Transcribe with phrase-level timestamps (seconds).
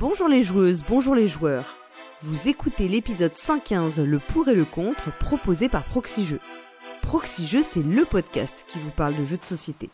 [0.00, 1.76] Bonjour les joueuses, bonjour les joueurs.
[2.22, 6.40] Vous écoutez l'épisode 115, le pour et le contre, proposé par Proxy Jeux.
[7.62, 9.90] C'est le podcast qui vous parle de jeux de société.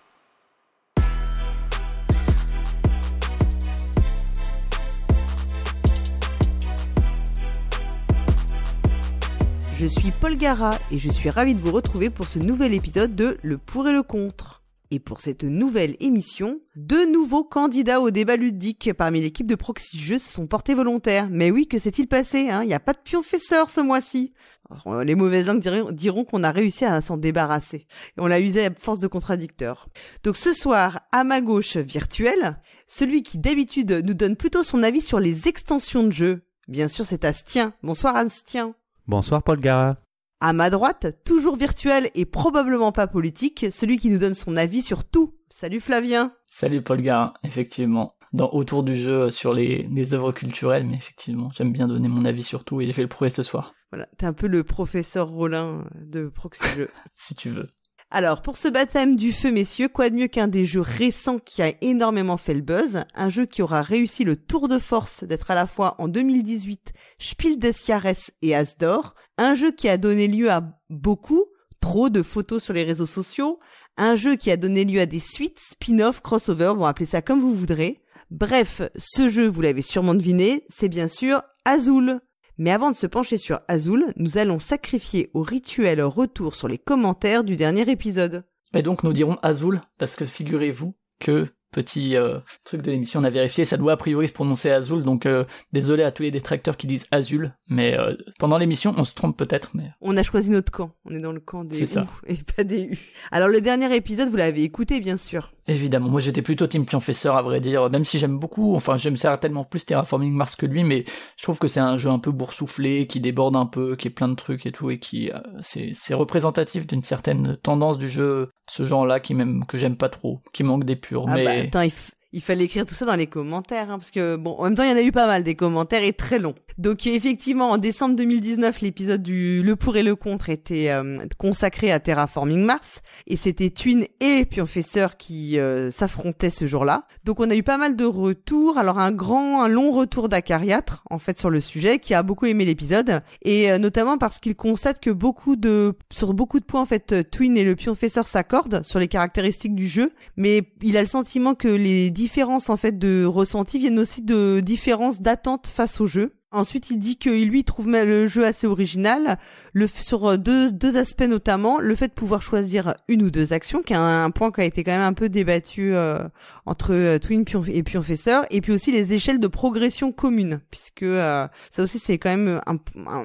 [9.74, 13.16] Je suis Paul Gara et je suis ravi de vous retrouver pour ce nouvel épisode
[13.16, 14.49] de Le pour et le contre.
[14.92, 20.00] Et pour cette nouvelle émission, deux nouveaux candidats au débat ludique parmi l'équipe de Proxy
[20.00, 21.28] Jeux se sont portés volontaires.
[21.30, 22.64] Mais oui, que s'est-il passé hein?
[22.64, 24.32] Il n'y a pas de pionfesseur ce mois-ci.
[24.68, 27.86] Alors, les mauvaises langues diront, qu'on a réussi à s'en débarrasser.
[28.18, 29.88] On l'a usé à force de contradicteurs.
[30.24, 35.00] Donc ce soir, à ma gauche virtuelle, celui qui d'habitude nous donne plutôt son avis
[35.00, 36.42] sur les extensions de jeu.
[36.66, 37.74] Bien sûr, c'est Astien.
[37.84, 38.74] Bonsoir Astien.
[39.06, 39.98] Bonsoir Paul Gara.
[40.42, 44.80] À ma droite, toujours virtuel et probablement pas politique, celui qui nous donne son avis
[44.80, 45.34] sur tout.
[45.50, 46.32] Salut Flavien.
[46.46, 48.14] Salut Paul Garin, effectivement.
[48.32, 52.24] Dans Autour du jeu sur les, les œuvres culturelles, mais effectivement, j'aime bien donner mon
[52.24, 53.74] avis sur tout et j'ai fait le prouver ce soir.
[53.90, 56.62] Voilà, t'es un peu le professeur Rollin de Proxy
[57.16, 57.68] si tu veux.
[58.12, 61.62] Alors, pour ce baptême du feu, messieurs, quoi de mieux qu'un des jeux récents qui
[61.62, 65.52] a énormément fait le buzz, un jeu qui aura réussi le tour de force d'être
[65.52, 70.26] à la fois en 2018 Spiel des Jahres et Asdor, un jeu qui a donné
[70.26, 71.44] lieu à beaucoup,
[71.80, 73.60] trop de photos sur les réseaux sociaux,
[73.96, 77.40] un jeu qui a donné lieu à des suites, spin-off, crossover, bon, appelez ça comme
[77.40, 78.02] vous voudrez.
[78.32, 82.20] Bref, ce jeu, vous l'avez sûrement deviné, c'est bien sûr Azul.
[82.60, 86.76] Mais avant de se pencher sur Azul, nous allons sacrifier au rituel retour sur les
[86.76, 88.44] commentaires du dernier épisode.
[88.74, 93.24] Et donc nous dirons Azul, parce que figurez-vous que petit euh, truc de l'émission, on
[93.24, 96.30] a vérifié, ça doit a priori se prononcer Azul, donc euh, désolé à tous les
[96.30, 99.84] détracteurs qui disent Azul, mais euh, pendant l'émission, on se trompe peut-être, mais...
[100.02, 102.06] On a choisi notre camp, on est dans le camp des C'est ça.
[102.26, 102.98] et pas des U.
[103.32, 105.54] Alors le dernier épisode, vous l'avez écouté bien sûr.
[105.70, 109.16] Évidemment, moi j'étais plutôt Team Pionfesseur à vrai dire, même si j'aime beaucoup, enfin j'aime
[109.16, 111.04] certainement plus Terraforming Mars que lui, mais
[111.36, 114.10] je trouve que c'est un jeu un peu boursouflé, qui déborde un peu, qui est
[114.10, 118.08] plein de trucs et tout, et qui euh, c'est c'est représentatif d'une certaine tendance du
[118.08, 121.50] jeu, ce genre-là qui même que j'aime pas trop, qui manque d'épure, Ah mais bah
[121.52, 124.52] attends, il, f- il fallait écrire tout ça dans les commentaires, hein, parce que bon,
[124.52, 126.54] en même temps, il y en a eu pas mal des commentaires et très longs.
[126.78, 131.90] Donc effectivement, en décembre 2019, l'épisode du Le pour et le contre était euh, consacré
[131.90, 137.06] à Terraforming Mars, et c'était Twin et Pionfesseur qui euh, s'affrontaient ce jour-là.
[137.24, 138.78] Donc on a eu pas mal de retours.
[138.78, 142.46] Alors un grand, un long retour d'Acariatre en fait sur le sujet, qui a beaucoup
[142.46, 146.82] aimé l'épisode, et euh, notamment parce qu'il constate que beaucoup de, sur beaucoup de points
[146.82, 151.02] en fait, Twin et le Pionfesseur s'accordent sur les caractéristiques du jeu, mais il a
[151.02, 156.02] le sentiment que les différences en fait de ressenti viennent aussi de différences d'attente face
[156.02, 156.39] au jeu.
[156.52, 159.38] Ensuite, il dit que lui trouve le jeu assez original,
[159.72, 163.82] le sur deux, deux aspects notamment, le fait de pouvoir choisir une ou deux actions,
[163.82, 166.18] qui est un, point qui a été quand même un peu débattu euh,
[166.66, 171.46] entre euh, Twin et Pionfesseur, et puis aussi les échelles de progression communes, puisque euh,
[171.70, 172.78] ça aussi c'est quand même un-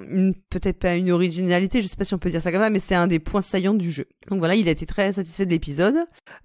[0.09, 2.69] une peut-être pas une originalité, je sais pas si on peut dire ça comme ça,
[2.69, 4.06] mais c'est un des points saillants du jeu.
[4.30, 5.97] Donc voilà, il a été très satisfait de l'épisode.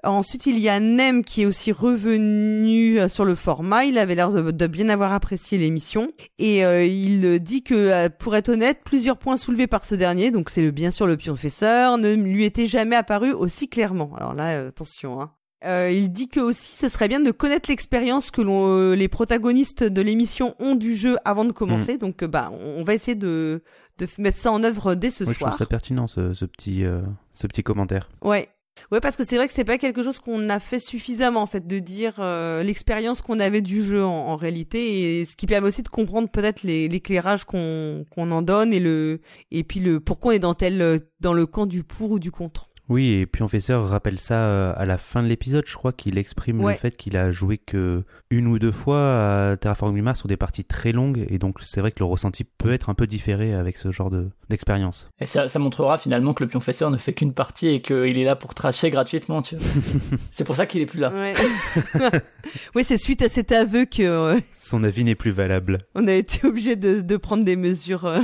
[0.04, 3.84] Ensuite, il y a Nem qui est aussi revenu euh, sur le format.
[3.84, 6.08] Il avait l'air de, de bien avoir apprécié l'émission.
[6.38, 10.30] Et euh, il dit que, euh, pour être honnête, plusieurs points soulevés par ce dernier,
[10.30, 14.12] donc c'est le bien sûr le pionfesseur, ne lui était jamais apparu aussi clairement.
[14.16, 15.32] Alors là, euh, attention, hein.
[15.66, 19.84] Euh, il dit que aussi ce serait bien de connaître l'expérience que l'on, les protagonistes
[19.84, 21.98] de l'émission ont du jeu avant de commencer.
[21.98, 23.62] Donc euh, bah on va essayer de,
[24.16, 25.50] mettre ça en œuvre dès ce Moi, je soir.
[25.50, 26.84] trouve ça pertinent ce, ce petit,
[27.34, 28.08] ce petit commentaire.
[28.22, 28.48] Ouais.
[28.90, 31.46] Ouais, parce que c'est vrai que c'est pas quelque chose qu'on a fait suffisamment en
[31.46, 35.68] fait de dire euh, l'expérience qu'on avait du jeu en, réalité et ce qui permet
[35.68, 39.20] aussi de comprendre peut-être l'éclairage qu'on qu'on en donne et le
[39.50, 42.18] et puis le pourquoi on est dans tel euh, dans le camp du pour ou
[42.18, 42.69] du contre.
[42.90, 46.60] Oui, et Pionfesseur rappelle ça euh, à la fin de l'épisode, je crois qu'il exprime
[46.60, 46.72] Ouais.
[46.74, 50.36] le fait qu'il a joué que une ou deux fois à Terraforming Mars sur des
[50.36, 53.54] parties très longues, et donc c'est vrai que le ressenti peut être un peu différé
[53.54, 55.08] avec ce genre de d'expérience.
[55.20, 58.24] Et ça, ça montrera finalement que le pionfesseur ne fait qu'une partie et qu'il est
[58.24, 59.64] là pour tracher gratuitement, tu vois.
[60.32, 61.12] c'est pour ça qu'il est plus là.
[61.12, 61.34] Ouais.
[62.74, 65.78] oui, c'est suite à cet aveu que euh, Son avis n'est plus valable.
[65.94, 68.04] on a été obligé de, de prendre des mesures.
[68.06, 68.20] euh.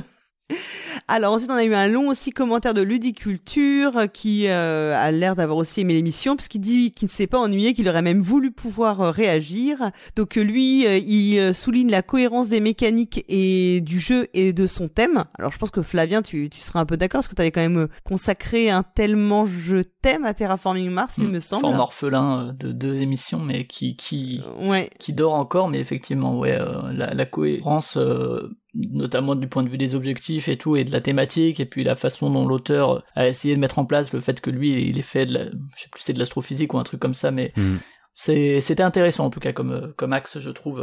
[1.08, 5.10] Alors ensuite on a eu un long aussi commentaire de Ludiculture euh, qui euh, a
[5.12, 8.20] l'air d'avoir aussi aimé l'émission puisqu'il dit qu'il ne s'est pas ennuyé, qu'il aurait même
[8.20, 9.90] voulu pouvoir euh, réagir.
[10.16, 14.88] Donc euh, lui il souligne la cohérence des mécaniques et du jeu et de son
[14.88, 15.24] thème.
[15.38, 17.52] Alors je pense que Flavien tu, tu seras un peu d'accord parce que tu avais
[17.52, 21.62] quand même consacré un tellement jeu thème à Terraforming Mars il me semble.
[21.62, 24.90] Forme orphelin de deux émissions, mais qui, qui, Ouais.
[24.98, 26.56] qui dort encore, mais effectivement, ouais,
[26.92, 28.48] la, la cohérence, euh,
[28.92, 31.84] notamment du point de vue des objectifs et tout, et de la thématique, et puis
[31.84, 34.98] la façon dont l'auteur a essayé de mettre en place le fait que lui, il
[34.98, 37.30] est fait de la, je sais plus, c'est de l'astrophysique ou un truc comme ça,
[37.30, 37.76] mais Hmm.
[38.14, 40.80] c'est, c'était intéressant en tout cas comme, euh, comme axe, je trouve.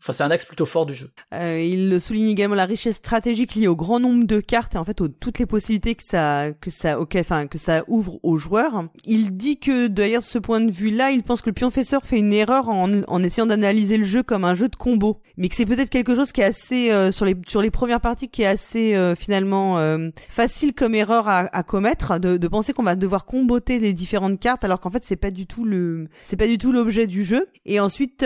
[0.00, 1.10] Euh, Enfin, c'est un axe plutôt fort du jeu.
[1.34, 4.84] Euh, il souligne également la richesse stratégique liée au grand nombre de cartes et en
[4.84, 8.38] fait aux toutes les possibilités que ça que ça auquel enfin que ça ouvre aux
[8.38, 8.86] joueurs.
[9.04, 12.32] Il dit que d'ailleurs ce point de vue-là, il pense que le pionfesseur fait une
[12.32, 15.66] erreur en, en essayant d'analyser le jeu comme un jeu de combo, mais que c'est
[15.66, 18.46] peut-être quelque chose qui est assez euh, sur les sur les premières parties qui est
[18.46, 22.96] assez euh, finalement euh, facile comme erreur à, à commettre de, de penser qu'on va
[22.96, 26.46] devoir comboter les différentes cartes alors qu'en fait c'est pas du tout le c'est pas
[26.46, 27.48] du tout l'objet du jeu.
[27.66, 28.24] Et ensuite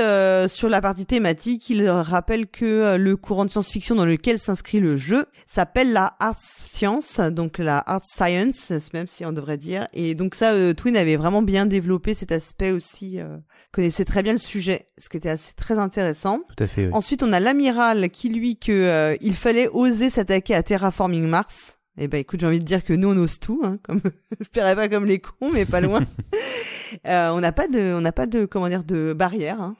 [0.48, 4.80] sur la partie thématique qu'il rappelle que euh, le courant de science-fiction dans lequel s'inscrit
[4.80, 9.88] le jeu s'appelle la art science, donc la art science, même si on devrait dire.
[9.94, 13.38] Et donc ça, euh, Twin avait vraiment bien développé cet aspect aussi, euh,
[13.72, 16.40] connaissait très bien le sujet, ce qui était assez très intéressant.
[16.54, 16.86] Tout à fait.
[16.86, 16.92] Oui.
[16.92, 21.78] Ensuite, on a l'amiral qui lui que euh, il fallait oser s'attaquer à Terraforming Mars.
[21.96, 24.02] Eh ben écoute, j'ai envie de dire que nous on ose tout, hein, comme
[24.40, 26.04] je paierais pas comme les cons, mais pas loin.
[27.06, 29.60] euh, on n'a pas de, on n'a pas de, comment dire, de barrière.
[29.60, 29.76] Hein.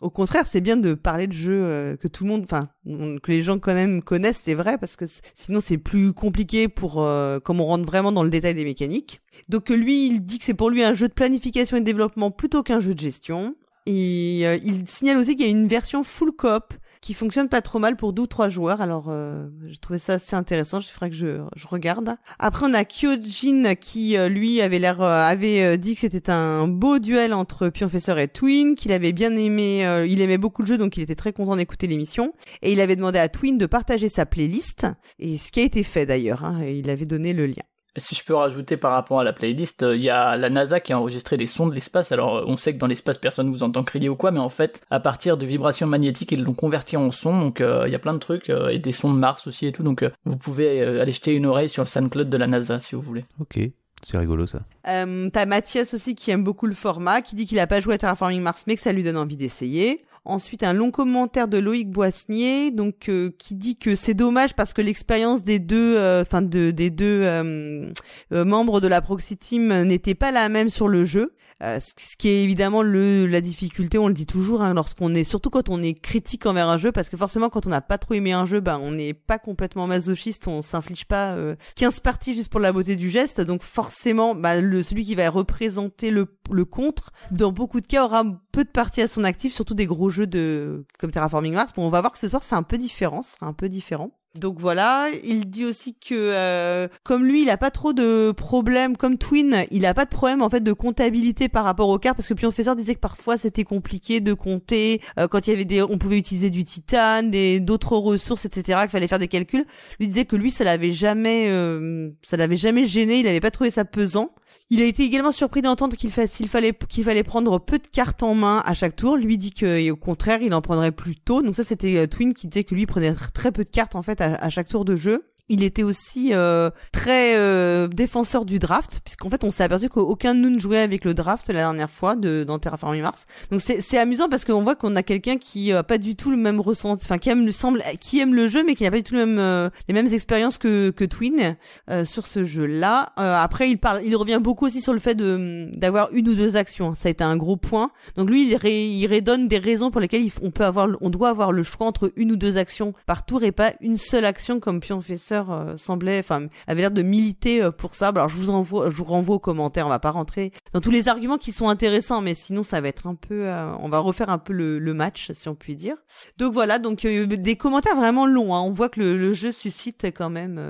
[0.00, 3.30] Au contraire, c'est bien de parler de jeux euh, que tout le monde, enfin, que
[3.30, 5.04] les gens quand même connaissent, c'est vrai, parce que
[5.34, 9.20] sinon c'est plus compliqué pour, euh, comme on rentre vraiment dans le détail des mécaniques.
[9.48, 12.30] Donc lui, il dit que c'est pour lui un jeu de planification et de développement
[12.30, 13.54] plutôt qu'un jeu de gestion.
[13.86, 17.62] Et euh, il signale aussi qu'il y a une version full coop qui fonctionne pas
[17.62, 18.80] trop mal pour deux ou trois joueurs.
[18.80, 20.80] Alors, euh, j'ai trouvé ça assez intéressant.
[20.80, 22.16] Je ferais que je, je regarde.
[22.38, 26.30] Après, on a Kyojin qui, euh, lui, avait l'air, euh, avait euh, dit que c'était
[26.30, 29.86] un beau duel entre Pionfesseur et Twin, qu'il avait bien aimé.
[29.86, 32.32] euh, il aimait beaucoup le jeu, donc il était très content d'écouter l'émission.
[32.62, 34.86] Et il avait demandé à Twin de partager sa playlist,
[35.18, 36.44] et ce qui a été fait d'ailleurs.
[36.44, 37.62] Hein, il avait donné le lien.
[37.98, 40.92] Si je peux rajouter par rapport à la playlist, il y a la NASA qui
[40.92, 42.12] a enregistré des sons de l'espace.
[42.12, 44.82] Alors on sait que dans l'espace personne vous entend crier ou quoi, mais en fait
[44.90, 47.38] à partir de vibrations magnétiques ils l'ont converti en son.
[47.38, 49.72] Donc il y a plein de trucs euh, et des sons de Mars aussi et
[49.72, 49.82] tout.
[49.82, 52.78] Donc euh, vous pouvez euh, aller jeter une oreille sur le SoundCloud de la NASA
[52.78, 53.24] si vous voulez.
[53.40, 53.58] Ok.
[54.02, 54.60] C'est rigolo ça.
[54.86, 57.94] Euh, T'as Mathias aussi qui aime beaucoup le format, qui dit qu'il a pas joué
[57.94, 60.04] à Terraforming Mars mais que ça lui donne envie d'essayer.
[60.28, 64.74] Ensuite, un long commentaire de Loïc Boissnier, donc euh, qui dit que c'est dommage parce
[64.74, 67.90] que l'expérience des deux, enfin de des deux euh,
[68.34, 71.32] euh, membres de la Proxy Team n'était pas la même sur le jeu.
[71.62, 75.24] Euh, ce qui est évidemment le la difficulté, on le dit toujours, hein, lorsqu'on est,
[75.24, 77.98] surtout quand on est critique envers un jeu, parce que forcément quand on n'a pas
[77.98, 82.00] trop aimé un jeu, ben on n'est pas complètement masochiste, on s'inflige pas euh, 15
[82.00, 86.10] parties juste pour la beauté du geste, donc forcément, bah, le celui qui va représenter
[86.10, 89.74] le le contre, dans beaucoup de cas, aura peu de parties à son actif, surtout
[89.74, 91.72] des gros jeux de comme Terraforming Mars.
[91.74, 94.17] Bon, on va voir que ce soir c'est un peu différent, c'est un peu différent.
[94.34, 98.96] Donc voilà, il dit aussi que euh, comme lui, il a pas trop de problèmes,
[98.96, 102.16] comme Twin, il a pas de problème en fait de comptabilité par rapport aux cartes
[102.16, 105.64] parce que Pionfesseur disait que parfois c'était compliqué de compter euh, quand il y avait
[105.64, 108.80] des, on pouvait utiliser du titane, des d'autres ressources, etc.
[108.82, 109.64] Qu'il fallait faire des calculs.
[109.98, 113.50] Lui disait que lui, ça l'avait jamais, euh, ça l'avait jamais gêné, il avait pas
[113.50, 114.34] trouvé ça pesant.
[114.70, 118.34] Il a été également surpris d'entendre qu'il fa fallait fallait prendre peu de cartes en
[118.34, 119.16] main à chaque tour.
[119.16, 121.40] Lui dit que au contraire, il en prendrait plus tôt.
[121.40, 124.02] Donc ça, c'était euh, Twin qui disait que lui prenait très peu de cartes en
[124.02, 125.24] fait à chaque tour de jeu.
[125.48, 130.34] Il était aussi euh, très euh, défenseur du draft, puisqu'en fait on s'est aperçu qu'aucun
[130.34, 133.26] de nous ne jouait avec le draft la dernière fois de dans Terraforming Mars.
[133.50, 136.36] Donc c'est amusant parce qu'on voit qu'on a quelqu'un qui a pas du tout le
[136.36, 139.02] même ressenti, enfin qui aime semble qui aime le jeu mais qui n'a pas du
[139.02, 141.56] tout le même euh, les mêmes expériences que que Twin
[141.90, 143.12] euh, sur ce jeu-là.
[143.18, 146.34] Euh, après il parle, il revient beaucoup aussi sur le fait de d'avoir une ou
[146.34, 146.94] deux actions.
[146.94, 147.90] Ça a été un gros point.
[148.16, 151.08] Donc lui il, ré, il redonne des raisons pour lesquelles il, on peut avoir on
[151.08, 154.26] doit avoir le choix entre une ou deux actions par tour et pas une seule
[154.26, 158.08] action comme Pionfesseur euh, semblait, enfin, avait l'air de militer euh, pour ça.
[158.08, 159.86] Alors je vous envoie, je vous renvoie aux commentaires.
[159.86, 162.88] On va pas rentrer dans tous les arguments qui sont intéressants, mais sinon ça va
[162.88, 165.74] être un peu, euh, on va refaire un peu le, le, match, si on peut
[165.74, 165.96] dire.
[166.36, 168.54] Donc voilà, donc des commentaires vraiment longs.
[168.54, 168.60] Hein.
[168.60, 170.60] On voit que le, le, jeu suscite quand même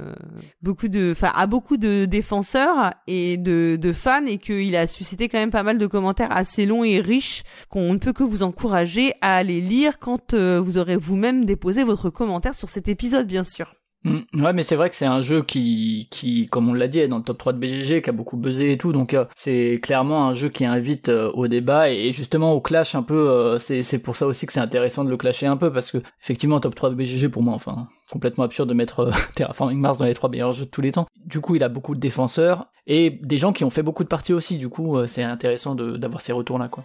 [0.63, 5.29] beaucoup de, enfin, a beaucoup de défenseurs et de, de fans, et qu'il a suscité
[5.29, 8.43] quand même pas mal de commentaires assez longs et riches qu'on ne peut que vous
[8.43, 13.45] encourager à aller lire quand vous aurez vous-même déposé votre commentaire sur cet épisode, bien
[13.45, 13.78] sûr.
[14.05, 17.01] Mmh, ouais, mais c'est vrai que c'est un jeu qui, qui, comme on l'a dit,
[17.01, 19.25] est dans le top 3 de BGG, qui a beaucoup buzzé et tout, donc euh,
[19.35, 23.29] c'est clairement un jeu qui invite euh, au débat et, justement au clash un peu.
[23.29, 25.99] Euh, c'est, pour ça aussi que c'est intéressant de le clasher un peu parce que
[26.23, 30.07] effectivement top 3 de BGG pour moi, enfin complètement absurde de mettre Terraforming Mars dans
[30.07, 31.07] les trois meilleurs jeux de tous les temps.
[31.27, 34.09] Du coup, il a beaucoup de défenseurs et des gens qui ont fait beaucoup de
[34.09, 34.59] parties aussi.
[34.59, 36.85] Du coup, c'est intéressant d'avoir ces retours là, quoi.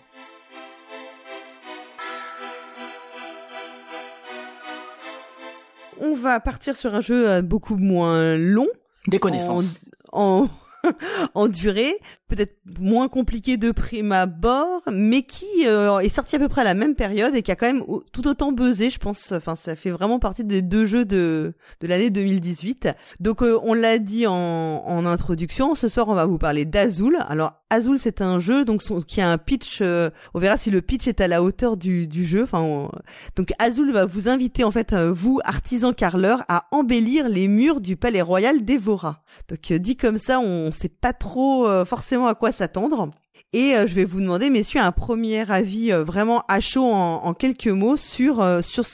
[5.99, 8.67] On va partir sur un jeu beaucoup moins long.
[9.07, 9.75] Des connaissances.
[10.11, 10.49] En, en,
[11.33, 11.95] en durée,
[12.27, 16.65] peut-être moins compliqué de prime abord, mais qui euh, est sorti à peu près à
[16.65, 19.31] la même période et qui a quand même tout autant buzzé, je pense.
[19.31, 22.89] Enfin, ça fait vraiment partie des deux jeux de, de l'année 2018.
[23.19, 27.17] Donc, euh, on l'a dit en, en introduction, ce soir, on va vous parler d'Azul.
[27.27, 29.79] Alors, Azul, c'est un jeu donc qui a un pitch.
[29.81, 32.43] Euh, on verra si le pitch est à la hauteur du, jeu.
[32.43, 32.87] Enfin,
[33.35, 37.81] donc Azul va vous inviter en fait, euh, vous artisan carleur, à embellir les murs
[37.81, 39.23] du palais royal d'Evora.
[39.49, 43.09] Donc euh, dit comme ça, on sait pas trop forcément à quoi s'attendre.
[43.53, 47.97] Et je vais vous demander, messieurs, un premier avis vraiment à chaud en, quelques mots
[47.97, 48.85] sur sur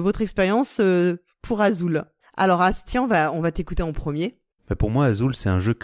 [0.00, 0.80] votre expérience
[1.42, 2.04] pour Azul.
[2.36, 4.38] Alors Astien, va on va t'écouter en premier.
[4.68, 5.74] Bah, pour moi, Azul, c'est un jeu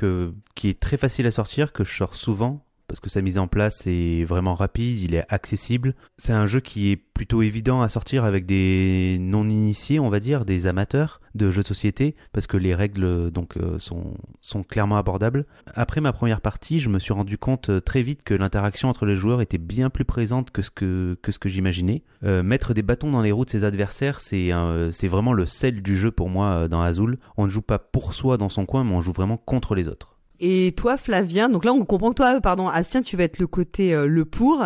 [0.54, 2.64] qui est très facile à sortir, que je sors souvent,
[2.94, 5.94] parce que sa mise en place est vraiment rapide, il est accessible.
[6.16, 10.44] C'est un jeu qui est plutôt évident à sortir avec des non-initiés, on va dire,
[10.44, 15.44] des amateurs de jeux de société, parce que les règles donc euh, sont, clairement abordables.
[15.74, 19.06] Après ma première partie, je me suis rendu compte euh, très vite que l'interaction entre
[19.06, 22.04] les joueurs était bien plus présente que ce que, j'imaginais.
[22.22, 24.50] Euh, mettre des bâtons dans les roues de ses adversaires, c'est
[24.92, 27.18] c'est vraiment le sel du jeu pour moi dans Azul.
[27.36, 29.88] On ne joue pas pour soi dans son coin, mais on joue vraiment contre les
[29.88, 30.13] autres.
[30.46, 33.46] Et toi, Flavien, donc là on comprend que toi, pardon, Astien, tu vas être le
[33.46, 34.62] côté euh, le pour,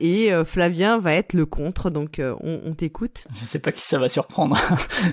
[0.00, 3.26] et euh, Flavien va être le contre, donc euh, on, t'écoute.
[3.38, 4.56] Je sais pas qui ça va surprendre,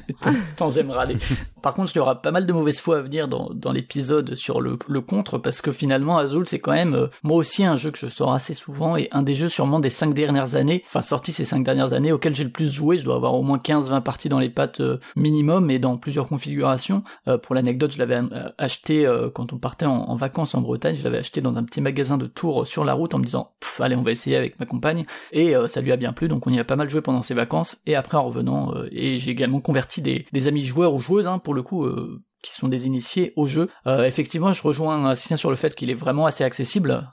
[0.56, 1.18] tant j'aime râler.
[1.62, 4.36] Par contre, il y aura pas mal de mauvaise foi à venir dans, dans l'épisode
[4.36, 7.92] sur le, le contre, parce que finalement, Azul, c'est quand même, moi aussi, un jeu
[7.92, 11.02] que je sors assez souvent, et un des jeux sûrement des cinq dernières années, enfin
[11.02, 13.58] sorti ces cinq dernières années, auxquels j'ai le plus joué, je dois avoir au moins
[13.58, 14.82] 15-20 parties dans les pattes
[15.18, 17.04] minimum, et dans plusieurs configurations.
[17.44, 18.22] pour l'anecdote, je l'avais
[18.58, 22.18] acheté quand on partait en, vacances en Bretagne, je l'avais acheté dans un petit magasin
[22.18, 25.06] de tours sur la route en me disant allez on va essayer avec ma compagne.
[25.32, 27.22] Et euh, ça lui a bien plu donc on y a pas mal joué pendant
[27.22, 27.78] ses vacances.
[27.86, 31.40] Et après en revenant euh, et j'ai également converti des, amis joueurs ou joueuses hein,
[31.40, 33.70] pour le coup euh, qui sont des initiés au jeu.
[33.86, 37.12] effectivement, je rejoins Sylvain sur le fait qu'il est vraiment assez accessible.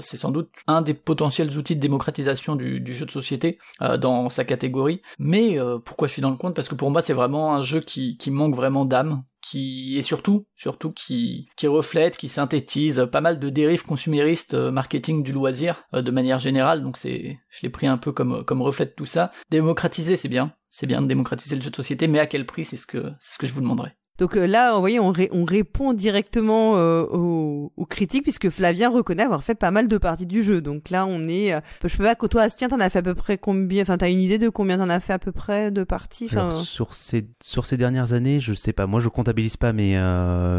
[0.00, 4.28] c'est sans doute un des potentiels outils de démocratisation du, du jeu de société dans
[4.28, 5.02] sa catégorie.
[5.18, 6.54] Mais pourquoi je suis dans le compte?
[6.54, 10.02] Parce que pour moi, c'est vraiment un jeu qui, qui manque vraiment d'âme, qui et
[10.02, 15.32] surtout surtout qui qui reflète, qui synthétise pas mal de dérives consuméristes euh, marketing du
[15.32, 16.82] loisir euh, de manière générale.
[16.82, 19.30] Donc c'est je l'ai pris un peu comme comme reflet de tout ça.
[19.50, 22.64] Démocratiser c'est bien, c'est bien de démocratiser le jeu de société, mais à quel prix?
[22.64, 23.90] C'est ce que c'est ce que je vous demanderai.
[24.18, 28.88] Donc euh, là, vous voyez, on, on répond directement euh, aux, aux, critiques puisque Flavien
[28.88, 30.60] reconnaît avoir fait pas mal de parties du jeu.
[30.60, 33.02] Donc là, on est, euh, je peux pas que toi, Astien, t'en as fait à
[33.02, 35.72] peu près combien Enfin, t'as une idée de combien t'en as fait à peu près
[35.72, 38.86] de parties enfin, Sur ces sur ces dernières années, je sais pas.
[38.86, 39.98] Moi, je comptabilise pas mes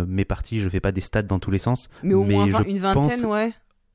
[0.08, 0.60] mes parties.
[0.60, 1.88] Je fais pas des stats dans tous les sens.
[2.04, 3.54] Mais au moins une vingtaine, ouais.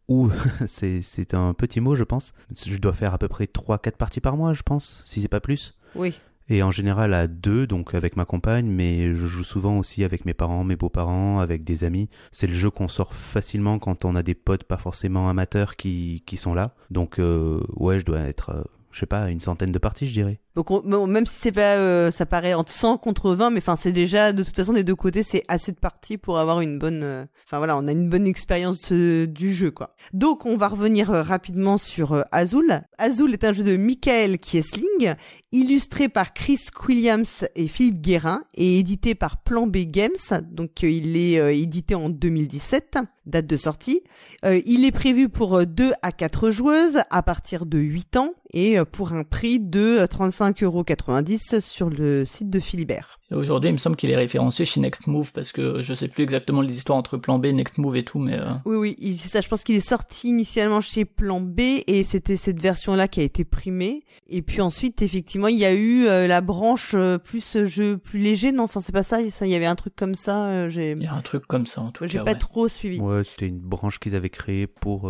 [0.08, 0.30] Ou
[0.66, 2.32] c'est c'est un petit mot, je pense.
[2.66, 5.28] Je dois faire à peu près trois quatre parties par mois, je pense, si c'est
[5.28, 5.76] pas plus.
[5.94, 6.14] Oui
[6.50, 10.25] et en général à deux, donc avec ma compagne, mais je joue souvent aussi avec
[10.25, 12.09] mes parents, mes beaux-parents, avec des amis.
[12.33, 16.25] C'est le jeu qu'on sort facilement quand on a des potes pas forcément amateurs qui,
[16.26, 16.75] qui sont là.
[16.90, 20.12] Donc euh, ouais, je dois être, euh, je sais pas, une centaine de parties, je
[20.12, 20.40] dirais.
[20.57, 23.92] Donc même si c'est pas, euh, ça paraît entre 100 contre 20, mais enfin c'est
[23.92, 27.02] déjà de toute façon des deux côtés c'est assez de parties pour avoir une bonne,
[27.04, 29.95] euh, enfin voilà, on a une bonne expérience euh, du jeu quoi.
[30.12, 32.83] Donc on va revenir rapidement sur Azul.
[32.99, 35.14] Azul est un jeu de Michael Kiesling,
[35.52, 40.42] illustré par Chris Williams et Philippe Guérin et édité par Plan B Games.
[40.50, 44.02] Donc il est édité en 2017 date de sortie.
[44.42, 49.12] il est prévu pour 2 à 4 joueuses à partir de 8 ans et pour
[49.12, 53.19] un prix de 35 5,90€ sur le site de Philibert.
[53.30, 56.25] Aujourd'hui, il me semble qu'il est référencé chez Next Move parce que je sais plus
[56.25, 58.35] exactement les histoires entre Plan B, Next Move et tout, mais.
[58.35, 59.40] Euh, oui, oui, c'est ça.
[59.40, 63.23] Je pense qu'il est sorti initialement chez Plan B et c'était cette version-là qui a
[63.23, 64.04] été primée.
[64.28, 68.19] Et puis ensuite, effectivement, il y a eu euh, la branche euh, plus jeu plus
[68.19, 68.50] léger.
[68.50, 69.19] Non, enfin c'est pas ça.
[69.30, 70.69] Ça, il y avait un truc comme ça.
[70.69, 70.92] j'ai.
[70.92, 72.11] Il y a un truc comme ça en tout cas.
[72.11, 72.99] J'ai pas trop suivi.
[72.99, 75.09] Ouais, c'était une branche qu'ils avaient créée pour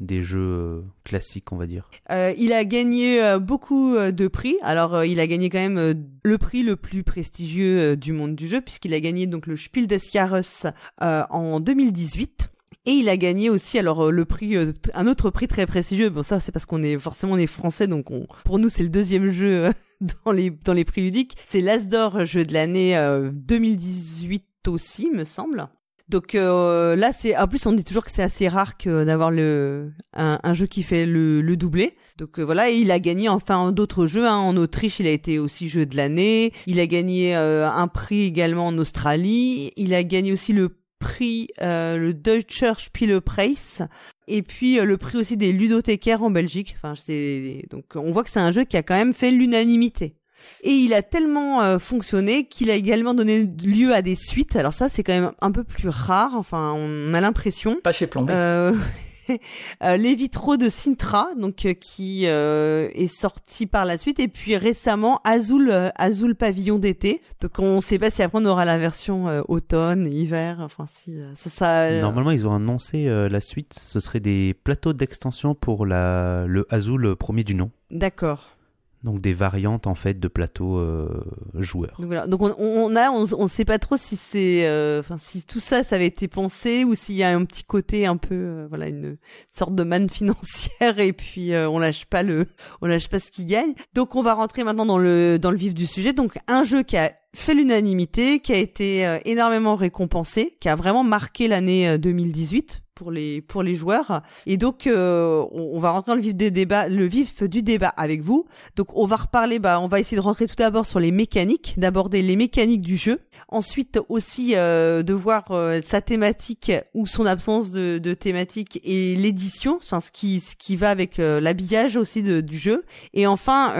[0.00, 1.90] des jeux classiques, on va dire.
[2.10, 4.56] il a gagné beaucoup de prix.
[4.62, 8.46] Alors, il a gagné quand même le prix le plus prestigieux euh, du monde du
[8.46, 12.50] jeu puisqu'il a gagné donc le Spiel des Jahres euh, en 2018.
[12.86, 14.56] Et il a gagné aussi alors euh, le prix
[14.94, 16.10] un autre prix très prestigieux.
[16.10, 18.82] Bon ça c'est parce qu'on est forcément on est français donc on pour nous c'est
[18.82, 19.72] le deuxième jeu
[20.24, 21.36] dans les dans les prix ludiques.
[21.46, 22.94] C'est l'Asdor jeu de l'année
[23.32, 25.68] 2018 aussi me semble.
[26.10, 29.30] Donc euh, là, c'est en plus on dit toujours que c'est assez rare que d'avoir
[29.30, 31.96] le un, jeu qui fait le, le doublé.
[32.18, 34.26] Donc euh, voilà, et il a gagné enfin d'autres jeux.
[34.26, 34.36] Hein.
[34.36, 36.52] En Autriche, il a été aussi jeu de l'année.
[36.66, 39.72] Il a gagné euh, un prix également en Australie.
[39.76, 43.84] Il a gagné aussi le prix le Deutscher Spielepreis
[44.26, 46.74] et puis le prix aussi des ludothécaires en Belgique.
[46.76, 50.16] Enfin, c'est donc on voit que c'est un jeu qui a quand même fait l'unanimité.
[50.62, 54.56] Et il a tellement euh, fonctionné qu'il a également donné lieu à des suites.
[54.56, 56.32] Alors ça, c'est quand même un peu plus rare.
[56.34, 57.76] Enfin, on a l'impression.
[57.82, 64.18] Pas chez Plan euh, les vitraux de Sintra, donc qui est sorti par la suite,
[64.18, 67.22] et puis récemment Azul, Azul Pavillon d'été.
[67.40, 71.16] Donc on ne sait pas si après on aura la version automne, hiver, enfin si
[71.36, 71.50] ça.
[71.50, 76.66] ça Normalement ils ont annoncé la suite, ce serait des plateaux d'extension pour la le
[76.68, 77.70] Azul premier du nom.
[77.92, 78.56] D'accord
[79.02, 81.08] donc des variantes en fait de plateaux euh,
[81.54, 81.96] joueurs.
[81.98, 82.26] Donc, voilà.
[82.28, 85.82] on, on a, on, on sait pas trop si c'est, euh, enfin si tout ça,
[85.82, 88.88] ça avait été pensé ou s'il y a un petit côté un peu, euh, voilà,
[88.88, 89.16] une,
[89.52, 92.46] sorte de manne financière et puis on lâche pas le,
[92.82, 93.72] on lâche pas ce qui gagne.
[93.94, 96.12] Donc on va rentrer maintenant dans le dans le vif du sujet.
[96.12, 101.04] Donc un jeu qui a fait l'unanimité, qui a été énormément récompensé, qui a vraiment
[101.04, 104.20] marqué l'année 2018 pour les pour les joueurs.
[104.44, 107.88] Et donc euh, on, va rentrer dans le vif des débats, le vif du débat
[107.88, 108.44] avec vous.
[108.76, 111.76] Donc on va reparler, bah on va essayer de rentrer tout d'abord sur les mécaniques,
[111.78, 113.20] d'aborder les mécaniques du jeu.
[113.48, 119.16] Ensuite aussi euh, de voir euh, sa thématique ou son absence de, de thématique et
[119.16, 122.84] l'édition, enfin ce qui ce qui va avec l'habillage aussi de, du jeu.
[123.14, 123.72] Et enfin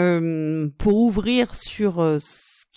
[0.79, 2.01] pour ouvrir sur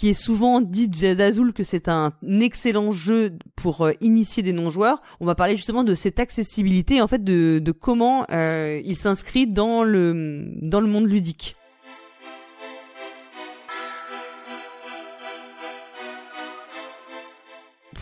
[0.04, 5.02] qui est souvent dit d'Azul que c'est un excellent jeu pour euh, initier des non-joueurs.
[5.22, 9.48] On va parler justement de cette accessibilité, en fait, de, de comment euh, il s'inscrit
[9.48, 11.56] dans le dans le monde ludique.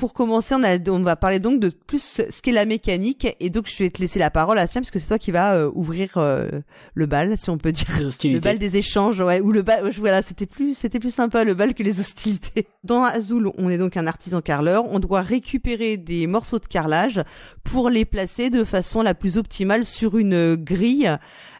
[0.01, 3.27] Pour commencer, on, a, on va parler donc de plus ce qu'est la mécanique.
[3.39, 5.29] Et donc, je vais te laisser la parole, à Siam, parce que c'est toi qui
[5.29, 6.49] vas euh, ouvrir euh,
[6.95, 7.85] le bal, si on peut dire.
[8.33, 9.41] Le bal des échanges, ouais.
[9.41, 12.65] Ou le bal, voilà, c'était plus, c'était plus sympa le bal que les hostilités.
[12.83, 14.85] Dans Azul, on est donc un artisan carreleur.
[14.91, 17.21] On doit récupérer des morceaux de carrelage
[17.63, 21.15] pour les placer de façon la plus optimale sur une grille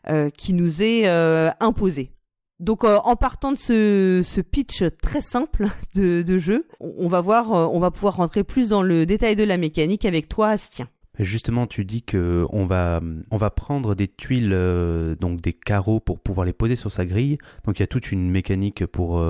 [0.09, 1.07] euh, qui nous est
[1.59, 2.09] imposée.
[2.61, 7.53] Donc euh, en partant de ce, pitch très simple de, de jeu, on, va voir,
[7.53, 10.87] euh, on va pouvoir rentrer plus dans le détail de la mécanique avec toi, Astien.
[11.19, 13.01] Justement, tu dis que on va
[13.55, 17.37] prendre des tuiles euh, donc des carreaux pour pouvoir les poser sur sa grille.
[17.65, 19.23] Donc il y a toute une mécanique pour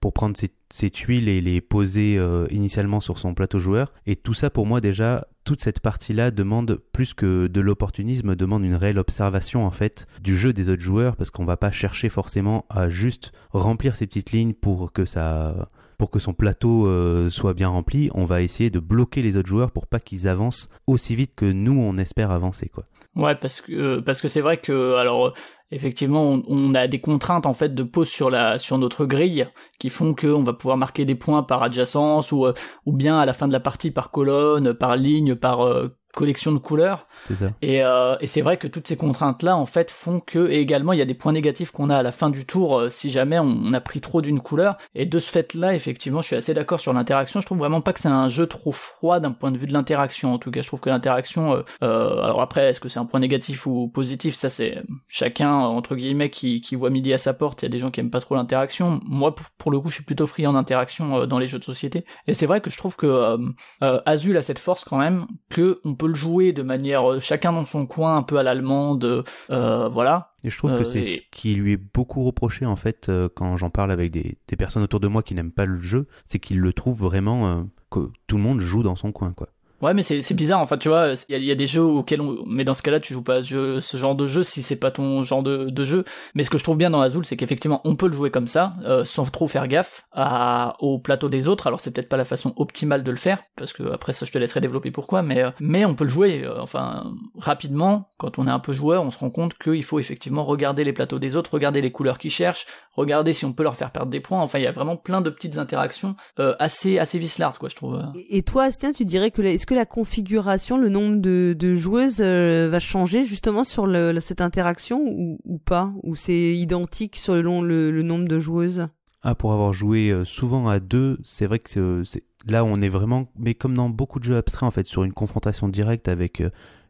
[0.00, 2.20] pour prendre ces, ces, tuiles et les poser
[2.50, 3.92] initialement sur son plateau joueur.
[4.06, 8.64] Et tout ça pour moi déjà toute cette partie-là demande plus que de l'opportunisme, demande
[8.64, 12.08] une réelle observation en fait du jeu des autres joueurs parce qu'on va pas chercher
[12.08, 17.30] forcément à juste remplir ces petites lignes pour que ça pour que son plateau euh,
[17.30, 20.68] soit bien rempli, on va essayer de bloquer les autres joueurs pour pas qu'ils avancent
[20.86, 22.84] aussi vite que nous on espère avancer quoi.
[23.14, 25.32] Ouais, parce que euh, c'est vrai que alors
[25.70, 29.90] effectivement, on, a des contraintes en fait de pose sur la sur notre grille qui
[29.90, 32.52] font qu'on va pouvoir marquer des points par adjacence ou euh,
[32.86, 36.58] bien à la fin de la partie par colonne, par ligne, par euh, collection de
[36.58, 37.06] couleurs.
[37.32, 37.52] Ça.
[37.60, 40.94] Et, euh, et c'est vrai que toutes ces contraintes-là, en fait, font que, et également,
[40.94, 43.10] il y a des points négatifs qu'on a à la fin du tour euh, si
[43.10, 44.78] jamais on, a pris trop d'une couleur.
[44.94, 47.40] Et de ce fait-là, effectivement, je suis assez d'accord sur l'interaction.
[47.40, 49.74] Je trouve vraiment pas que c'est un jeu trop froid d'un point de vue de
[49.74, 50.32] l'interaction.
[50.32, 53.04] En tout cas, je trouve que l'interaction, euh, euh alors après, est-ce que c'est un
[53.04, 54.34] point négatif ou positif?
[54.34, 57.62] Ça, c'est chacun entre guillemets qui, qui voit midi à sa porte.
[57.62, 59.00] Il y a des gens qui aiment pas trop l'interaction.
[59.04, 62.06] Moi, pour, le coup, je suis plutôt friand d'interaction dans les jeux de société.
[62.26, 63.36] Et c'est vrai que je trouve que
[63.80, 67.52] Azul a cette force quand même que on peut le jouer de manière euh, chacun
[67.52, 70.32] dans son coin, un peu à l'allemande, euh, voilà.
[70.44, 73.56] Et je trouve que c'est euh, ce qui lui est beaucoup reproché en fait quand
[73.56, 76.38] j'en parle avec des, des, personnes autour de moi qui n'aiment pas le jeu, c'est
[76.38, 79.48] qu'ils le trouvent vraiment que tout le monde joue dans son coin quoi.
[79.82, 82.44] Ouais, mais c'est bizarre, enfin, tu vois, il y, a des jeux auxquels on...
[82.46, 85.22] Mais dans ce cas-là, tu joues pas ce, genre de jeu si c'est pas ton
[85.22, 86.04] genre de, de, jeu.
[86.34, 88.46] Mais ce que je trouve bien dans Azul, c'est qu'effectivement, on peut le jouer comme
[88.46, 90.76] ça, euh, sans trop faire gaffe à...
[90.80, 91.66] au plateau des autres.
[91.66, 94.32] Alors, c'est peut-être pas la façon optimale de le faire, parce que après ça, je
[94.32, 98.38] te laisserai développer pourquoi, mais, euh, mais on peut le jouer, euh, enfin, rapidement, quand
[98.38, 101.18] on est un peu joueur, on se rend compte qu'il faut effectivement regarder les plateaux
[101.18, 104.20] des autres, regarder les couleurs qu'ils cherchent, regarder si on peut leur faire perdre des
[104.20, 104.40] points.
[104.40, 108.02] Enfin, il y a vraiment plein de petites interactions assez, assez vislardes, quoi, je trouve.
[108.30, 112.68] Et toi, Astien, tu dirais que est-ce que la configuration le nombre de, joueuses euh,
[112.70, 113.88] va changer justement sur
[114.20, 115.92] cette interaction ou, pas?
[116.04, 118.86] Ou c'est identique sur le, le, nombre de joueuses?
[119.22, 122.04] Ah, pour avoir joué euh, souvent à deux, c'est vrai que euh,
[122.46, 125.12] là on est vraiment, mais comme dans beaucoup de jeux abstraits en fait, sur une
[125.12, 126.44] confrontation directe avec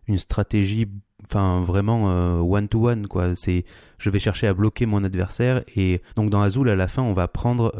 [0.07, 0.87] une stratégie,
[1.25, 2.05] enfin vraiment
[2.43, 3.35] one to one quoi.
[3.37, 3.65] C'est,
[3.97, 7.15] je vais chercher à bloquer mon adversaire et donc dans Azul à la fin on
[7.15, 7.73] va prendre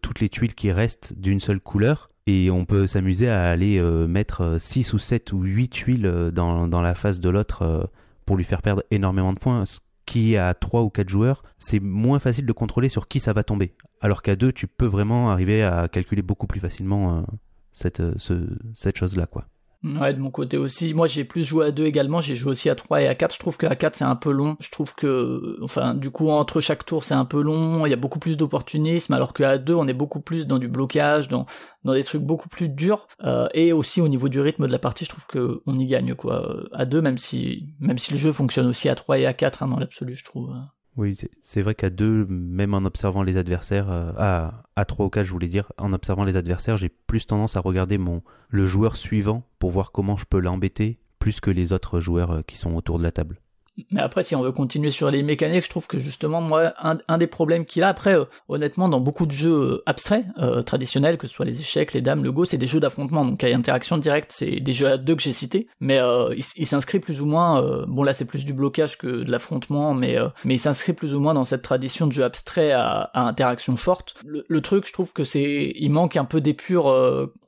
[0.00, 4.06] toutes les tuiles qui restent d'une seule couleur et on peut s'amuser à aller euh,
[4.06, 7.90] mettre 6 euh, ou 7 ou 8 tuiles euh, dans, la face de l'autre
[8.26, 9.64] pour lui faire perdre énormément de points.
[9.64, 13.32] Ce qui à 3 ou 4 joueurs, c'est moins facile de contrôler sur qui ça
[13.32, 13.72] va tomber.
[14.02, 17.24] Alors qu'à 2, tu peux vraiment arriver à calculer beaucoup plus facilement
[17.72, 18.34] cette, ce,
[18.74, 19.26] cette chose-là.
[19.26, 19.46] quoi.
[19.84, 20.92] Ouais, de mon côté aussi.
[20.92, 22.20] Moi, j'ai plus joué à 2 également.
[22.20, 23.34] J'ai joué aussi à 3 et à 4.
[23.34, 24.56] Je trouve qu'à 4, c'est un peu long.
[24.60, 27.86] Je trouve que, enfin, du coup, entre chaque tour, c'est un peu long.
[27.86, 30.66] Il y a beaucoup plus d'opportunisme, alors qu'à 2, on est beaucoup plus dans du
[30.66, 31.46] blocage, dans,
[31.84, 33.06] dans des trucs beaucoup plus durs.
[33.22, 35.86] Euh, et aussi, au niveau du rythme de la partie, je trouve que on y
[35.86, 36.64] gagne, quoi.
[36.72, 39.62] À 2, même si, même si le jeu fonctionne aussi à 3 et à 4,
[39.62, 40.56] hein, dans l'absolu, je trouve.
[40.98, 45.10] Oui, c'est vrai qu'à deux, même en observant les adversaires, euh, à, à trois ou
[45.10, 48.66] quatre, je voulais dire, en observant les adversaires, j'ai plus tendance à regarder mon le
[48.66, 52.56] joueur suivant pour voir comment je peux l'embêter, plus que les autres joueurs euh, qui
[52.56, 53.40] sont autour de la table.
[53.90, 57.18] Mais après, si on veut continuer sur les mécaniques, je trouve que justement, moi, un,
[57.18, 61.18] des problèmes qu'il a, après, euh, honnêtement, dans beaucoup de jeux euh, abstraits, euh, traditionnels,
[61.18, 63.48] que ce soit les échecs, les dames, le go, c'est des jeux d'affrontement, donc a
[63.48, 66.00] interaction directe, c'est des jeux à deux que j'ai cités, mais
[66.56, 70.16] il, s'inscrit plus ou moins, bon là c'est plus du blocage que de l'affrontement, mais
[70.44, 74.14] mais il s'inscrit plus ou moins dans cette tradition de jeu abstrait à, interaction forte.
[74.24, 76.86] Le, truc, je trouve que c'est, il manque un peu d'épure.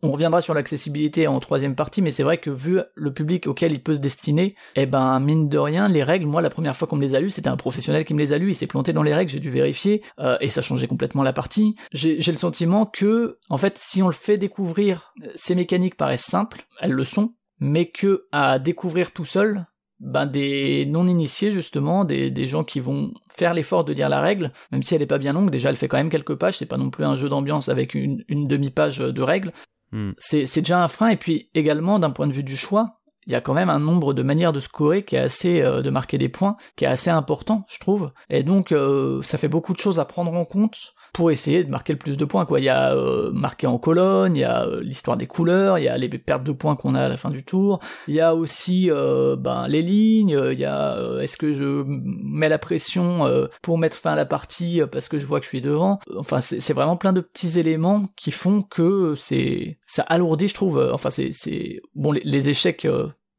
[0.03, 3.73] on reviendra sur l'accessibilité en troisième partie, mais c'est vrai que vu le public auquel
[3.73, 6.89] il peut se destiner, eh ben mine de rien, les règles moi, la première fois
[6.89, 8.67] qu'on me les a lus, c'était un professionnel qui me les a lus, il s'est
[8.67, 11.77] planté dans les règles, j'ai dû vérifier, euh, et ça changeait complètement la partie.
[11.93, 16.23] J'ai le sentiment que, en fait, si on le fait découvrir, euh, ces mécaniques paraissent
[16.23, 19.67] simples, elles le sont, mais que à découvrir tout seul,
[20.01, 24.51] ben des non-initiés justement, des, des gens qui vont faire l'effort de lire la règle,
[24.73, 26.67] même si elle est pas bien longue, déjà elle fait quand même quelques pages, c'est
[26.67, 29.53] pas non plus un jeu d'ambiance avec une, une demi-page de règles,
[29.93, 30.13] hmm.
[30.17, 33.00] c'est déjà un frein, et puis également d'un point de vue du choix,
[33.31, 35.83] il y a quand même un nombre de manières de scorer qui est assez euh,
[35.83, 38.11] de marquer des points qui est assez important je trouve.
[38.29, 41.71] Et donc euh, ça fait beaucoup de choses à prendre en compte pour essayer de
[41.71, 42.61] marquer le plus de points quoi.
[42.61, 45.89] Il y a euh, marqué en colonne il y a l'histoire des couleurs il y
[45.89, 47.79] a les pertes de points qu'on a à la fin du tour.
[48.09, 52.59] Il y a aussi ben les lignes il y a est-ce que je mets la
[52.59, 53.31] pression
[53.63, 56.01] pour mettre fin à la partie parce que je vois que je suis devant.
[56.17, 60.91] Enfin c'est vraiment plein de petits éléments qui font que c'est ça alourdit je trouve.
[60.93, 62.87] Enfin c'est c'est bon les échecs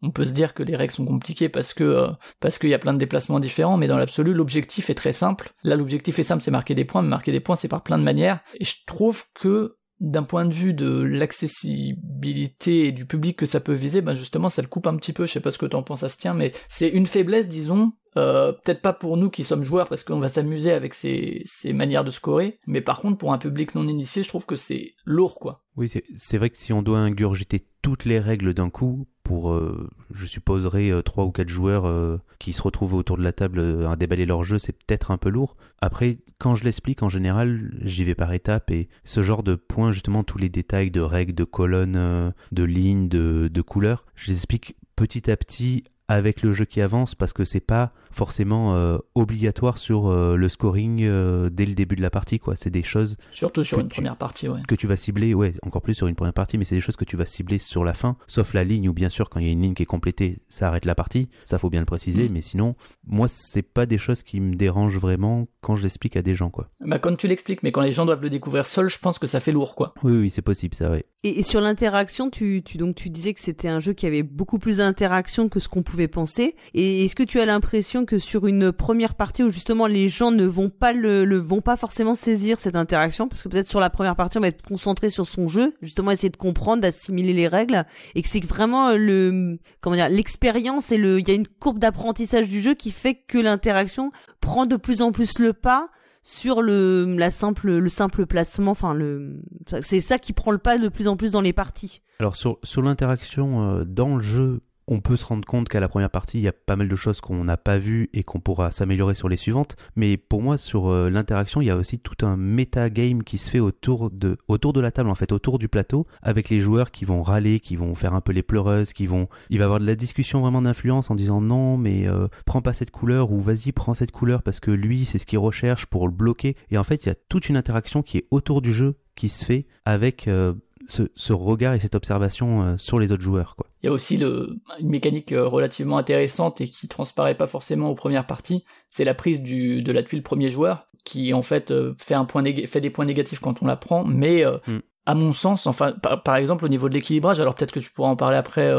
[0.02, 2.08] on peut se dire que les règles sont compliquées parce que euh,
[2.40, 5.52] parce qu'il y a plein de déplacements différents, mais dans l'absolu, l'objectif est très simple.
[5.64, 7.98] Là, l'objectif est simple, c'est marquer des points, mais marquer des points, c'est par plein
[7.98, 8.40] de manières.
[8.60, 13.60] Et je trouve que d'un point de vue de l'accessibilité et du public que ça
[13.60, 15.28] peut viser, ben justement, ça le coupe un petit peu.
[15.28, 17.94] Je sais pas ce que t'en penses, à ce tien, mais c'est une faiblesse, disons,
[18.18, 21.74] euh, peut-être pas pour nous qui sommes joueurs parce qu'on va s'amuser avec ces, ces
[21.74, 24.94] manières de scorer, mais par contre pour un public non initié, je trouve que c'est
[25.06, 25.64] lourd quoi.
[25.78, 29.90] Oui, c'est vrai que si on doit ingurgiter toutes les règles d'un coup pour, euh,
[30.14, 33.96] je supposerais, euh, trois ou quatre joueurs qui se retrouvent autour de la table à
[33.96, 35.56] déballer leur jeu, c'est peut-être un peu lourd.
[35.80, 39.94] Après, quand je l'explique, en général, j'y vais par étapes et ce genre de points,
[39.94, 44.36] justement, tous les détails de règles, de colonnes, de lignes, de, de couleurs, je les
[44.36, 48.98] explique petit à petit avec le jeu qui avance parce que c'est pas forcément euh,
[49.16, 52.56] obligatoire sur euh, le scoring euh, dès le début de la partie quoi.
[52.56, 54.62] C'est des choses surtout sur une première partie ouais.
[54.68, 56.98] que tu vas cibler ouais encore plus sur une première partie mais c'est des choses
[56.98, 59.46] que tu vas cibler sur la fin sauf la ligne ou bien sûr quand il
[59.46, 61.30] y a une ligne qui est complétée ça arrête la partie.
[61.46, 62.34] Ça faut bien le préciser mm.
[62.34, 66.22] mais sinon moi c'est pas des choses qui me dérangent vraiment quand je l'explique à
[66.22, 66.68] des gens quoi.
[66.82, 69.28] Bah quand tu l'expliques mais quand les gens doivent le découvrir seul je pense que
[69.28, 69.94] ça fait lourd quoi.
[70.04, 71.06] Oui oui c'est possible ça ouais.
[71.24, 74.60] Et, sur l'interaction tu, tu donc tu disais que c'était un jeu qui avait beaucoup
[74.60, 78.48] plus d'interaction que ce qu'on pouvait penser et est-ce que tu as l'impression que sur
[78.48, 82.60] une première partie où justement les gens ne vont pas le, vont pas forcément saisir
[82.60, 85.48] cette interaction parce que peut-être sur la première partie on va être concentré sur son
[85.48, 87.86] jeu, justement essayer de comprendre, d'assimiler les règles
[88.16, 91.48] et que c'est vraiment euh, le comment dire l'expérience et le il y a une
[91.48, 95.90] courbe d'apprentissage du jeu qui fait que l'interaction prend de plus en plus le pas
[96.24, 99.42] sur le la simple le simple placement enfin le
[99.82, 102.02] c'est ça qui prend le pas de plus en plus dans les parties.
[102.20, 104.62] Alors sur sur l'interaction euh, dans le jeu
[104.92, 106.96] on peut se rendre compte qu'à la première partie, il y a pas mal de
[106.98, 109.78] choses qu'on n'a pas vues et qu'on pourra s'améliorer sur les suivantes.
[109.96, 113.50] Mais pour moi, sur euh, l'interaction, il y a aussi tout un metagame qui se
[113.50, 116.92] fait autour de, autour de la table, en fait, autour du plateau, avec les joueurs
[116.92, 119.66] qui vont râler, qui vont faire un peu les pleureuses, qui vont, il va y
[119.66, 123.32] avoir de la discussion vraiment d'influence en disant non, mais euh, prends pas cette couleur
[123.32, 126.58] ou vas-y, prends cette couleur parce que lui, c'est ce qu'il recherche pour le bloquer.
[126.70, 129.30] Et en fait, il y a toute une interaction qui est autour du jeu qui
[129.30, 130.54] se fait avec euh,
[130.88, 133.56] ce, regard et cette observation euh, sur les autres joueurs.
[133.56, 133.68] Quoi.
[133.82, 137.90] Il y a aussi le, une mécanique euh, relativement intéressante et qui transparaît pas forcément
[137.90, 141.72] aux premières parties, c'est la prise du, de la tuile premier joueur, qui en fait
[141.72, 144.80] euh, fait, un point fait des points négatifs quand on la prend, mais mm.
[145.06, 148.10] à mon sens, enfin par, exemple au niveau de l'équilibrage, alors peut-être que tu pourras
[148.10, 148.72] en parler après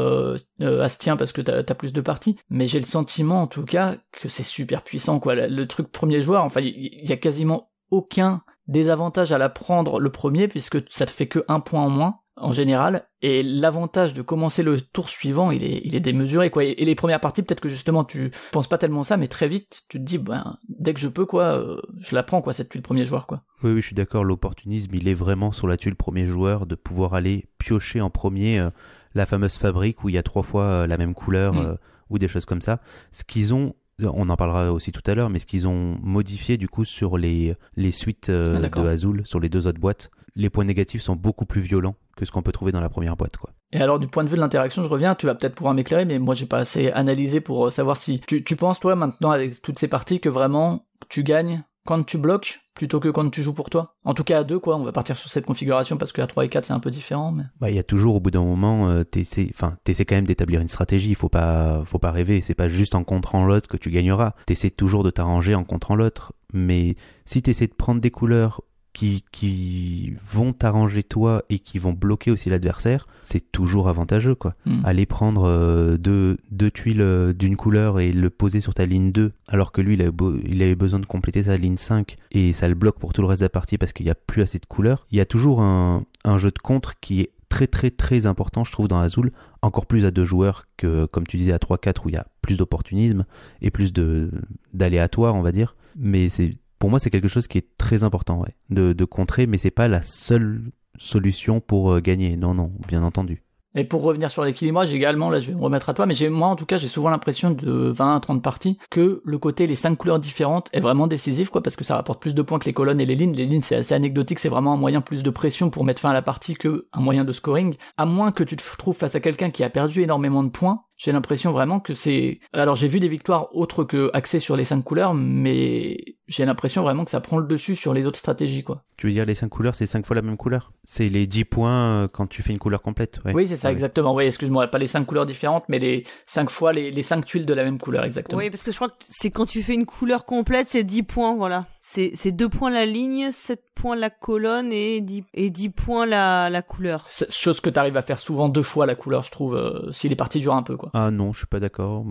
[0.60, 3.96] Astien parce que t'as as plus de parties, mais j'ai le sentiment en tout cas
[4.12, 5.34] que c'est super puissant quoi.
[5.34, 10.00] Le, truc premier joueur, enfin il y a quasiment aucun des avantages à la prendre
[10.00, 14.14] le premier puisque ça te fait que un point en moins en général et l'avantage
[14.14, 17.42] de commencer le tour suivant il est il est démesuré quoi et les premières parties
[17.42, 20.56] peut-être que justement tu penses pas tellement ça mais très vite tu te dis ben
[20.68, 23.42] dès que je peux quoi euh, je la prends quoi cette tuile premier joueur quoi
[23.62, 26.74] oui oui je suis d'accord l'opportunisme il est vraiment sur la tuile premier joueur de
[26.74, 28.70] pouvoir aller piocher en premier euh,
[29.14, 31.76] la fameuse fabrique où il y a trois fois la même couleur Mm.
[32.08, 32.80] ou des choses comme ça.
[33.10, 36.56] Ce qu'ils ont on en parlera aussi tout à l'heure, mais ce qu'ils ont modifié
[36.56, 40.10] du coup sur les, les suites euh, Ah, de Azul, sur les deux autres boîtes,
[40.34, 43.16] les points négatifs sont beaucoup plus violents que ce qu'on peut trouver dans la première
[43.16, 43.36] boîte.
[43.36, 43.50] Quoi.
[43.72, 46.04] Et alors du point de vue de l'interaction, je reviens, tu vas peut-être pouvoir m'éclairer,
[46.04, 49.30] mais moi j'ai pas assez analysé pour euh, savoir si tu, tu penses toi maintenant
[49.30, 53.42] avec toutes ces parties que vraiment tu gagnes quand tu bloques plutôt que quand tu
[53.42, 53.94] joues pour toi.
[54.04, 56.26] En tout cas à deux quoi, on va partir sur cette configuration parce que à
[56.26, 58.44] 3 et 4 c'est un peu différent Bah, il y a toujours au bout d'un
[58.44, 61.10] moment, euh, t'essaies, enfin, t'essaies quand même d'établir une stratégie.
[61.10, 62.40] Il faut pas, faut pas rêver.
[62.40, 64.34] C'est pas juste en contrant l'autre que tu gagneras.
[64.46, 66.32] T'essaies toujours de t'arranger en contrant l'autre.
[66.52, 71.92] Mais si t'essaies de prendre des couleurs qui, qui vont t'arranger toi et qui vont
[71.92, 74.54] bloquer aussi l'adversaire, c'est toujours avantageux, quoi.
[74.66, 74.80] Hmm.
[74.84, 79.10] Aller prendre euh, deux, deux tuiles euh, d'une couleur et le poser sur ta ligne
[79.12, 82.16] 2, alors que lui, il avait, beau- il avait besoin de compléter sa ligne 5
[82.32, 84.14] et ça le bloque pour tout le reste de la partie parce qu'il n'y a
[84.14, 85.06] plus assez de couleurs.
[85.10, 88.64] Il y a toujours un, un jeu de contre qui est très très très important,
[88.64, 91.96] je trouve, dans Azul, encore plus à deux joueurs que, comme tu disais, à 3-4
[92.04, 93.24] où il y a plus d'opportunisme
[93.60, 94.30] et plus de
[94.72, 95.76] d'aléatoire, on va dire.
[95.96, 99.56] Mais c'est pour moi, c'est quelque chose qui est très important, ouais, de, contrer, mais
[99.56, 102.36] c'est pas la seule solution pour euh, gagner.
[102.36, 103.44] Non, non, bien entendu.
[103.76, 106.28] Et pour revenir sur l'équilibrage également, là je vais me remettre à toi, mais j'ai
[106.28, 109.66] moi en tout cas j'ai souvent l'impression de 20 à 30 parties que le côté
[109.68, 112.58] les cinq couleurs différentes est vraiment décisif quoi parce que ça rapporte plus de points
[112.58, 113.34] que les colonnes et les lignes.
[113.34, 116.10] Les lignes c'est assez anecdotique, c'est vraiment un moyen plus de pression pour mettre fin
[116.10, 117.76] à la partie que un moyen de scoring.
[117.96, 120.82] À moins que tu te trouves face à quelqu'un qui a perdu énormément de points,
[121.02, 122.38] j'ai l'impression vraiment que c'est.
[122.52, 125.96] Alors j'ai vu des victoires autres que axées sur les cinq couleurs, mais
[126.28, 128.84] j'ai l'impression vraiment que ça prend le dessus sur les autres stratégies quoi.
[128.96, 130.70] Tu veux dire les 5 couleurs, c'est 5 fois la même couleur?
[130.84, 133.32] C'est les 10 points euh, quand tu fais une couleur complète, ouais.
[133.34, 133.74] Oui c'est ça Ouais.
[133.74, 134.14] exactement.
[134.14, 137.46] Oui excuse-moi, pas les cinq couleurs différentes, mais les cinq fois les, les cinq tuiles
[137.46, 138.38] de la même couleur exactement.
[138.38, 141.02] Oui, parce que je crois que c'est quand tu fais une couleur complète, c'est 10
[141.02, 141.66] points, voilà.
[141.84, 146.06] C'est c'est 2 points la ligne, 7 points la colonne et 10, et 10 points
[146.06, 147.04] la, la couleur.
[147.08, 150.08] C'est- chose que t'arrives à faire souvent deux fois la couleur, je trouve, euh, si
[150.08, 150.90] les parties durent un peu, quoi.
[150.94, 152.04] Ah non, je suis pas d'accord.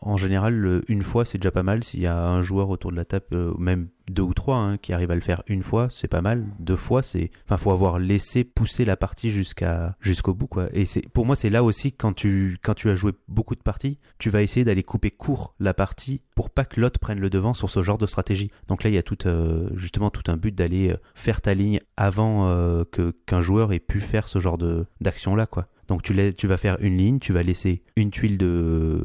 [0.00, 1.84] En général, une fois, c'est déjà pas mal.
[1.84, 4.76] S'il y a un joueur autour de la table, euh, même deux ou trois, hein,
[4.76, 6.46] qui arrivent à le faire une fois, c'est pas mal.
[6.58, 10.68] Deux fois, c'est, enfin, faut avoir laissé pousser la partie jusqu'à jusqu'au bout, quoi.
[10.72, 13.62] Et c'est, pour moi, c'est là aussi quand tu quand tu as joué beaucoup de
[13.62, 17.30] parties, tu vas essayer d'aller couper court la partie pour pas que l'autre prenne le
[17.30, 18.50] devant sur ce genre de stratégie.
[18.68, 21.54] Donc là, il y a tout euh, justement tout un but d'aller euh, faire ta
[21.54, 25.68] ligne avant euh, que qu'un joueur ait pu faire ce genre de d'action là, quoi.
[25.88, 29.04] Donc tu, tu vas faire une ligne, tu vas laisser une tuile de,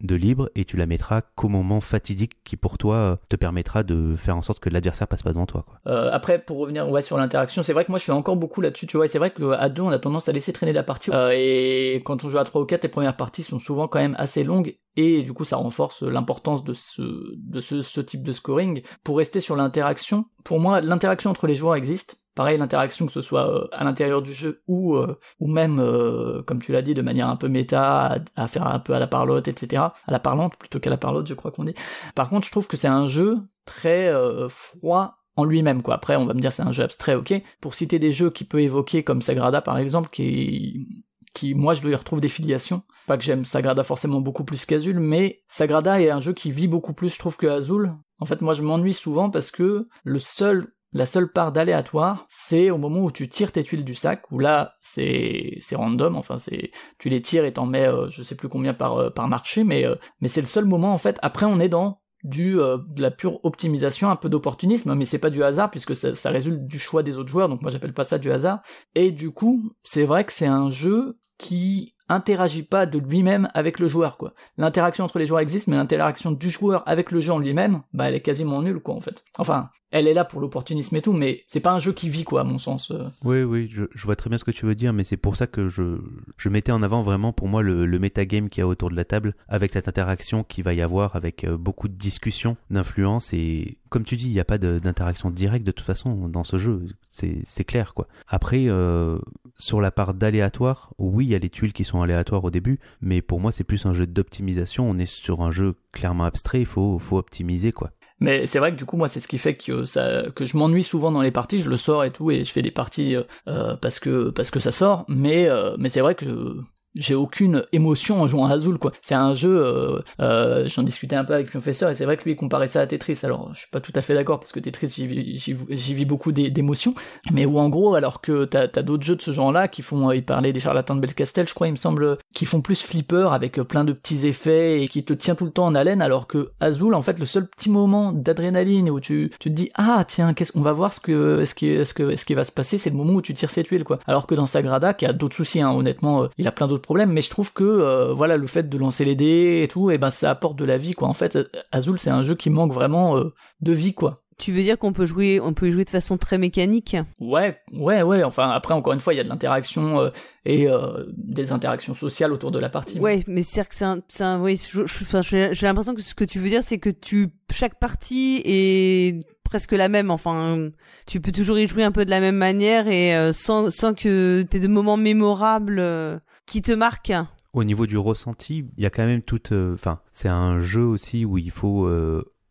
[0.00, 4.14] de libre et tu la mettras qu'au moment fatidique qui pour toi te permettra de
[4.16, 5.64] faire en sorte que l'adversaire passe pas devant toi.
[5.66, 5.80] Quoi.
[5.86, 8.60] Euh, après, pour revenir ouais, sur l'interaction, c'est vrai que moi je suis encore beaucoup
[8.60, 11.10] là-dessus, tu vois, c'est vrai qu'à deux, on a tendance à laisser traîner la partie.
[11.12, 13.98] Euh, et quand on joue à 3 ou 4, les premières parties sont souvent quand
[13.98, 17.02] même assez longues, et du coup ça renforce l'importance de, ce,
[17.36, 18.82] de ce type de scoring.
[19.04, 22.22] Pour rester sur l'interaction, pour moi, l'interaction entre les joueurs existe.
[22.38, 26.40] Pareil, l'interaction que ce soit euh, à l'intérieur du jeu ou euh, ou même, euh,
[26.44, 29.08] comme tu l'as dit, de manière un peu méta, à, faire un peu à la
[29.08, 29.82] parlotte, etc.
[30.06, 31.74] À la parlante plutôt qu'à la parlotte, je crois qu'on dit.
[32.14, 34.14] Par contre, je trouve que c'est un jeu très
[34.48, 35.96] froid en lui-même quoi.
[35.96, 37.34] Après on va me dire c'est un jeu abstrait, OK.
[37.60, 41.82] Pour citer des jeux qui peut évoquer comme Sagrada par exemple qui qui moi je
[41.82, 42.82] lui retrouve des filiations.
[43.08, 46.68] Pas que j'aime Sagrada forcément beaucoup plus qu'Azul, mais Sagrada est un jeu qui vit
[46.68, 47.96] beaucoup plus je trouve que Azul.
[48.20, 52.70] En fait, moi je m'ennuie souvent parce que le seul la seule part d'aléatoire, c'est
[52.70, 56.38] au moment où tu tires tes tuiles du sac, où là c'est c'est random, enfin
[56.38, 59.28] c'est tu les tires et t'en mets euh, je sais plus combien par euh, par
[59.28, 61.18] marché, mais euh, mais c'est le seul moment en fait.
[61.22, 65.30] Après on est dans du de la pure optimisation, un peu d'opportunisme, mais c'est pas
[65.30, 68.04] du hasard puisque ça, ça résulte du choix des autres joueurs, donc moi j'appelle pas
[68.04, 68.60] ça du hasard.
[68.96, 73.78] Et du coup, c'est vrai que c'est un jeu qui interagit pas de lui-même avec
[73.78, 74.34] le joueur quoi.
[74.56, 78.08] L'interaction entre les joueurs existe, mais l'interaction du joueur avec le jeu en lui-même, bah
[78.08, 79.24] elle est quasiment nulle quoi en fait.
[79.38, 82.24] Enfin, elle est là pour l'opportunisme et tout, mais c'est pas un jeu qui vit
[82.24, 82.90] quoi à mon sens.
[82.90, 83.04] euh.
[83.24, 85.36] Oui, oui, je, je vois très bien ce que tu veux dire, mais c'est pour
[85.36, 85.98] ça que je,
[86.36, 88.96] je mettais en avant vraiment pour moi le, le metagame qu'il y a autour de
[88.96, 93.32] la table, avec cette interaction qu'il va y avoir, avec euh, beaucoup de discussions, d'influence,
[93.32, 96.58] et comme tu dis, il n'y a pas d'interaction directe de toute façon dans ce
[96.58, 98.06] jeu, c'est c'est clair quoi.
[98.26, 99.18] Après, euh,
[99.56, 102.78] sur la part d'aléatoire, oui, il y a les tuiles qui sont aléatoires au début,
[103.00, 106.60] mais pour moi c'est plus un jeu d'optimisation, on est sur un jeu clairement abstrait,
[106.60, 107.90] il faut, faut optimiser quoi.
[108.20, 110.56] Mais c'est vrai que du coup moi c'est ce qui fait que ça que je
[110.56, 113.14] m'ennuie souvent dans les parties, je le sors et tout et je fais des parties
[113.14, 116.56] euh, euh, parce que parce que ça sort, mais euh, mais c'est vrai que
[116.98, 118.90] j'ai aucune émotion en jouant à Azul quoi.
[119.02, 122.16] C'est un jeu, euh, euh, j'en discutais un peu avec mon professeur et c'est vrai
[122.16, 123.20] que lui il comparait ça à Tetris.
[123.22, 126.94] Alors je suis pas tout à fait d'accord parce que Tetris j'y vis beaucoup d'émotions,
[127.32, 130.10] mais où en gros alors que t'as as, d'autres jeux de ce genre-là qui font,
[130.10, 133.28] il parlait des charlatans de Belcastel, je crois il me semble, qui font plus flipper
[133.32, 136.26] avec plein de petits effets et qui te tient tout le temps en haleine alors
[136.26, 140.04] que Azul en fait le seul petit moment d'adrénaline où tu, tu te dis ah
[140.06, 142.52] tiens qu'est-ce qu'on va voir ce que ce qui ce que ce qui va se
[142.52, 143.98] passer c'est le moment où tu tires cette huile quoi.
[144.06, 146.87] Alors que dans Sagrada qui a d'autres soucis hein, honnêtement euh, il a plein d'autres
[146.88, 149.90] problèmes mais je trouve que euh, voilà le fait de lancer les dés et tout
[149.90, 151.06] et eh ben ça apporte de la vie quoi.
[151.06, 151.38] En fait
[151.70, 154.22] Azul c'est un jeu qui manque vraiment euh, de vie quoi.
[154.38, 156.96] Tu veux dire qu'on peut jouer, on peut jouer de façon très mécanique?
[157.18, 158.22] Ouais, ouais, ouais.
[158.22, 160.12] Enfin, après, encore une fois, il y a de l'interaction
[160.44, 163.00] et euh, des interactions sociales autour de la partie.
[163.00, 166.38] Ouais, mais c'est que c'est un, c'est un, oui, j'ai l'impression que ce que tu
[166.38, 170.10] veux dire, c'est que tu, chaque partie est presque la même.
[170.10, 170.68] Enfin,
[171.06, 173.94] tu peux toujours y jouer un peu de la même manière et euh, sans, sans
[173.94, 176.18] que t'aies de moments mémorables euh,
[176.48, 177.12] qui te marquent.
[177.52, 179.52] Au niveau du ressenti, il y a quand même toute.
[179.52, 181.88] Euh, enfin, c'est un jeu aussi où il faut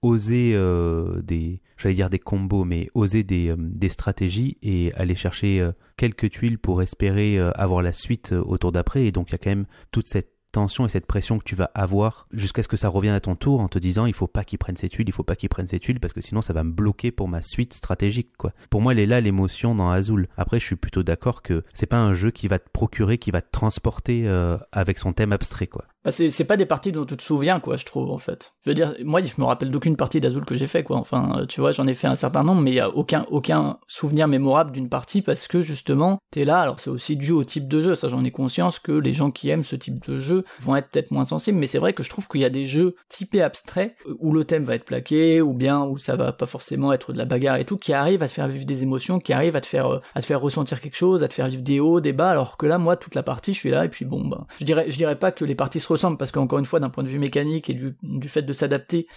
[0.01, 0.53] oser
[1.23, 1.61] des.
[1.77, 6.81] J'allais dire des combos, mais oser des, des stratégies et aller chercher quelques tuiles pour
[6.81, 9.05] espérer avoir la suite au tour d'après.
[9.05, 11.69] Et donc il y a quand même toute cette et cette pression que tu vas
[11.75, 14.43] avoir jusqu'à ce que ça revienne à ton tour en te disant il faut pas
[14.43, 16.53] qu'il prenne cette huile, il faut pas qu'il prenne cette huile parce que sinon ça
[16.53, 18.51] va me bloquer pour ma suite stratégique quoi.
[18.69, 20.27] Pour moi elle est là l'émotion dans Azul.
[20.35, 23.31] Après je suis plutôt d'accord que c'est pas un jeu qui va te procurer, qui
[23.31, 25.85] va te transporter euh, avec son thème abstrait quoi.
[26.07, 28.53] Bah c'est pas des parties dont tu te souviens quoi je trouve en fait.
[28.63, 30.95] Je veux dire moi je me rappelle d'aucune partie d'Azul que j'ai fait quoi.
[30.95, 33.25] Enfin euh, tu vois j'en ai fait un certain nombre mais il y a aucun
[33.29, 37.43] aucun souvenir mémorable d'une partie parce que justement t'es là alors c'est aussi dû au
[37.43, 40.17] type de jeu ça j'en ai conscience que les gens qui aiment ce type de
[40.17, 42.49] jeu vont être peut-être moins sensibles, mais c'est vrai que je trouve qu'il y a
[42.49, 46.31] des jeux typés abstraits où le thème va être plaqué, ou bien où ça va
[46.31, 48.83] pas forcément être de la bagarre et tout, qui arrivent à te faire vivre des
[48.83, 51.33] émotions, qui arrivent à te faire euh, à te faire ressentir quelque chose, à te
[51.33, 53.69] faire vivre des hauts, des bas, alors que là, moi, toute la partie, je suis
[53.69, 56.17] là et puis bon, ben, je dirais, je dirais pas que les parties se ressemblent
[56.17, 59.07] parce qu'encore une fois, d'un point de vue mécanique et du, du fait de s'adapter,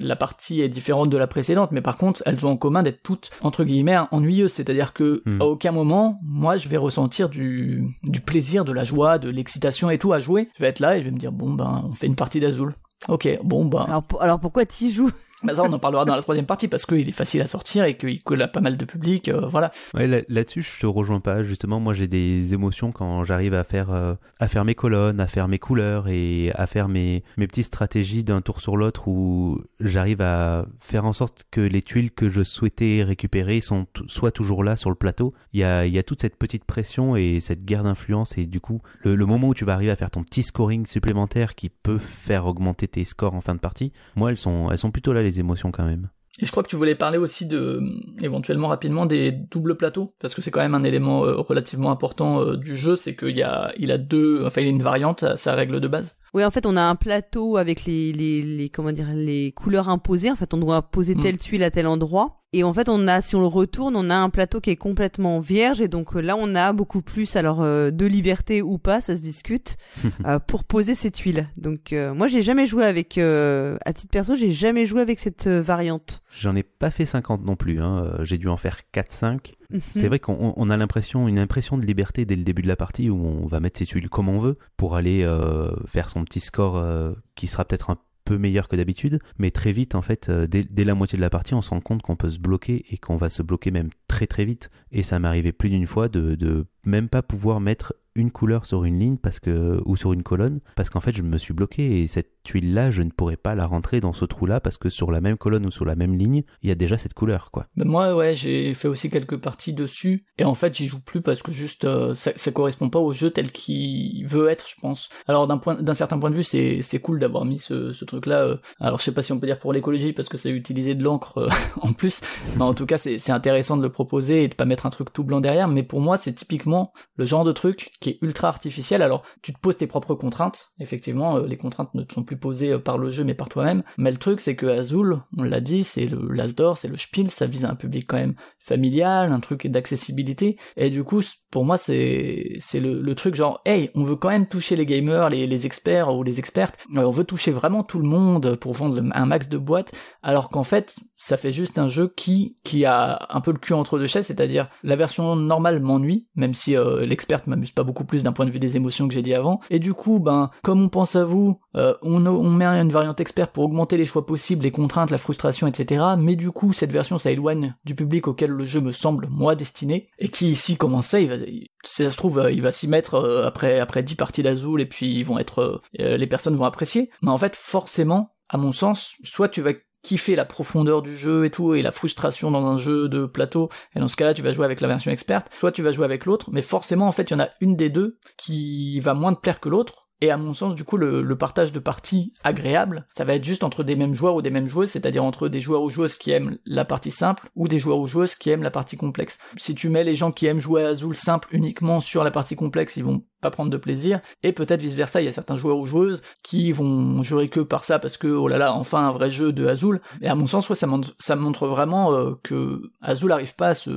[0.00, 3.02] la partie est différente de la précédente, mais par contre, elles ont en commun d'être
[3.02, 5.40] toutes entre guillemets ennuyeuses, c'est-à-dire que hmm.
[5.40, 9.90] à aucun moment, moi, je vais ressentir du, du plaisir, de la joie, de l'excitation
[9.90, 10.48] et tout à jouer.
[10.56, 12.40] Je vais être là et je vais me dire bon ben on fait une partie
[12.40, 12.74] d'Azul.
[13.08, 13.84] Ok, bon ben.
[13.86, 15.12] Alors, alors pourquoi t'y joues?
[15.44, 17.84] Bah ça, on en parlera dans la troisième partie parce qu'il est facile à sortir
[17.84, 19.70] et qu'il colle à pas mal de public, euh, voilà.
[19.94, 21.44] Là-dessus, je te rejoins pas.
[21.44, 25.28] Justement, moi, j'ai des émotions quand j'arrive à faire euh, à faire mes colonnes, à
[25.28, 29.60] faire mes couleurs et à faire mes mes petites stratégies d'un tour sur l'autre où
[29.78, 34.64] j'arrive à faire en sorte que les tuiles que je souhaitais récupérer sont soit toujours
[34.64, 35.32] là sur le plateau.
[35.52, 38.46] Il y a il y a toute cette petite pression et cette guerre d'influence et
[38.46, 41.54] du coup, le, le moment où tu vas arriver à faire ton petit scoring supplémentaire
[41.54, 44.90] qui peut faire augmenter tes scores en fin de partie, moi, elles sont elles sont
[44.90, 46.08] plutôt là émotions quand même.
[46.40, 47.82] Et je crois que tu voulais parler aussi de,
[48.20, 52.40] éventuellement rapidement, des doubles plateaux, parce que c'est quand même un élément euh, relativement important
[52.40, 55.24] euh, du jeu, c'est qu'il y a, il a deux, enfin il a une variante
[55.24, 56.16] à sa règle de base.
[56.34, 59.88] Oui, en fait, on a un plateau avec les, les, les, comment dire, les couleurs
[59.88, 60.30] imposées.
[60.30, 61.22] En fait, on doit poser mm.
[61.22, 62.38] telle tuile à tel endroit.
[62.54, 64.76] Et en fait, on a, si on le retourne, on a un plateau qui est
[64.76, 65.82] complètement vierge.
[65.82, 69.16] Et donc euh, là, on a beaucoup plus, alors euh, de liberté ou pas, ça
[69.16, 69.76] se discute,
[70.24, 71.48] euh, pour poser ces tuiles.
[71.58, 76.22] Donc moi, j'ai jamais joué avec, à titre perso, j'ai jamais joué avec cette variante.
[76.30, 77.80] J'en ai pas fait 50 non plus.
[77.80, 78.18] Hein.
[78.22, 79.54] J'ai dû en faire 4-5.
[79.92, 83.10] C'est vrai qu'on a l'impression, une impression de liberté dès le début de la partie
[83.10, 86.40] où on va mettre ses tuiles comme on veut pour aller euh, faire son petit
[86.40, 90.28] score euh, qui sera peut-être un peu meilleur que d'habitude, mais très vite en fait,
[90.28, 92.84] euh, dès, la moitié de la partie, on se rend compte qu'on peut se bloquer
[92.90, 94.70] et qu'on va se bloquer même très très vite.
[94.92, 98.66] Et ça m'est arrivé plus d'une fois de, de même pas pouvoir mettre une couleur
[98.66, 101.54] sur une ligne parce que ou sur une colonne parce qu'en fait je me suis
[101.54, 104.60] bloqué et cette tuile là je ne pourrais pas la rentrer dans ce trou là
[104.60, 106.98] parce que sur la même colonne ou sur la même ligne il y a déjà
[106.98, 107.66] cette couleur quoi.
[107.76, 111.20] Mais moi ouais j'ai fait aussi quelques parties dessus et en fait j'y joue plus
[111.20, 114.80] parce que juste euh, ça, ça, correspond pas au jeu tel qu'il veut être je
[114.80, 115.08] pense.
[115.28, 118.26] Alors d'un point d'un certain point de vue c'est cool d'avoir mis ce, ce truc
[118.26, 118.42] là.
[118.42, 118.56] Euh.
[118.80, 121.04] alors je sais pas si on peut dire pour l'écologie parce que c'est utiliser de
[121.04, 121.48] l'encre euh,
[121.82, 122.20] en plus
[122.56, 124.90] mais en tout cas c'est c'est intéressant de le proposer et de pas mettre un
[124.90, 126.77] truc tout blanc derrière mais pour moi c'est typiquement
[127.16, 129.02] le genre de truc qui ultra artificiel.
[129.02, 130.68] Alors, tu te poses tes propres contraintes.
[130.80, 133.82] Effectivement, euh, les contraintes ne sont plus posées euh, par le jeu, mais par toi-même.
[133.96, 136.96] Mais le truc, c'est que Azul, on l'a dit, c'est le l'as d'or, c'est le
[136.96, 140.58] spiel, ça vise un public quand même familial, un truc d'accessibilité.
[140.76, 144.46] Et du coup, pour moi, c'est c'est le, truc genre, hey, on veut quand même
[144.46, 146.86] toucher les gamers, les, les experts ou les expertes.
[146.94, 149.92] Euh, on veut toucher vraiment tout le monde pour vendre un max de boîtes.
[150.22, 153.72] Alors qu'en fait, ça fait juste un jeu qui qui a un peu le cul
[153.72, 158.22] entre deux chaises, c'est-à-dire la version normale m'ennuie, même si l'experte m'amuse pas beaucoup plus
[158.22, 159.60] d'un point de vue des émotions que j'ai dit avant.
[159.70, 163.20] Et du coup, ben, comme on pense à vous, euh, on, on met une variante
[163.20, 166.04] expert pour augmenter les choix possibles, les contraintes, la frustration, etc.
[166.18, 169.54] Mais du coup, cette version, ça éloigne du public auquel le jeu me semble, moi,
[169.54, 171.37] destiné, et qui ici, comment ça, il va
[171.84, 175.14] si ça se trouve, il va s'y mettre après après dix parties d'Azul et puis
[175.14, 177.10] ils vont être, les personnes vont apprécier.
[177.22, 179.72] Mais en fait, forcément, à mon sens, soit tu vas
[180.02, 183.68] kiffer la profondeur du jeu et tout, et la frustration dans un jeu de plateau,
[183.94, 186.04] et dans ce cas-là, tu vas jouer avec la version experte, soit tu vas jouer
[186.04, 189.14] avec l'autre, mais forcément, en fait, il y en a une des deux qui va
[189.14, 192.32] moins te plaire que l'autre, et à mon sens, du coup, le, partage de parties
[192.42, 195.48] agréable, ça va être juste entre des mêmes joueurs ou des mêmes joueuses, c'est-à-dire entre
[195.48, 198.50] des joueurs ou joueuses qui aiment la partie simple ou des joueurs ou joueuses qui
[198.50, 199.38] aiment la partie complexe.
[199.56, 202.56] Si tu mets les gens qui aiment jouer à Azul simple uniquement sur la partie
[202.56, 205.56] complexe, ils vont pas prendre de plaisir, et peut-être vice versa, il y a certains
[205.56, 209.06] joueurs ou joueuses qui vont jurer que par ça parce que oh là là, enfin
[209.06, 210.00] un vrai jeu de Azul.
[210.20, 213.74] Et à mon sens, ouais, ça, montre, montre vraiment euh, que Azul arrive pas à,
[213.74, 213.90] se,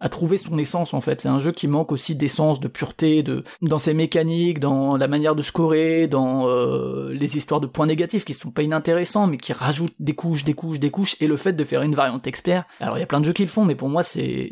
[0.00, 1.20] à trouver son essence en fait.
[1.20, 5.08] C'est un jeu qui manque aussi d'essence, de pureté, de dans ses mécaniques, dans la
[5.08, 9.36] manière de scorer, dans euh, les histoires de points négatifs qui sont pas inintéressants, mais
[9.36, 12.26] qui rajoutent des couches, des couches, des couches, et le fait de faire une variante
[12.26, 12.64] expert.
[12.80, 14.50] Alors il y a plein de jeux qui le font, mais pour moi c'est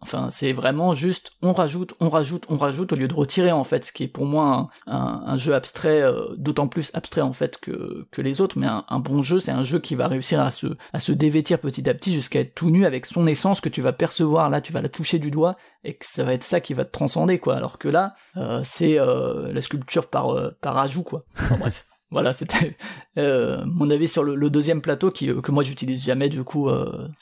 [0.00, 3.64] Enfin, c'est vraiment juste on rajoute, on rajoute, on rajoute au lieu de retirer en
[3.64, 7.58] fait, ce qui est pour moi un, jeu abstrait, euh, d'autant plus abstrait en fait
[7.58, 8.58] que, que les autres.
[8.58, 11.58] Mais un, bon jeu, c'est un jeu qui va réussir à se, à se dévêtir
[11.58, 14.50] petit à petit jusqu'à être tout nu avec son essence que tu vas percevoir.
[14.50, 16.84] Là, tu vas la toucher du doigt et que ça va être ça qui va
[16.84, 17.56] te transcender quoi.
[17.56, 21.24] Alors que là, euh, c'est euh, la sculpture par par ajout quoi.
[21.36, 21.87] Enfin bref.
[22.10, 22.76] Voilà, c'était
[23.16, 26.68] mon avis sur le, deuxième plateau qui, que moi j'utilise jamais du coup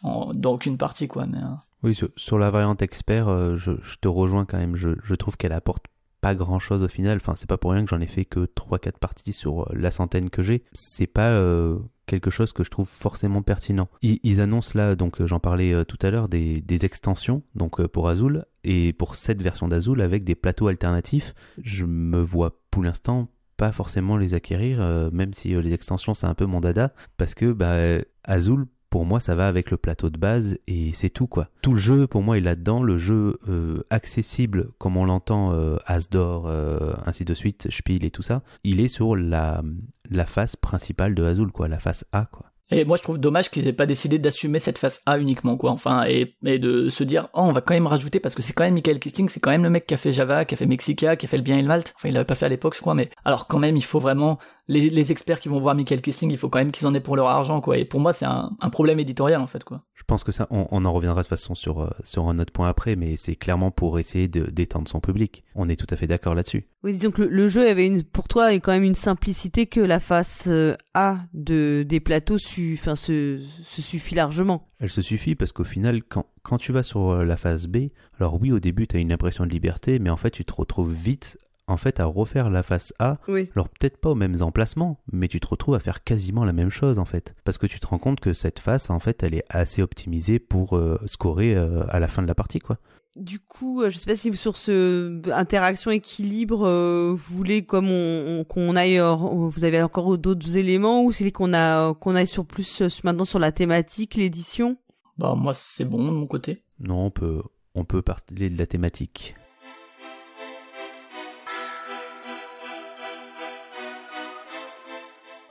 [0.03, 1.27] dans aucune partie quoi.
[1.27, 1.39] Mais
[1.87, 4.75] oui, sur, la variante expert, euh, je, te rejoins quand même.
[4.75, 5.85] Je, trouve qu'elle apporte
[6.21, 7.19] pas grand chose au final.
[7.19, 9.93] Enfin, c'est pas pour rien que j'en ai fait que 3-4 parties sur euh, la
[9.93, 10.65] centaine que j'ai.
[10.73, 13.89] C'est pas euh, quelque chose que je trouve forcément pertinent.
[14.03, 18.93] Ils, annoncent là, donc j'en parlais tout à l'heure, des, extensions donc pour Azul et
[18.93, 21.35] pour cette version d'Azul avec des plateaux alternatifs.
[21.63, 24.79] Je me vois pour l'instant pas forcément les acquérir,
[25.13, 29.21] même si les extensions c'est un peu mon dada, parce que bah, Azul pour moi
[29.21, 31.49] ça va avec le plateau de base et c'est tout quoi.
[31.63, 35.77] Tout le jeu pour moi est là-dedans, le jeu euh, accessible comme on l'entend euh,
[35.87, 39.63] Asdor, euh, ainsi de suite, Spiel et tout ça, il est sur la,
[40.11, 42.47] la face principale de Azul quoi, la face A quoi.
[42.71, 45.71] Et moi, je trouve dommage qu'ils aient pas décidé d'assumer cette face A uniquement, quoi.
[45.71, 48.65] Enfin, et, de se dire, oh, on va quand même rajouter, parce que c'est quand
[48.65, 50.67] même Michael Keating, c'est quand même le mec qui a fait Java, qui a fait
[50.67, 51.83] Mexica, qui a fait le bien et le mal.
[51.95, 54.01] Enfin, il l'avait pas fait à l'époque, je crois, mais alors quand même, il faut
[54.01, 54.39] vraiment
[54.69, 57.01] les, les, experts qui vont voir Michael Kissling, il faut quand même qu'ils en aient
[57.01, 57.79] pour leur argent, quoi.
[57.79, 59.83] Et pour moi, c'est un, un, problème éditorial, en fait, quoi.
[59.95, 62.39] Je pense que ça, on, on en reviendra de toute façon sur, euh, sur un
[62.39, 65.45] autre point après, mais c'est clairement pour essayer de d'étendre son public.
[65.55, 66.69] On est tout à fait d'accord là-dessus.
[66.83, 69.81] Oui, disons que le, jeu avait une, pour toi, est quand même une simplicité que
[69.81, 74.69] la face euh, A de, des plateaux su, enfin, se, se suffit largement.
[74.79, 77.89] Elle se suffit parce qu'au final, quand, quand tu vas sur euh, la phase B,
[78.19, 80.53] alors oui, au début, tu as une impression de liberté, mais en fait, tu te
[80.53, 81.39] retrouves vite
[81.69, 83.19] en fait à refaire la face A.
[83.55, 86.71] Alors peut-être pas aux mêmes emplacements, mais tu te retrouves à faire quasiment la même
[86.71, 87.35] chose en fait.
[87.45, 90.39] Parce que tu te rends compte que cette face, en fait, elle est assez optimisée
[90.39, 92.79] pour euh, scorer euh, à la fin de la partie, quoi.
[93.17, 96.69] Du coup, euh, je sais pas si sur ce interaction équilibre,
[97.11, 101.95] vous voulez comme on, qu'on aille, vous avez encore d'autres éléments ou c'est qu'on a
[101.95, 104.77] qu'on aille sur plus maintenant sur la thématique, l'édition?
[105.17, 106.63] Bah moi c'est bon de mon côté.
[106.79, 107.41] Non, on peut
[107.75, 109.35] on peut parler de la thématique.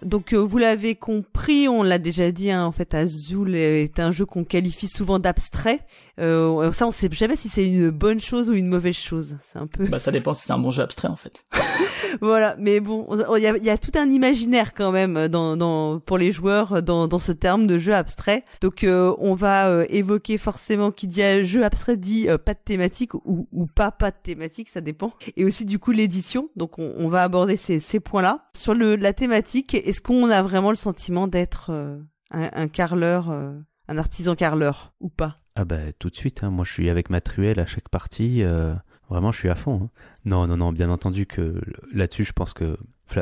[0.05, 4.11] Donc euh, vous l'avez compris, on l'a déjà dit, hein, en fait Azul est un
[4.11, 5.79] jeu qu'on qualifie souvent d'abstrait.
[6.19, 9.37] Euh, ça on sait jamais si c'est une bonne chose ou une mauvaise chose.
[9.41, 9.85] C'est un peu.
[9.87, 11.43] Bah ça dépend si c'est un bon jeu abstrait en fait.
[12.21, 15.99] voilà, mais bon, il y a, y a, tout un imaginaire quand même dans, dans
[15.99, 18.43] pour les joueurs dans, dans ce terme de jeu abstrait.
[18.61, 23.13] Donc euh, on va euh, évoquer forcément qui dit jeu abstrait dit pas de thématique
[23.13, 25.13] ou, ou pas pas de thématique, ça dépend.
[25.37, 26.49] Et aussi du coup l'édition.
[26.55, 30.41] Donc on, on, va aborder ces, ces points-là sur le la thématique est-ce qu'on a
[30.41, 31.99] vraiment le sentiment d'être euh,
[32.31, 33.53] un, carleur, euh,
[33.87, 35.37] un artisan carleur ou pas?
[35.55, 36.49] Ah bah tout de suite, hein.
[36.49, 38.73] moi je suis avec ma truelle à chaque partie, euh,
[39.09, 39.81] vraiment je suis à fond.
[39.83, 39.89] Hein.
[40.25, 41.61] Non, non, non, bien entendu que
[41.93, 42.77] là-dessus je pense que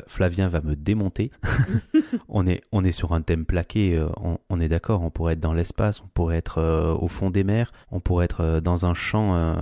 [0.08, 1.32] Flavien va me démonter.
[2.30, 4.02] on, est, on est sur un thème plaqué,
[4.50, 7.74] on, est d'accord, on pourrait être dans l'espace, on pourrait être au fond des mers,
[7.92, 9.58] on pourrait être dans un champ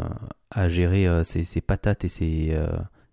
[0.52, 2.56] à gérer ses, ses, patates et ses,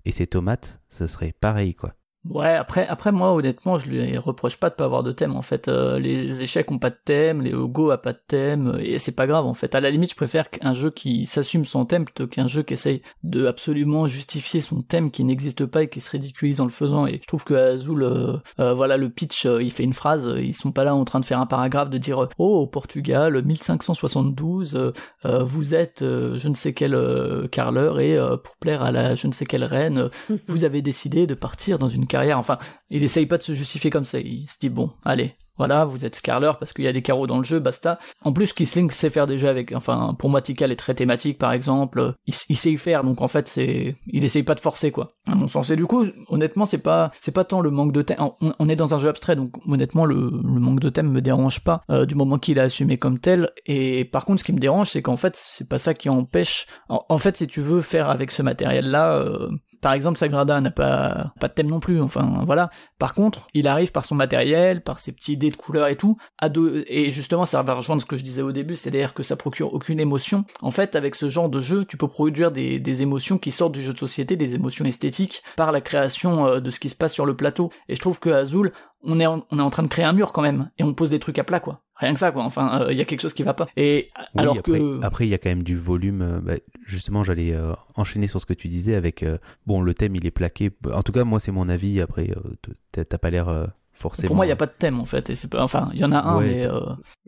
[0.04, 1.94] et ses tomates, ce serait pareil quoi.
[2.24, 5.36] Ouais, après, après moi, honnêtement, je lui reproche pas de pas avoir de thème.
[5.36, 8.76] En fait, euh, les échecs ont pas de thème, les Go a pas de thème,
[8.80, 9.46] et c'est pas grave.
[9.46, 12.48] En fait, à la limite, je préfère qu'un jeu qui s'assume son thème plutôt qu'un
[12.48, 16.60] jeu qui essaye de absolument justifier son thème qui n'existe pas et qui se ridiculise
[16.60, 17.06] en le faisant.
[17.06, 20.30] Et je trouve que Azul, euh, euh, voilà, le pitch, il fait une phrase.
[20.38, 23.42] Ils sont pas là en train de faire un paragraphe de dire oh au Portugal,
[23.42, 24.92] 1572,
[25.24, 29.46] vous êtes je ne sais quel carleur et pour plaire à la je ne sais
[29.46, 30.10] quelle reine,
[30.48, 32.38] vous avez décidé de partir dans une carrière.
[32.38, 32.58] Enfin,
[32.90, 34.18] il essaye pas de se justifier comme ça.
[34.18, 37.26] Il se dit bon, allez, voilà, vous êtes scarler parce qu'il y a des carreaux
[37.26, 37.98] dans le jeu, basta.
[38.22, 41.52] En plus, Kisling sait faire déjà avec, enfin, pour moi, Tikal est très thématique, par
[41.52, 45.14] exemple, il, sait y faire, donc en fait, c'est, il essaye pas de forcer, quoi.
[45.26, 45.70] À mon sens.
[45.70, 48.76] Et du coup, honnêtement, c'est pas, c'est pas tant le manque de thème, on, est
[48.76, 52.14] dans un jeu abstrait, donc honnêtement, le, manque de thème me dérange pas, euh, du
[52.14, 55.16] moment qu'il est assumé comme tel, et par contre, ce qui me dérange, c'est qu'en
[55.16, 59.16] fait, c'est pas ça qui empêche, en, fait, si tu veux faire avec ce matériel-là,
[59.16, 59.48] euh,
[59.80, 62.70] par exemple, Sagrada n'a pas, pas de thème non plus, enfin voilà.
[62.98, 66.16] Par contre, il arrive par son matériel, par ses petites idées de couleurs et tout,
[66.38, 69.22] à deux, et justement ça va rejoindre ce que je disais au début, c'est-à-dire que
[69.22, 70.44] ça procure aucune émotion.
[70.62, 73.72] En fait, avec ce genre de jeu, tu peux produire des, des émotions qui sortent
[73.72, 76.96] du jeu de société, des émotions esthétiques, par la création euh, de ce qui se
[76.96, 77.70] passe sur le plateau.
[77.88, 78.72] Et je trouve que Azul,
[79.02, 81.10] on est, on est en train de créer un mur quand même, et on pose
[81.10, 81.82] des trucs à plat, quoi.
[81.98, 82.44] Rien que ça, quoi.
[82.44, 83.68] Enfin, il euh, y a quelque chose qui va pas.
[83.76, 86.22] Et alors après, que après, il y a quand même du volume.
[86.22, 86.54] Euh, bah,
[86.86, 89.24] justement, j'allais euh, enchaîner sur ce que tu disais avec.
[89.66, 90.70] bon, le thème, il est plaqué.
[90.92, 92.00] En tout cas, moi, c'est mon avis.
[92.00, 92.30] Après,
[92.92, 94.28] t'as pas l'air forcément.
[94.28, 95.30] Pour moi, il y a pas de thème en fait.
[95.30, 95.62] Et c'est pas.
[95.62, 96.68] Enfin, il y en a un, mais.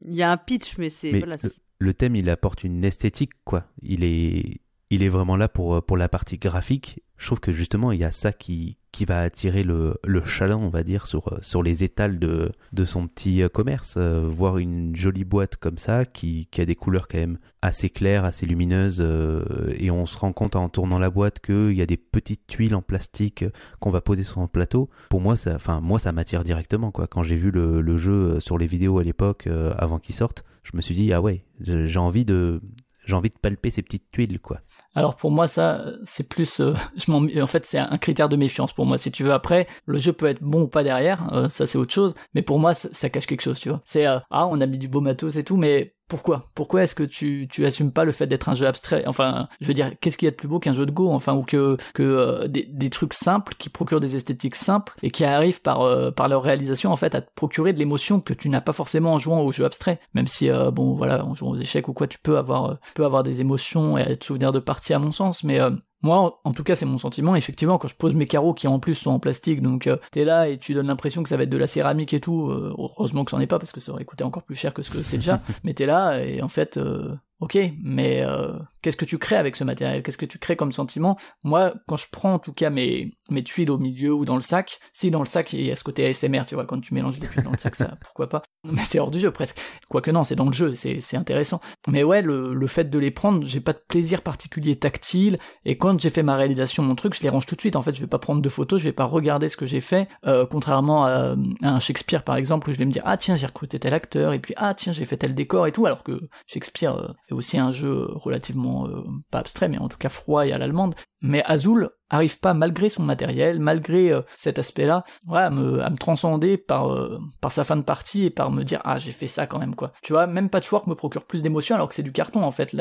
[0.04, 1.18] Il y a un pitch, mais c'est.
[1.18, 3.64] Voilà, le, le thème, il apporte une esthétique, quoi.
[3.82, 4.60] Il est
[4.90, 7.00] il est vraiment là pour, pour la partie graphique.
[7.16, 10.62] Je trouve que justement, il y a ça qui, qui va attirer le, le chaland,
[10.62, 13.96] on va dire, sur, sur les étals de, de son petit commerce.
[13.98, 17.90] Euh, voir une jolie boîte comme ça, qui, qui a des couleurs quand même assez
[17.90, 19.44] claires, assez lumineuses, euh,
[19.78, 22.74] et on se rend compte en tournant la boîte qu'il y a des petites tuiles
[22.74, 23.44] en plastique
[23.80, 24.88] qu'on va poser sur un plateau.
[25.10, 27.06] Pour moi, ça, enfin, moi, ça m'attire directement, quoi.
[27.06, 30.42] Quand j'ai vu le, le jeu sur les vidéos à l'époque, euh, avant qu'il sorte,
[30.62, 32.62] je me suis dit, ah ouais, j'ai envie de,
[33.04, 34.62] j'ai envie de palper ces petites tuiles, quoi.
[34.94, 36.74] Alors pour moi ça c'est plus euh,
[37.08, 39.32] en fait c'est un critère de méfiance pour moi si tu veux.
[39.32, 42.14] Après le jeu peut être bon ou pas derrière euh, ça c'est autre chose.
[42.34, 43.82] Mais pour moi ça, cache quelque chose tu vois.
[43.84, 46.50] C'est euh, ah on a mis du beau matos et tout mais pourquoi?
[46.56, 49.04] Pourquoi est-ce que tu, tu assumes pas le fait d'être un jeu abstrait?
[49.06, 51.08] Enfin, je veux dire, qu'est-ce qu'il y a de plus beau qu'un jeu de Go
[51.08, 55.12] Enfin, ou que, que euh, des, des, trucs simples qui procurent des esthétiques simples et
[55.12, 58.34] qui arrivent par, euh, par leur réalisation en fait à te procurer de l'émotion que
[58.34, 60.00] tu n'as pas forcément en jouant aux jeux abstraits.
[60.14, 63.04] Même si, euh, bon, voilà, en jouant aux échecs ou quoi, tu peux avoir, peux
[63.04, 65.60] avoir des émotions et te souvenir de parties à mon sens, mais
[66.02, 67.36] moi, en tout cas, c'est mon sentiment.
[67.36, 70.24] Effectivement, quand je pose mes carreaux qui en plus sont en plastique, donc euh, t'es
[70.24, 72.48] là et tu donnes l'impression que ça va être de la céramique et tout.
[72.48, 74.82] Euh, heureusement que c'en est pas parce que ça aurait coûté encore plus cher que
[74.82, 75.40] ce que c'est déjà.
[75.64, 79.56] mais t'es là et en fait, euh, ok, mais euh, qu'est-ce que tu crées avec
[79.56, 80.02] ce matériel?
[80.02, 81.16] Qu'est-ce que tu crées comme sentiment?
[81.44, 84.40] Moi, quand je prends en tout cas mes, mes tuiles au milieu ou dans le
[84.40, 86.94] sac, si dans le sac il y a ce côté ASMR, tu vois, quand tu
[86.94, 88.42] mélanges des tuiles dans le sac, ça, pourquoi pas?
[88.64, 89.60] Mais c'est hors du jeu presque.
[89.88, 91.60] Quoique non, c'est dans le jeu, c'est, c'est intéressant.
[91.88, 95.76] Mais ouais, le, le fait de les prendre, j'ai pas de plaisir particulier tactile, et
[95.76, 97.76] quand j'ai fait ma réalisation, mon truc, je les range tout de suite.
[97.76, 99.80] En fait, je vais pas prendre de photos, je vais pas regarder ce que j'ai
[99.80, 103.36] fait, euh, contrairement à, un Shakespeare par exemple, où je vais me dire, ah tiens,
[103.36, 106.02] j'ai recruté tel acteur, et puis ah tiens, j'ai fait tel décor et tout, alors
[106.02, 106.96] que Shakespeare...
[106.96, 110.52] Euh, et aussi un jeu relativement euh, pas abstrait mais en tout cas froid et
[110.52, 115.82] à l'allemande mais Azul arrive pas malgré son matériel, malgré euh, cet aspect-là, à me,
[115.82, 118.98] à me transcender par euh, par sa fin de partie et par me dire ah
[118.98, 119.92] j'ai fait ça quand même quoi.
[120.02, 122.74] Tu vois, même Patchwork me procure plus d'émotion alors que c'est du carton en fait.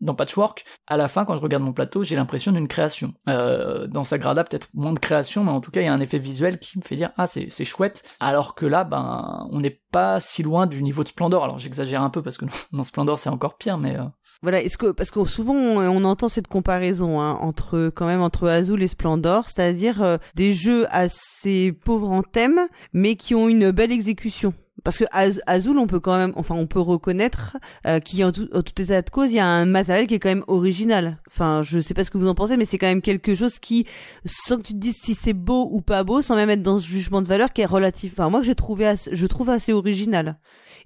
[0.00, 3.14] dans Patchwork, à la fin quand je regarde mon plateau, j'ai l'impression d'une création.
[3.26, 6.18] Dans Sagrada peut-être moins de création, mais en tout cas il y a un effet
[6.18, 8.04] visuel qui me fait dire ah c'est c'est chouette.
[8.20, 11.44] Alors que là ben on n'est pas si loin du niveau de Splendor.
[11.44, 13.96] Alors j'exagère un peu parce que dans Splendor c'est encore pire, mais
[14.42, 18.48] voilà, est-ce que parce que souvent on, entend cette comparaison hein, entre quand même entre
[18.48, 22.60] Azul et Splendor, c'est-à-dire euh, des jeux assez pauvres en thème,
[22.92, 24.54] mais qui ont une belle exécution.
[24.84, 25.04] Parce que
[25.46, 27.56] Azul, on peut quand même, enfin, on peut reconnaître
[27.88, 28.46] euh, qu'il en tout,
[28.80, 31.18] état de cause, il y a un matériel qui est quand même original.
[31.26, 33.58] Enfin, je sais pas ce que vous en pensez, mais c'est quand même quelque chose
[33.58, 33.84] qui,
[34.24, 36.78] sans que tu te dises si c'est beau ou pas beau, sans même être dans
[36.78, 38.12] ce jugement de valeur qui est relatif.
[38.12, 40.38] Enfin, moi, j'ai trouvé, je trouve assez original.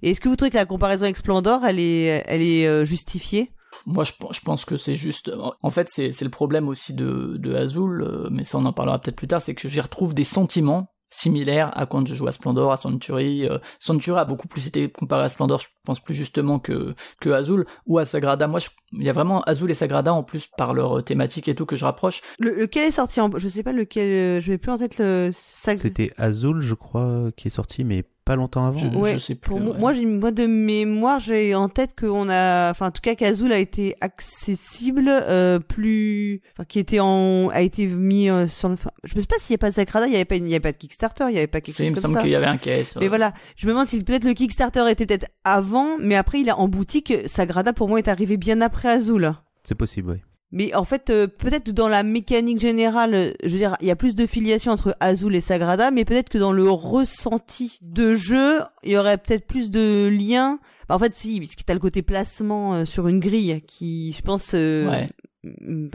[0.03, 2.85] Et est-ce que vous trouvez que la comparaison avec Splendor, elle est, elle est euh,
[2.85, 3.51] justifiée?
[3.85, 5.31] Moi, je, je, pense que c'est juste.
[5.63, 8.99] En fait, c'est le problème aussi de, de Azul, euh, mais ça, on en parlera
[8.99, 12.31] peut-être plus tard, c'est que j'y retrouve des sentiments similaires à quand je joue à
[12.31, 13.45] Splendor, à Century.
[13.45, 17.29] Euh, Century a beaucoup plus été comparé à Splendor, je pense plus justement que, que
[17.29, 18.47] Azul, ou à Sagrada.
[18.47, 18.59] Moi,
[18.93, 21.75] il y a vraiment Azul et Sagrada en plus par leur thématique et tout que
[21.75, 22.21] je rapproche.
[22.39, 23.29] Le, lequel est sorti en...
[23.37, 25.31] Je sais pas lequel, je vais plus en tête le...
[25.33, 28.79] C'était Azul, je crois, qui est sorti, mais pas longtemps avant.
[28.79, 32.71] Je, sais plus, pour moi, j'ai une boîte de mémoire, j'ai en tête qu'on a,
[32.71, 37.61] enfin en tout cas qu'Azul a été accessible, euh, plus, enfin qui était en, a
[37.61, 38.77] été mis euh, sur le.
[39.03, 40.61] Je sais pas s'il y a pas Sagrada, il y avait pas, il y avait
[40.61, 42.07] pas de Kickstarter, il y avait pas quelque chose comme ça.
[42.07, 42.97] Il me semble qu'il y avait un caisse.
[43.01, 46.49] Mais voilà, je me demande si peut-être le Kickstarter était peut-être avant, mais après il
[46.49, 47.13] a en boutique.
[47.25, 49.33] Sagrada pour moi est arrivé bien après Azul.
[49.63, 50.30] C'est possible, oui.
[50.51, 53.91] Mais en fait, euh, peut-être dans la mécanique générale, euh, je veux dire, il y
[53.91, 58.15] a plus de filiation entre Azul et Sagrada, mais peut-être que dans le ressenti de
[58.15, 60.59] jeu, il y aurait peut-être plus de liens.
[60.89, 64.11] Bah, en fait, si, parce que t'as le côté placement euh, sur une grille qui,
[64.11, 64.53] je pense,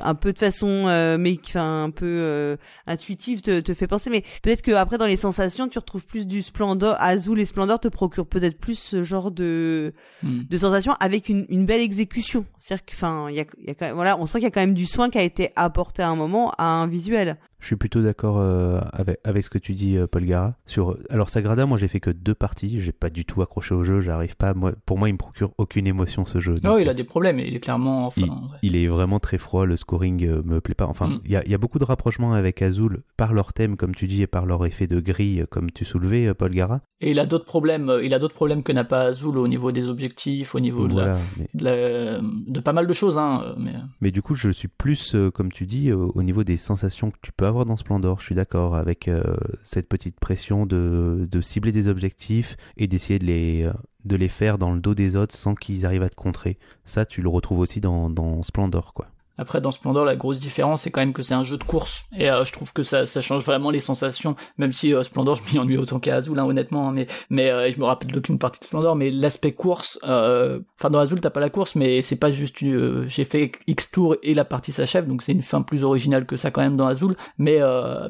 [0.03, 4.11] un peu de façon euh, mais enfin un peu euh, intuitive te, te fait penser.
[4.11, 7.79] Mais peut-être que après dans les sensations tu retrouves plus du splendor Azul et splendor
[7.79, 10.43] te procurent peut-être plus ce genre de Hmm.
[10.49, 12.47] de sensations avec une, une belle exécution.
[12.59, 14.49] C'est-à-dire que enfin il y a, y a quand même, voilà on sent qu'il y
[14.49, 17.37] a quand même du soin qui a été apporté à un moment à un visuel
[17.67, 20.55] Je suis plutôt d'accord euh, avec, avec ce que tu dis, euh, Paul Gara.
[20.67, 22.81] Sur, alors, Sagrada, moi, j'ai fait que deux parties.
[22.81, 24.01] J'ai pas du tout accroché au jeu.
[24.01, 24.55] J'arrive pas.
[24.55, 26.55] Moi, pour moi, il me procure aucune émotion ce jeu.
[26.63, 28.07] Non, Donc, il a des problèmes, il est clairement.
[28.07, 28.37] Enfin, il, ouais.
[28.63, 29.67] il est vraiment très froid.
[29.67, 30.87] Le scoring euh, me plaît pas.
[30.87, 31.21] Enfin, Mm.
[31.25, 33.97] il y, a, il y a beaucoup de rapprochements avec Azul par leur thème, comme
[33.97, 36.83] tu dis, et par leur effet de grille, euh, comme tu soulevais, Paul Gara.
[37.01, 37.93] Et il a d'autres problèmes.
[38.05, 40.95] Il a d'autres problèmes que n'a pas Azul au niveau des objectifs, au niveau de,
[40.97, 41.19] la- Voilà.
[41.37, 43.19] Mais, de, la- de pas mal de choses.
[43.19, 47.11] Hein, mais mais du coup, je suis plus, comme tu dis, au niveau des sensations
[47.11, 48.21] que tu peux avoir dans Splendor.
[48.21, 49.23] Je suis d'accord avec euh,
[49.63, 54.95] cette petite pression de, cibler des objectifs et d'essayer de les, faire dans le dos
[54.95, 56.59] des autres sans qu'ils arrivent à te contrer.
[56.85, 59.09] Ça, tu le retrouves aussi dans Splendor, quoi.
[59.39, 62.05] Après, dans Splendor, la grosse différence, c'est quand même que c'est un jeu de course.
[62.17, 64.37] Et euh, je trouve que ça, ça change vraiment les sensations.
[64.59, 66.89] Même si euh, Splendor, je m'y ennuie autant qu'à Azul, hein, honnêtement.
[66.89, 68.97] hein, mais mais euh, je me rappelle d'aucune partie de Splendor.
[68.97, 72.63] Mais l'aspect course, euh, enfin dans Azul, t'as pas la course, mais c'est pas juste.
[72.63, 76.27] euh, J'ai fait X tours et la partie s'achève, donc c'est une fin plus originale
[76.27, 77.17] que ça quand même dans Azul.
[77.39, 77.61] Mais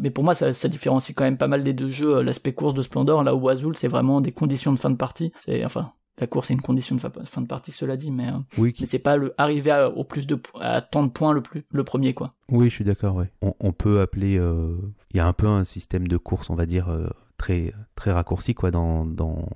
[0.00, 2.22] mais pour moi, ça, ça différencie quand même pas mal des deux jeux.
[2.22, 5.32] L'aspect course de Splendor, là où Azul, c'est vraiment des conditions de fin de partie.
[5.44, 5.92] C'est enfin.
[6.18, 8.98] La course est une condition de fin de partie, cela dit, mais, euh, mais c'est
[8.98, 12.14] pas le arriver à, au plus de à tant de points le plus le premier
[12.14, 12.34] quoi.
[12.50, 13.30] oui, je suis d'accord, ouais.
[13.42, 14.76] On, on peut appeler, euh,
[15.10, 18.12] il y a un peu un système de course, on va dire, euh, très, très
[18.12, 19.46] raccourci, quoi, dans, dans,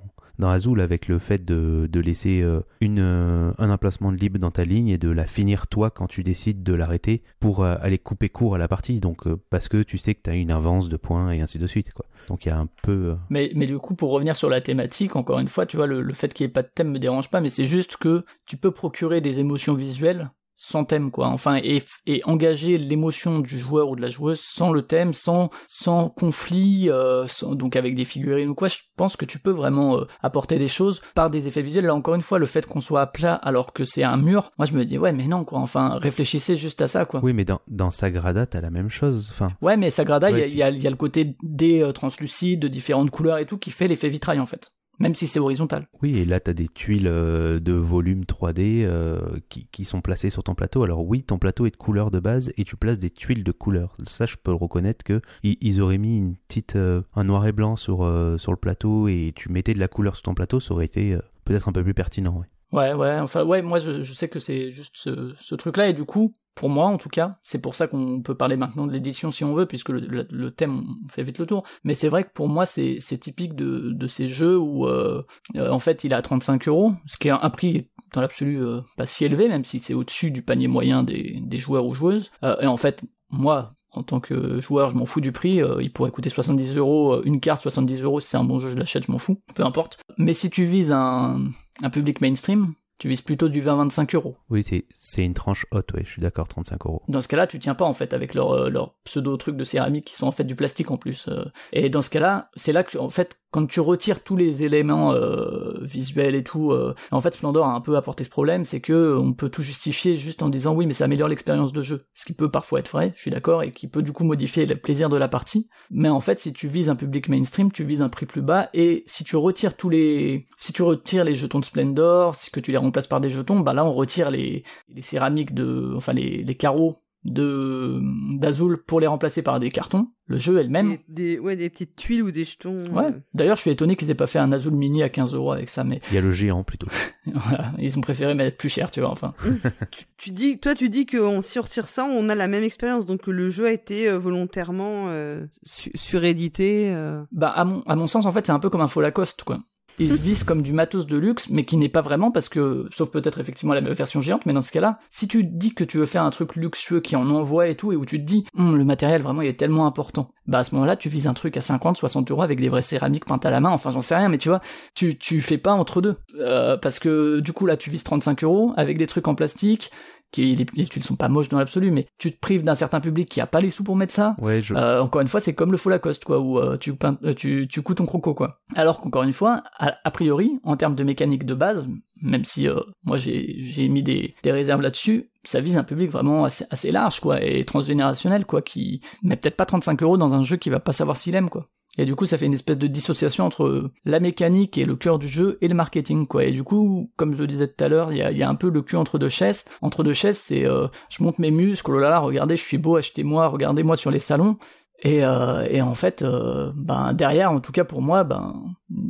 [0.40, 4.38] dans Azul, avec le fait de, de laisser euh, une, euh, un emplacement de libre
[4.38, 7.76] dans ta ligne et de la finir toi quand tu décides de l'arrêter pour euh,
[7.80, 8.98] aller couper court à la partie.
[8.98, 11.66] Donc, parce que tu sais que tu as une avance de points et ainsi de
[11.66, 12.06] suite, quoi.
[12.28, 15.16] Donc, il y a un peu, Mais, mais du coup, pour revenir sur la thématique,
[15.16, 16.98] encore une fois, tu vois, le, le fait qu'il n'y ait pas de thème me
[16.98, 20.30] dérange pas, mais c'est juste que tu peux procurer des émotions visuelles
[20.62, 21.28] sans thème, quoi.
[21.28, 25.48] Enfin, et, et engager l'émotion du joueur ou de la joueuse sans le thème, sans,
[25.66, 28.68] sans conflit, euh, sans- donc avec des figurines ou quoi.
[28.68, 31.86] Je pense que tu peux vraiment euh, apporter des choses par des effets visuels.
[31.86, 34.52] Là, encore une fois, le fait qu'on soit à plat alors que c'est un mur,
[34.58, 35.60] moi je me dis, ouais, mais non, quoi.
[35.60, 37.20] Enfin, réfléchissez juste à ça, quoi.
[37.22, 39.28] oui, mais dans, dans Sagrada, t'as la même chose.
[39.30, 41.82] Enfin, Ouais, mais Sagrada, il y a- y, a, il y a le côté des
[41.82, 44.72] euh, translucides, de différentes couleurs et tout, qui fait l'effet vitrail, en fait.
[45.00, 45.88] Même si c'est horizontal.
[46.02, 50.02] Oui, et là, tu as des tuiles euh, de volume 3D euh, qui, qui sont
[50.02, 50.82] placées sur ton plateau.
[50.82, 53.52] Alors oui, ton plateau est de couleur de base et tu places des tuiles de
[53.52, 53.96] couleur.
[54.06, 57.52] Ça, je peux le reconnaître que ils auraient mis une petite euh, un noir et
[57.52, 60.84] blanc sur le plateau et tu mettais de la couleur sur ton plateau, ça aurait
[60.84, 62.42] été peut-être un peu plus pertinent.
[62.72, 65.92] Ouais, ouais, enfin, ouais, moi je, je sais que c'est juste ce, ce truc-là, et
[65.92, 68.92] du coup, pour moi en tout cas, c'est pour ça qu'on peut parler maintenant de
[68.92, 72.08] l'édition si on veut, puisque le, le, thème, on fait vite le tour, mais c'est
[72.08, 75.20] vrai que pour moi c'est typique de, de ces jeux où, euh,
[75.56, 78.62] en fait, il est à 35 euros, ce qui est un, un prix dans l'absolu
[78.62, 81.92] euh, pas si élevé, même si c'est au-dessus du panier moyen des, des joueurs ou
[81.94, 85.62] joueuses, Euh, et en fait, moi, en tant que joueur, je m'en fous du prix.
[85.62, 88.58] euh, il pourrait coûter 70 euros, euh, une carte 70 euros, si c'est un bon
[88.58, 89.98] jeu, je l'achète, je m'en fous, peu importe.
[90.18, 91.40] Mais si tu vises un,
[91.82, 94.36] un public mainstream, tu vises plutôt du 20-25 euros.
[94.50, 94.62] Oui,
[94.94, 97.02] c'est une tranche haute, ouais, je suis d'accord, 35 euros.
[97.08, 100.04] Dans ce cas-là, tu tiens pas en fait avec leurs leur pseudo trucs de céramique
[100.04, 101.26] qui sont en fait du plastique en plus.
[101.28, 101.44] euh.
[101.72, 105.12] Et dans ce cas-là, c'est là que en fait quand tu retires tous les éléments
[105.12, 108.80] euh, visuels et tout, euh, en fait Splendor a un peu apporté ce problème, c'est
[108.80, 111.82] que euh, on peut tout justifier juste en disant oui mais ça améliore l'expérience de
[111.82, 114.24] jeu, ce qui peut parfois être vrai, je suis d'accord, et qui peut du coup
[114.24, 115.68] modifier le plaisir de la partie.
[115.90, 118.70] Mais en fait si tu vises un public mainstream, tu vises un prix plus bas,
[118.72, 122.60] et si tu retires tous les, si tu retires les jetons de Splendor, si que
[122.60, 126.12] tu les remplaces par des jetons, bah là on retire les, les céramiques de, enfin
[126.12, 128.00] les, les carreaux de
[128.38, 130.08] d'Azul pour les remplacer par des cartons.
[130.26, 130.96] Le jeu elle-même.
[131.08, 132.80] Des, des- ouais, des petites tuiles ou des jetons.
[132.92, 133.06] Ouais.
[133.06, 133.10] euh.
[133.34, 135.68] D'ailleurs, je suis étonné qu'ils aient pas fait un Azul mini à 15 euros avec
[135.68, 136.86] ça, mais Il y a le géant plutôt.
[137.26, 139.10] voilà, ils ont préféré mettre plus cher, tu vois.
[139.10, 139.34] Enfin,
[139.90, 142.46] tu, tu dis, toi, tu dis que on, si on retire ça, on a la
[142.46, 143.06] même expérience.
[143.06, 146.90] Donc que le jeu a été euh, volontairement euh, su- surédité.
[146.94, 147.22] euh.
[147.32, 149.42] bah à mon à mon sens, en fait, c'est un peu comme un faux Lacoste,
[149.42, 149.58] quoi.
[150.00, 153.10] Ils se comme du matos de luxe, mais qui n'est pas vraiment parce que, sauf
[153.10, 156.06] peut-être effectivement la version géante, mais dans ce cas-là, si tu dis que tu veux
[156.06, 158.78] faire un truc luxueux qui en envoie et tout, et où tu te dis, Hum,
[158.78, 161.56] le matériel vraiment il est tellement important, bah à ce moment-là, tu vises un truc
[161.58, 164.16] à 50, 60 euros avec des vraies céramiques peintes à la main, enfin j'en sais
[164.16, 164.60] rien, mais tu vois,
[164.94, 166.16] tu, tu fais pas entre deux.
[166.38, 169.90] Euh, parce que du coup là, tu vises 35 euros avec des trucs en plastique,
[170.32, 173.00] qui les, les tuiles sont pas moches dans l'absolu, mais tu te prives d'un certain
[173.00, 174.36] public qui a pas les sous pour mettre ça.
[174.38, 174.74] Ouais, je...
[174.74, 177.34] Euh, encore une fois, c'est comme le faux Lacoste, quoi, où euh, tu, peins, euh,
[177.34, 178.60] tu, tu couds ton croco, quoi.
[178.74, 181.88] Alors qu'encore une fois, a, a priori, en termes de mécanique de base,
[182.22, 186.10] même si euh, moi j'ai j'ai mis des, des réserves là-dessus, ça vise un public
[186.10, 190.34] vraiment assez, assez large, quoi, et transgénérationnel, quoi, qui met peut-être pas 35 euros dans
[190.34, 191.68] un jeu qui va pas savoir s'il aime, quoi.
[192.00, 195.18] Et du coup, ça fait une espèce de dissociation entre la mécanique et le cœur
[195.18, 196.44] du jeu et le marketing, quoi.
[196.44, 198.48] Et du coup, comme je le disais tout à l'heure, il y a, y a,
[198.48, 199.66] un peu le cul entre deux chaises.
[199.82, 202.78] Entre deux chaises, c'est euh, je monte mes muscles, oh là là, regardez, je suis
[202.78, 204.56] beau, achetez-moi, regardez-moi sur les salons.
[205.02, 208.54] Et, euh, et en fait, euh, ben derrière, en tout cas pour moi, ben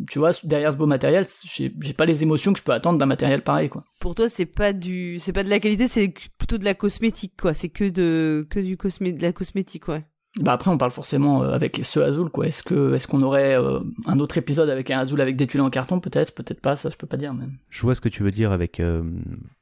[0.08, 3.06] tu vois, derrière ce beau matériel, j'ai pas les émotions que je peux attendre d'un
[3.06, 3.84] matériel pareil, quoi.
[4.00, 7.34] Pour toi, c'est pas du, c'est pas de la qualité, c'est plutôt de la cosmétique,
[7.40, 7.54] quoi.
[7.54, 10.04] C'est que de, que du cosmé, de la cosmétique, ouais.
[10.38, 12.46] Bah après on parle forcément euh, avec ce Azul quoi.
[12.46, 15.60] Est-ce que est-ce qu'on aurait euh, un autre épisode avec un Azul avec des tuiles
[15.60, 15.98] en carton?
[15.98, 17.56] Peut-être, peut-être pas, ça je peux pas dire même.
[17.68, 19.02] Je vois ce que tu veux dire avec euh,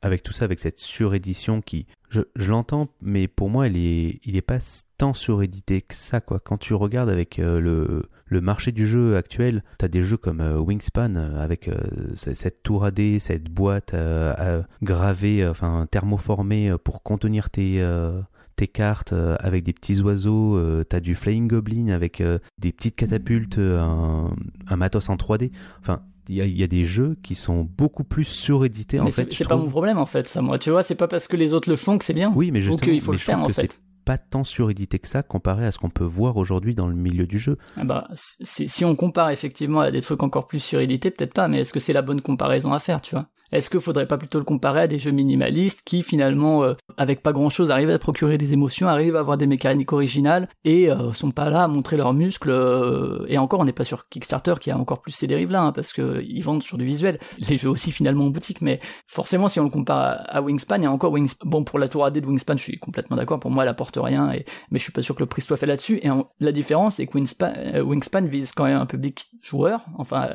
[0.02, 4.20] avec tout ça, avec cette surédition qui je, je l'entends, mais pour moi il est
[4.24, 4.58] il est pas
[4.98, 6.38] tant surédité que ça quoi.
[6.38, 11.14] Quand tu regardes avec le le marché du jeu actuel, t'as des jeux comme Wingspan
[11.14, 11.70] avec
[12.14, 13.96] cette tour AD, cette boîte
[14.82, 17.82] gravée, enfin thermoformée pour contenir tes
[18.58, 22.72] tes cartes euh, avec des petits oiseaux, euh, t'as du Flying Goblin avec euh, des
[22.72, 24.30] petites catapultes, un,
[24.66, 25.52] un matos en 3D.
[25.80, 29.32] Enfin, il y a, y a, des jeux qui sont beaucoup plus surédités en fait.
[29.32, 30.58] C'est pas mon problème en fait, ça moi.
[30.58, 32.32] Tu vois, c'est pas parce que les autres le font que c'est bien.
[32.34, 35.66] Oui, mais justement, il faut le faire en fait pas tant surédité que ça comparé
[35.66, 37.58] à ce qu'on peut voir aujourd'hui dans le milieu du jeu.
[37.76, 41.46] Ah bah, si, si, on compare effectivement à des trucs encore plus surédités, peut-être pas,
[41.46, 43.26] mais est-ce que c'est la bonne comparaison à faire, tu vois?
[43.52, 47.22] Est-ce qu'il faudrait pas plutôt le comparer à des jeux minimalistes qui finalement, euh, avec
[47.22, 51.12] pas grand-chose, arrivent à procurer des émotions, arrivent à avoir des mécaniques originales et euh,
[51.12, 52.50] sont pas là à montrer leurs muscles.
[52.50, 55.72] Euh, et encore, on n'est pas sur Kickstarter qui a encore plus ces dérives-là, hein,
[55.72, 57.18] parce que ils vendent sur du visuel.
[57.48, 60.82] Les jeux aussi finalement en boutique, mais forcément, si on le compare à, Wingspan, il
[60.82, 61.48] y a encore Wingspan.
[61.48, 63.40] Bon, pour la tour AD de Wingspan, je suis complètement d'accord.
[63.40, 64.44] Pour moi, elle apporte rien, et...
[64.70, 66.00] mais je suis pas sûr que le prix soit fait là-dessus.
[66.02, 70.30] Et la différence, c'est que Wingspan, euh, Wingspan vise quand même un public joueur, enfin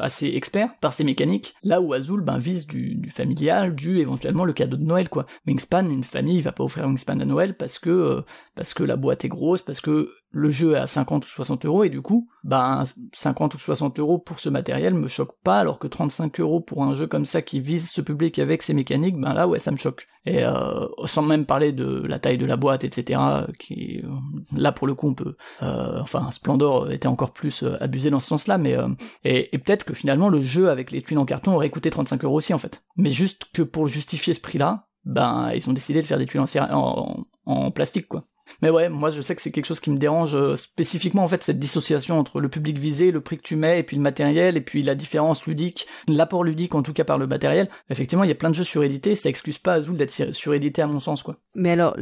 [0.00, 4.44] assez expert par ses mécaniques, là où Azul ben, vise du, du familial, du éventuellement
[4.44, 5.26] le cadeau de Noël quoi.
[5.46, 8.20] Wingspan, une famille va pas offrir Wingspan à Noël parce que euh,
[8.54, 11.64] parce que la boîte est grosse, parce que le jeu est à 50 ou 60
[11.64, 15.60] euros et du coup, ben 50 ou 60 euros pour ce matériel me choque pas,
[15.60, 18.74] alors que 35 euros pour un jeu comme ça qui vise ce public avec ses
[18.74, 20.08] mécaniques, ben là ouais ça me choque.
[20.26, 23.20] Et euh, sans même parler de la taille de la boîte, etc.
[23.58, 24.08] Qui euh,
[24.56, 28.20] là pour le coup on peut, euh, enfin Splendor était encore plus euh, abusé dans
[28.20, 28.88] ce sens-là, mais euh,
[29.22, 32.36] et, peut-être que finalement le jeu avec les tuiles en carton aurait coûté 35 euros
[32.36, 32.82] aussi en fait.
[32.96, 36.40] Mais juste que pour justifier ce prix-là, ben ils ont décidé de faire des tuiles
[36.40, 38.24] en, en plastique quoi.
[38.62, 41.28] Mais ouais, moi je sais que c'est quelque chose qui me dérange euh, spécifiquement en
[41.28, 44.02] fait cette dissociation entre le public visé, le prix que tu mets et puis le
[44.02, 47.68] matériel et puis la différence ludique, l'apport ludique en tout cas par le matériel.
[47.90, 50.86] Effectivement, il y a plein de jeux surédités, ça excuse pas Azul d'être surédité à
[50.86, 51.36] mon sens quoi.
[51.54, 51.96] Mais alors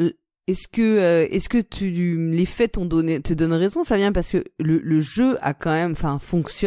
[0.47, 1.91] est-ce que euh, est-ce que tu
[2.31, 4.13] les faits t'ont donné te donnent raison Flavien?
[4.13, 6.19] Parce que le, le jeu a quand même enfin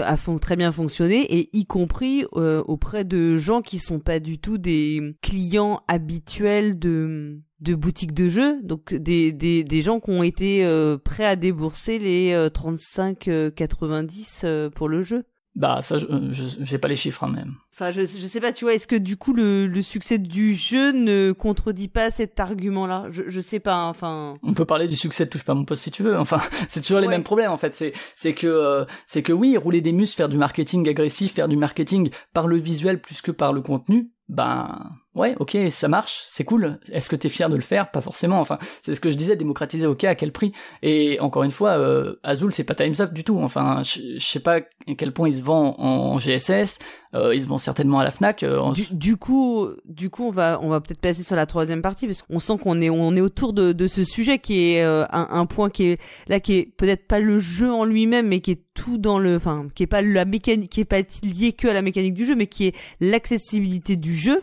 [0.04, 4.40] a très bien fonctionné et y compris euh, auprès de gens qui sont pas du
[4.40, 10.66] tout des clients habituels de de boutiques de jeux, donc des, gens qui ont été
[10.66, 15.24] euh, prêts à débourser les euh, 35,90 euh, pour le jeu.
[15.56, 15.98] Bah ça,
[16.32, 17.56] j'ai pas les chiffres hein, même.
[17.74, 20.54] Enfin, je, je sais pas, tu vois, est-ce que du coup le, le succès du
[20.54, 23.06] jeu ne contredit pas cet argument-là?
[23.10, 24.34] Je, je sais pas, enfin.
[24.44, 26.18] On peut parler du succès de touche pas mon poste si tu veux.
[26.18, 26.40] Enfin,
[26.70, 27.74] c'est toujours les mêmes problèmes en fait.
[27.74, 31.48] C'est c'est que euh, c'est que oui, rouler des muscles, faire du marketing agressif, faire
[31.48, 34.78] du marketing par le visuel plus que par le contenu, ben
[35.16, 36.80] ouais, ok, ça marche, c'est cool.
[36.92, 37.92] Est-ce que t'es fier de le faire?
[37.92, 38.40] Pas forcément.
[38.40, 40.52] Enfin, c'est ce que je disais, démocratiser, ok, à quel prix?
[40.84, 43.40] Et encore une fois, euh, Azul, c'est pas Times Up du tout.
[43.42, 44.62] Enfin, je sais pas à
[44.98, 46.80] quel point il se vend en GSS.
[47.16, 48.44] Euh, il se vend certainement à la Fnac.
[48.44, 51.82] Euh, du, du, coup, du coup, on va on va peut-être passer sur la troisième
[51.82, 54.84] partie parce qu'on sent qu'on est on est autour de, de ce sujet qui est
[54.84, 58.28] euh, un, un, point qui est là qui est peut-être pas le jeu en lui-même,
[58.28, 61.02] mais qui est tout dans le, enfin, qui est pas la mécanique, qui est pas
[61.24, 64.42] lié que à la mécanique du jeu, mais qui est l'accessibilité du jeu.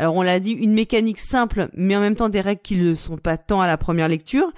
[0.00, 2.94] Alors on l'a dit, une mécanique simple, mais en même temps des règles qui ne
[2.94, 4.50] sont pas tant à la première lecture,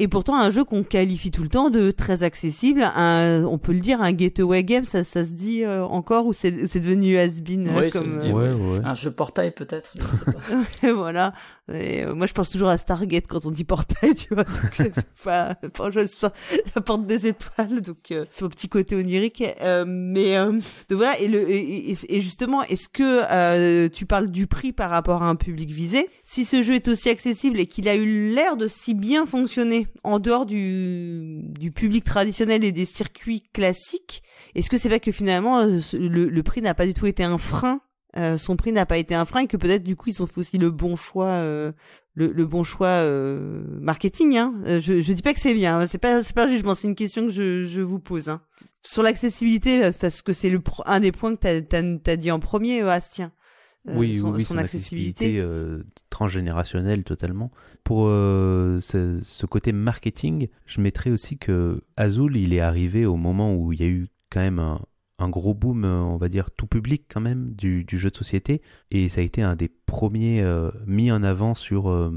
[0.00, 2.82] et pourtant un jeu qu'on qualifie tout le temps de très accessible.
[2.96, 6.32] Un, on peut le dire, un gateway game, ça, ça se dit euh, encore ou
[6.32, 8.80] c'est devenu has-been oui, comme ça se dit, ouais, ouais.
[8.82, 9.92] un jeu portail peut-être.
[10.94, 11.34] voilà.
[11.72, 14.44] Et, euh, moi, je pense toujours à Stargate quand on dit portail, tu vois.
[14.44, 14.92] Donc, c'est
[15.22, 16.00] pas, pas je,
[16.74, 19.44] la porte des étoiles, donc euh, c'est mon petit côté onirique.
[19.60, 20.62] Euh, mais donc
[20.98, 21.18] voilà.
[21.20, 25.36] Et, le, et, et justement, est-ce que tu parles du prix par rapport à un
[25.36, 26.08] public visé?
[26.24, 29.86] Si ce jeu est aussi accessible et qu'il a eu l'air de si bien fonctionner
[30.04, 34.22] en dehors du, du public traditionnel et des circuits classiques,
[34.54, 37.38] est-ce que c'est vrai que finalement le, le prix n'a pas du tout été un
[37.38, 37.80] frein
[38.16, 40.26] euh, son prix n'a pas été un frein et que peut-être du coup ils ont
[40.26, 41.70] fait aussi le bon choix euh,
[42.14, 44.54] le, le, bon choix euh, marketing hein.
[44.66, 45.86] Euh, je je dis pas que c'est bien hein.
[45.86, 48.42] c'est pas c'est pas un jugement c'est une question que je je vous pose hein.
[48.84, 52.82] sur l'accessibilité parce que c'est le un des points que t'as as dit en premier
[52.82, 53.30] Bastien
[53.86, 55.44] oui, son, oui, son, accessibilité,
[56.10, 57.50] transgénérationnelle totalement.
[57.82, 63.54] Pour ce, ce, côté marketing, je mettrais aussi que Azul, il est arrivé au moment
[63.54, 64.80] où il y a eu quand même un,
[65.20, 68.62] un gros boom, euh, on va dire, tout public quand même du, jeu de société.
[68.90, 72.10] Et ça a été un des premiers euh, mis en avant sur, euh,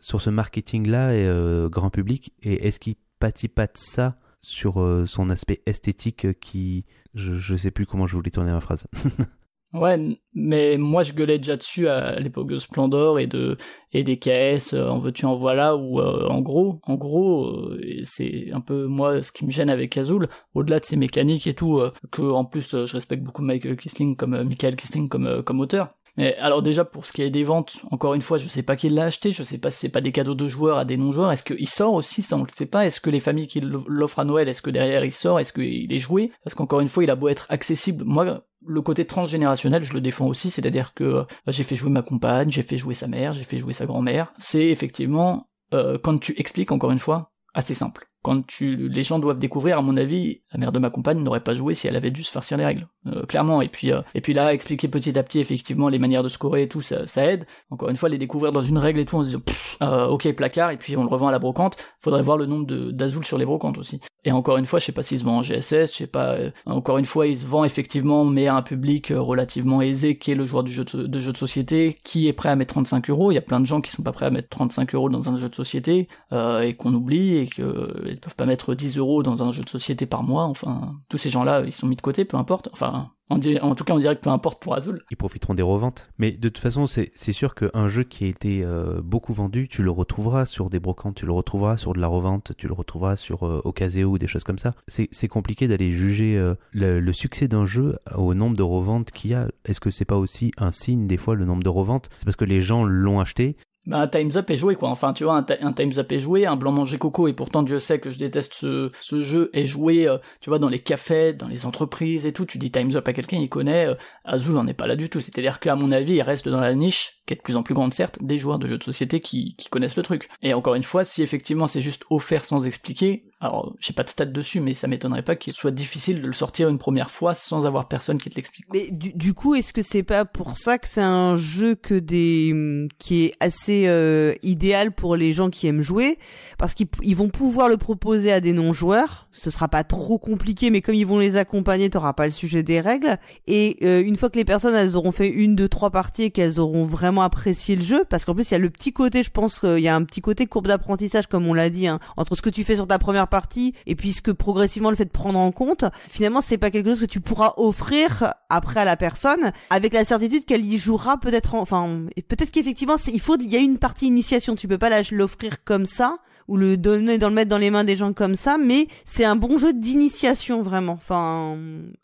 [0.00, 2.32] sur ce marketing-là, grand public.
[2.42, 6.84] Et est-ce qu'il pâtit pas de ça sur son aspect esthétique qui...
[7.14, 8.86] Je ne sais plus comment je voulais tourner ma phrase.
[9.72, 9.98] Ouais,
[10.32, 13.56] mais moi je gueulais déjà dessus à l'époque de Splendor et de
[13.92, 17.80] et des KS euh, en veux-tu en voilà où euh, en gros, en gros euh,
[18.04, 21.54] c'est un peu moi ce qui me gêne avec Azul, au-delà de ses mécaniques et
[21.54, 21.80] tout
[22.12, 25.90] que en plus je respecte beaucoup Michael Kisling comme Michael Kisling comme comme auteur.
[26.16, 28.76] Mais alors déjà pour ce qui est des ventes, encore une fois, je sais pas
[28.76, 30.96] qui l'a acheté, je sais pas si c'est pas des cadeaux de joueurs à des
[30.96, 33.60] non-joueurs, est-ce qu'il sort aussi, ça on le sait pas, est-ce que les familles qui
[33.60, 36.32] l'offrent à Noël, est-ce que derrière il sort, est-ce qu'il est joué?
[36.42, 40.00] Parce qu'encore une fois, il a beau être accessible, moi le côté transgénérationnel, je le
[40.00, 43.32] défends aussi, c'est-à-dire que euh, j'ai fait jouer ma compagne, j'ai fait jouer sa mère,
[43.32, 44.32] j'ai fait jouer sa grand-mère.
[44.38, 49.20] C'est effectivement, euh, quand tu expliques encore une fois, assez simple quand tu, les gens
[49.20, 51.94] doivent découvrir, à mon avis, la mère de ma compagne n'aurait pas joué si elle
[51.94, 53.62] avait dû se farcir les règles, euh, clairement.
[53.62, 56.62] Et puis, euh, et puis là, expliquer petit à petit, effectivement, les manières de scorer
[56.62, 57.46] et tout, ça, ça aide.
[57.70, 59.42] Encore une fois, les découvrir dans une règle et tout, en se disant,
[59.80, 61.76] euh, ok, placard, et puis on le revend à la brocante.
[62.00, 64.00] Faudrait voir le nombre d'azul sur les brocantes aussi.
[64.26, 66.36] Et encore une fois, je sais pas s'il se vend en GSS, je sais pas.
[66.66, 70.34] encore une fois, il se vend effectivement, mais à un public relativement aisé, qui est
[70.34, 73.30] le joueur de, jeu de société, qui est prêt à mettre 35 euros.
[73.30, 75.28] Il y a plein de gens qui sont pas prêts à mettre 35 euros dans
[75.28, 79.44] un jeu de société et qu'on oublie et qu'ils peuvent pas mettre 10 euros dans
[79.44, 80.46] un jeu de société par mois.
[80.46, 82.68] Enfin, tous ces gens-là, ils sont mis de côté, peu importe.
[82.72, 85.02] Enfin, en, tout cas, on dirait que peu importe pour Azul.
[85.10, 86.10] Ils profiteront des reventes.
[86.18, 89.82] Mais de toute façon, c'est sûr qu'un jeu qui a été euh, beaucoup vendu, tu
[89.82, 93.16] le retrouveras sur des brocantes, tu le retrouveras sur de la revente, tu le retrouveras
[93.16, 93.62] sur euh,
[94.04, 94.74] ou des choses comme ça.
[94.86, 99.30] C'est compliqué d'aller juger euh, le, le, succès d'un jeu au nombre de reventes qu'il
[99.30, 99.48] y a.
[99.64, 102.08] Est-ce que c'est pas aussi un signe des fois le nombre de reventes?
[102.18, 103.56] C'est parce que les gens l'ont acheté,
[103.90, 104.88] un Time's Up est joué quoi.
[104.88, 107.78] Enfin, tu vois, un, Time's Up est joué, un blanc manger coco, et pourtant Dieu
[107.78, 111.32] sait que je déteste ce, ce jeu, est joué, euh, tu vois, dans les cafés,
[111.32, 112.46] dans les entreprises et tout.
[112.46, 113.86] Tu dis Time's Up à quelqu'un, il connaît.
[113.86, 115.20] Euh, Azul n'en est pas là du tout.
[115.20, 117.74] C'est-à-dire qu'à mon avis, il reste dans la niche, qui est de plus en plus
[117.74, 120.28] grande certes, des joueurs de jeux de société qui, qui connaissent le truc.
[120.42, 124.08] Et encore une fois, si effectivement c'est juste offert sans expliquer, alors j'ai pas de
[124.08, 127.34] stats dessus, mais ça m'étonnerait pas qu'il soit difficile de le sortir une première fois
[127.34, 128.66] sans avoir personne qui te l'explique.
[128.72, 132.88] Mais du, coup, est-ce que c'est pas pour ça que c'est un jeu que des
[132.98, 136.18] qui est assez euh, idéal pour les gens qui aiment jouer?
[136.56, 139.28] Parce qu'ils vont pouvoir le proposer à des non-joueurs.
[139.32, 142.62] Ce sera pas trop compliqué, mais comme ils vont les accompagner, t'auras pas le sujet
[142.62, 143.18] des règles.
[143.46, 146.30] Et euh, une fois que les personnes elles auront fait une, deux, trois parties et
[146.30, 149.22] qu'elles auront vraiment apprécié le jeu, parce qu'en plus il y a le petit côté,
[149.22, 151.98] je pense qu'il y a un petit côté courbe d'apprentissage comme on l'a dit, hein,
[152.16, 154.96] entre ce que tu fais sur ta première partie et puis ce que progressivement le
[154.96, 155.84] fait de prendre en compte.
[156.08, 160.04] Finalement, c'est pas quelque chose que tu pourras offrir après à la personne avec la
[160.04, 164.06] certitude qu'elle y jouera peut-être, enfin peut-être qu'effectivement il faut, il y a une partie
[164.06, 166.18] initiation, tu peux pas l'offrir comme ça
[166.48, 169.24] ou le donner dans le mettre dans les mains des gens comme ça, mais c'est
[169.24, 171.58] un bon jeu d'initiation vraiment, enfin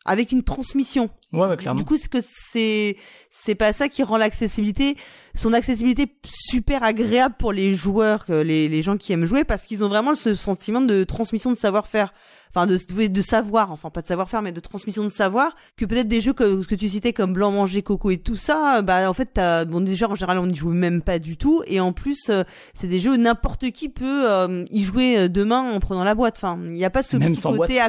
[0.05, 1.11] avec une transmission.
[1.33, 1.81] Ouais, clairement.
[1.81, 2.97] Du coup, ce que c'est
[3.31, 4.97] c'est pas ça qui rend l'accessibilité
[5.35, 9.83] son accessibilité super agréable pour les joueurs, les les gens qui aiment jouer parce qu'ils
[9.83, 12.13] ont vraiment ce sentiment de transmission de savoir-faire
[12.55, 16.09] enfin de, de savoir, enfin pas de savoir-faire, mais de transmission de savoir, que peut-être
[16.09, 19.15] des jeux que, que tu citais comme Blanc Manger, Coco et tout ça, bah en
[19.15, 22.29] fait bon déjà en général on n'y joue même pas du tout, et en plus
[22.29, 22.45] euh,
[22.75, 26.15] c'est des jeux où n'importe qui peut euh, y jouer euh, demain en prenant la
[26.15, 26.37] boîte.
[26.37, 27.81] Enfin, il n'y a pas ce petit côté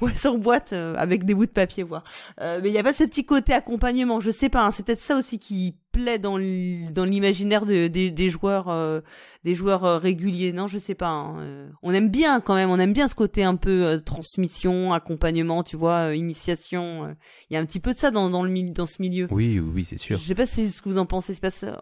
[0.00, 2.04] ouais sans boîte avec des bouts de papier voir.
[2.40, 4.20] mais il n'y a pas ce petit côté accompagnement.
[4.20, 8.68] Je sais pas, hein, c'est peut-être ça aussi qui plaît dans l'imaginaire de, des joueurs
[8.68, 9.00] euh,
[9.44, 10.52] des joueurs euh, réguliers.
[10.52, 11.68] Non je sais pas hein, euh.
[11.82, 15.76] on aime bien quand même on aime bien ce côté un peu transmission accompagnement tu
[15.76, 17.14] vois initiation
[17.50, 19.28] il y a un petit peu de ça dans dans le dans ce milieu.
[19.30, 20.18] Oui oui c'est sûr.
[20.18, 21.80] Je sais pas si ce que vous en pensez c'est pas ça.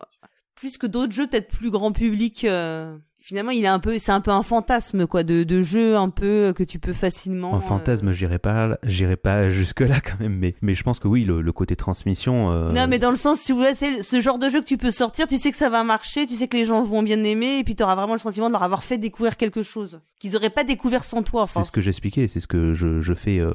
[0.54, 2.46] Plus que d'autres jeux peut-être plus grand public
[3.20, 6.08] finalement il est un peu c'est un peu un fantasme quoi de, de jeu un
[6.08, 8.12] peu que tu peux facilement un fantasme euh...
[8.12, 11.42] j'irai pas j'irai pas jusque là quand même mais mais je pense que oui le,
[11.42, 12.72] le côté transmission euh...
[12.72, 14.90] non mais dans le sens si vous c'est ce genre de jeu que tu peux
[14.90, 17.58] sortir tu sais que ça va marcher tu sais que les gens vont bien aimer
[17.58, 20.36] et puis tu auras vraiment le sentiment de leur avoir fait découvrir quelque chose qu'ils
[20.36, 23.38] auraient pas découvert sans toi c'est ce que j'expliquais c'est ce que je, je fais
[23.38, 23.52] euh,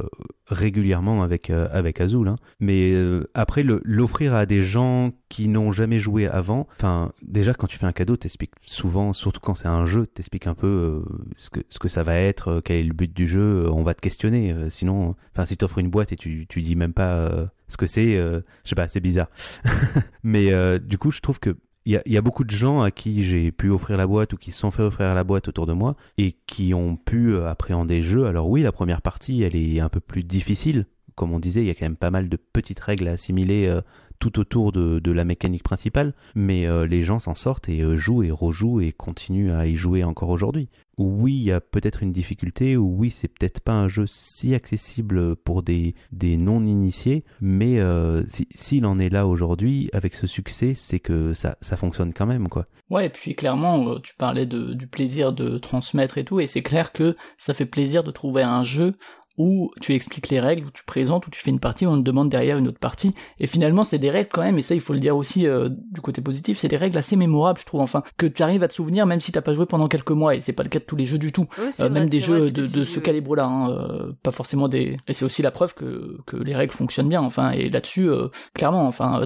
[0.47, 2.35] régulièrement avec euh, avec Azul hein.
[2.59, 7.67] mais euh, après l'offrir à des gens qui n'ont jamais joué avant enfin déjà quand
[7.67, 11.33] tu fais un cadeau t'expliques souvent surtout quand c'est un jeu, t'expliques un peu euh,
[11.37, 13.65] ce que ce que ça va être, euh, quel est le but du jeu.
[13.65, 14.53] Euh, on va te questionner.
[14.69, 17.31] sinon, enfin, si t'offres une boîte et tu tu dis même pas
[17.67, 19.29] ce que c'est, je sais pas, c'est bizarre.
[20.23, 21.55] Mais du coup, je trouve que
[21.87, 24.33] il y a, y a, beaucoup de gens à qui j'ai pu offrir la boîte
[24.33, 27.37] ou qui se sont fait offrir la boîte autour de moi et qui ont pu
[27.37, 28.25] appréhender le jeu.
[28.25, 30.87] Alors oui, la première partie, elle est un peu plus difficile.
[31.13, 33.71] Comme on disait, il y a quand même pas mal de petites règles à assimiler
[34.19, 38.81] tout autour de, la mécanique principale, mais les gens s'en sortent et jouent et rejouent
[38.81, 42.95] et continuent à y jouer encore aujourd'hui oui, il y a peut-être une difficulté, ou
[42.97, 48.99] oui, c'est peut-être pas un jeu si accessible pour des, non-initiés, mais euh, s'il en
[48.99, 52.65] est là aujourd'hui, avec ce succès, c'est que ça, fonctionne quand même, quoi.
[52.89, 56.61] Ouais, et puis clairement, euh, tu parlais du plaisir de transmettre et tout, et c'est
[56.63, 58.93] clair que ça fait plaisir de trouver un jeu
[59.37, 61.97] où tu expliques les règles, où tu présentes, où tu fais une partie, où on
[61.97, 63.13] te demande derrière une autre partie.
[63.39, 65.69] Et finalement, c'est des règles quand même, et ça, il faut le dire aussi euh,
[65.91, 68.67] du côté positif, c'est des règles assez mémorables, je trouve, enfin, que tu arrives à
[68.67, 70.79] te souvenir même si t'as pas joué pendant quelques mois, et c'est pas le cas
[70.79, 71.47] de tous les jeux du tout.
[71.79, 74.97] Euh, même des jeux de, de ce calibre-là, hein, euh, pas forcément des...
[75.07, 78.09] Et c'est aussi la preuve que, que les règles fonctionnent bien, enfin, et là-dessus,
[78.53, 79.25] clairement, enfin,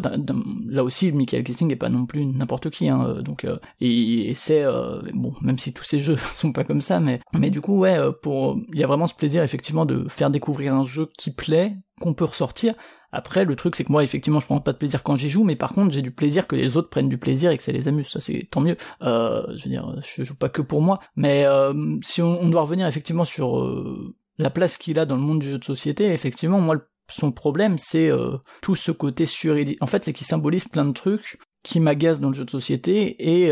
[0.67, 3.45] là aussi, Michael Kissing est pas non plus n'importe qui, hein, donc,
[3.79, 4.63] et, et c'est,
[5.13, 7.97] bon, même si tous ces jeux sont pas comme ça, mais, mais du coup, ouais,
[8.21, 11.75] pour, il y a vraiment ce plaisir, effectivement, de faire découvrir un jeu qui plaît,
[11.99, 12.73] qu'on peut ressortir.
[13.11, 15.43] Après, le truc, c'est que moi, effectivement, je prends pas de plaisir quand j'y joue,
[15.43, 17.71] mais par contre, j'ai du plaisir que les autres prennent du plaisir et que ça
[17.71, 18.07] les amuse.
[18.07, 18.77] Ça, c'est tant mieux.
[19.01, 20.99] Euh, je veux dire, je joue pas que pour moi.
[21.15, 21.73] Mais euh,
[22.03, 25.49] si on, doit revenir effectivement sur euh, la place qu'il a dans le monde du
[25.49, 26.77] jeu de société, effectivement, moi,
[27.09, 28.11] son problème, c'est
[28.61, 29.57] tout ce côté sur...
[29.81, 33.45] En fait, c'est qu'il symbolise plein de trucs qui m'agacent dans le jeu de société
[33.45, 33.51] et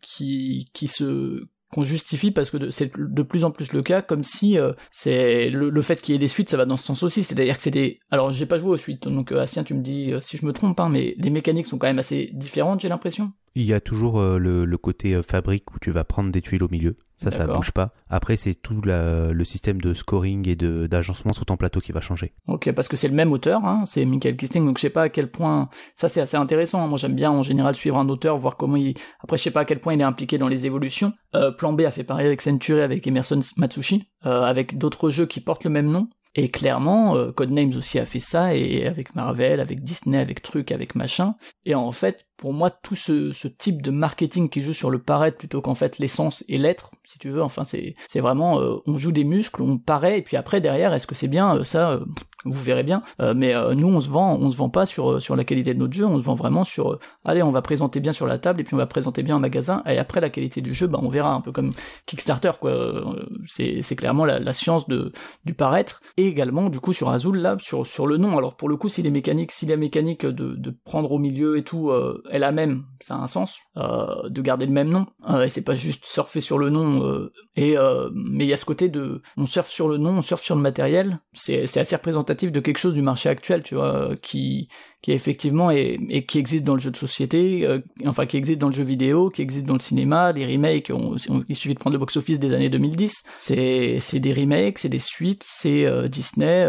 [0.00, 4.22] qui qui se qu'on justifie parce que c'est de plus en plus le cas, comme
[4.22, 7.02] si euh, c'est le, fait qu'il y ait des suites, ça va dans ce sens
[7.02, 7.22] aussi.
[7.22, 7.98] C'est-à-dire que c'est des.
[8.10, 10.46] Alors j'ai pas joué aux suites, donc euh, Astien, tu me dis euh, si je
[10.46, 13.32] me trompe, hein, mais les mécaniques sont quand même assez différentes, j'ai l'impression.
[13.58, 16.62] Il y a toujours euh, le, côté euh, fabrique où tu vas prendre des tuiles
[16.62, 16.94] au milieu.
[17.16, 17.92] Ça, ça bouge pas.
[18.08, 22.00] Après, c'est tout le système de scoring et de d'agencement sous ton plateau qui va
[22.00, 22.32] changer.
[22.46, 25.02] Ok, parce que c'est le même auteur, hein, c'est Michael Kisting, donc je sais pas
[25.02, 25.68] à quel point.
[25.94, 26.82] Ça, c'est assez intéressant.
[26.82, 26.88] Hein.
[26.88, 28.94] Moi, j'aime bien en général suivre un auteur, voir comment il.
[29.20, 31.12] Après, je sais pas à quel point il est impliqué dans les évolutions.
[31.34, 35.40] Euh, Plan B a fait pareil avec Century, avec Emerson Matsushi, avec d'autres jeux qui
[35.40, 36.08] portent le même nom.
[36.38, 40.70] Et clairement, euh, Codenames aussi a fait ça, et avec Marvel, avec Disney, avec truc,
[40.70, 41.34] avec machin.
[41.64, 44.98] Et en fait, pour moi, tout ce, ce type de marketing qui joue sur le
[44.98, 48.76] paraître plutôt qu'en fait l'essence et l'être, si tu veux, enfin c'est c'est vraiment, euh,
[48.86, 51.64] on joue des muscles, on paraît, et puis après derrière, est-ce que c'est bien euh,
[51.64, 52.00] ça
[52.46, 53.02] vous verrez bien.
[53.20, 55.74] Euh, mais euh, nous, on se vend, on se vend pas sur sur la qualité
[55.74, 58.26] de notre jeu, on se vend vraiment sur, euh, allez, on va présenter bien sur
[58.26, 59.82] la table et puis on va présenter bien en magasin.
[59.86, 61.72] Et après la qualité du jeu, bah on verra un peu comme
[62.06, 63.04] Kickstarter quoi.
[63.46, 65.12] C'est c'est clairement la, la, science de
[65.44, 66.02] du paraître.
[66.16, 68.38] Et également du coup sur Azul là, sur sur le nom.
[68.38, 71.58] Alors pour le coup, si les mécaniques, si la mécanique de de prendre au milieu
[71.58, 71.90] et tout
[72.30, 75.06] est la même, ça a un sens de garder le même nom.
[75.42, 77.28] et c'est pas juste surfer sur le nom.
[77.56, 77.76] et
[78.14, 80.56] mais il y a ce côté de on surfe sur le nom, on surfe sur
[80.56, 81.20] le matériel.
[81.32, 84.68] C'est c'est assez représentatif de quelque chose du marché actuel, tu vois, qui
[85.06, 88.58] qui effectivement est, et qui existe dans le jeu de société, euh, enfin qui existe
[88.58, 90.90] dans le jeu vidéo, qui existe dans le cinéma, des remakes.
[90.92, 91.14] On,
[91.48, 93.22] il suffit de prendre le box-office des années 2010.
[93.36, 96.68] C'est c'est des remakes, c'est des suites, c'est euh, Disney.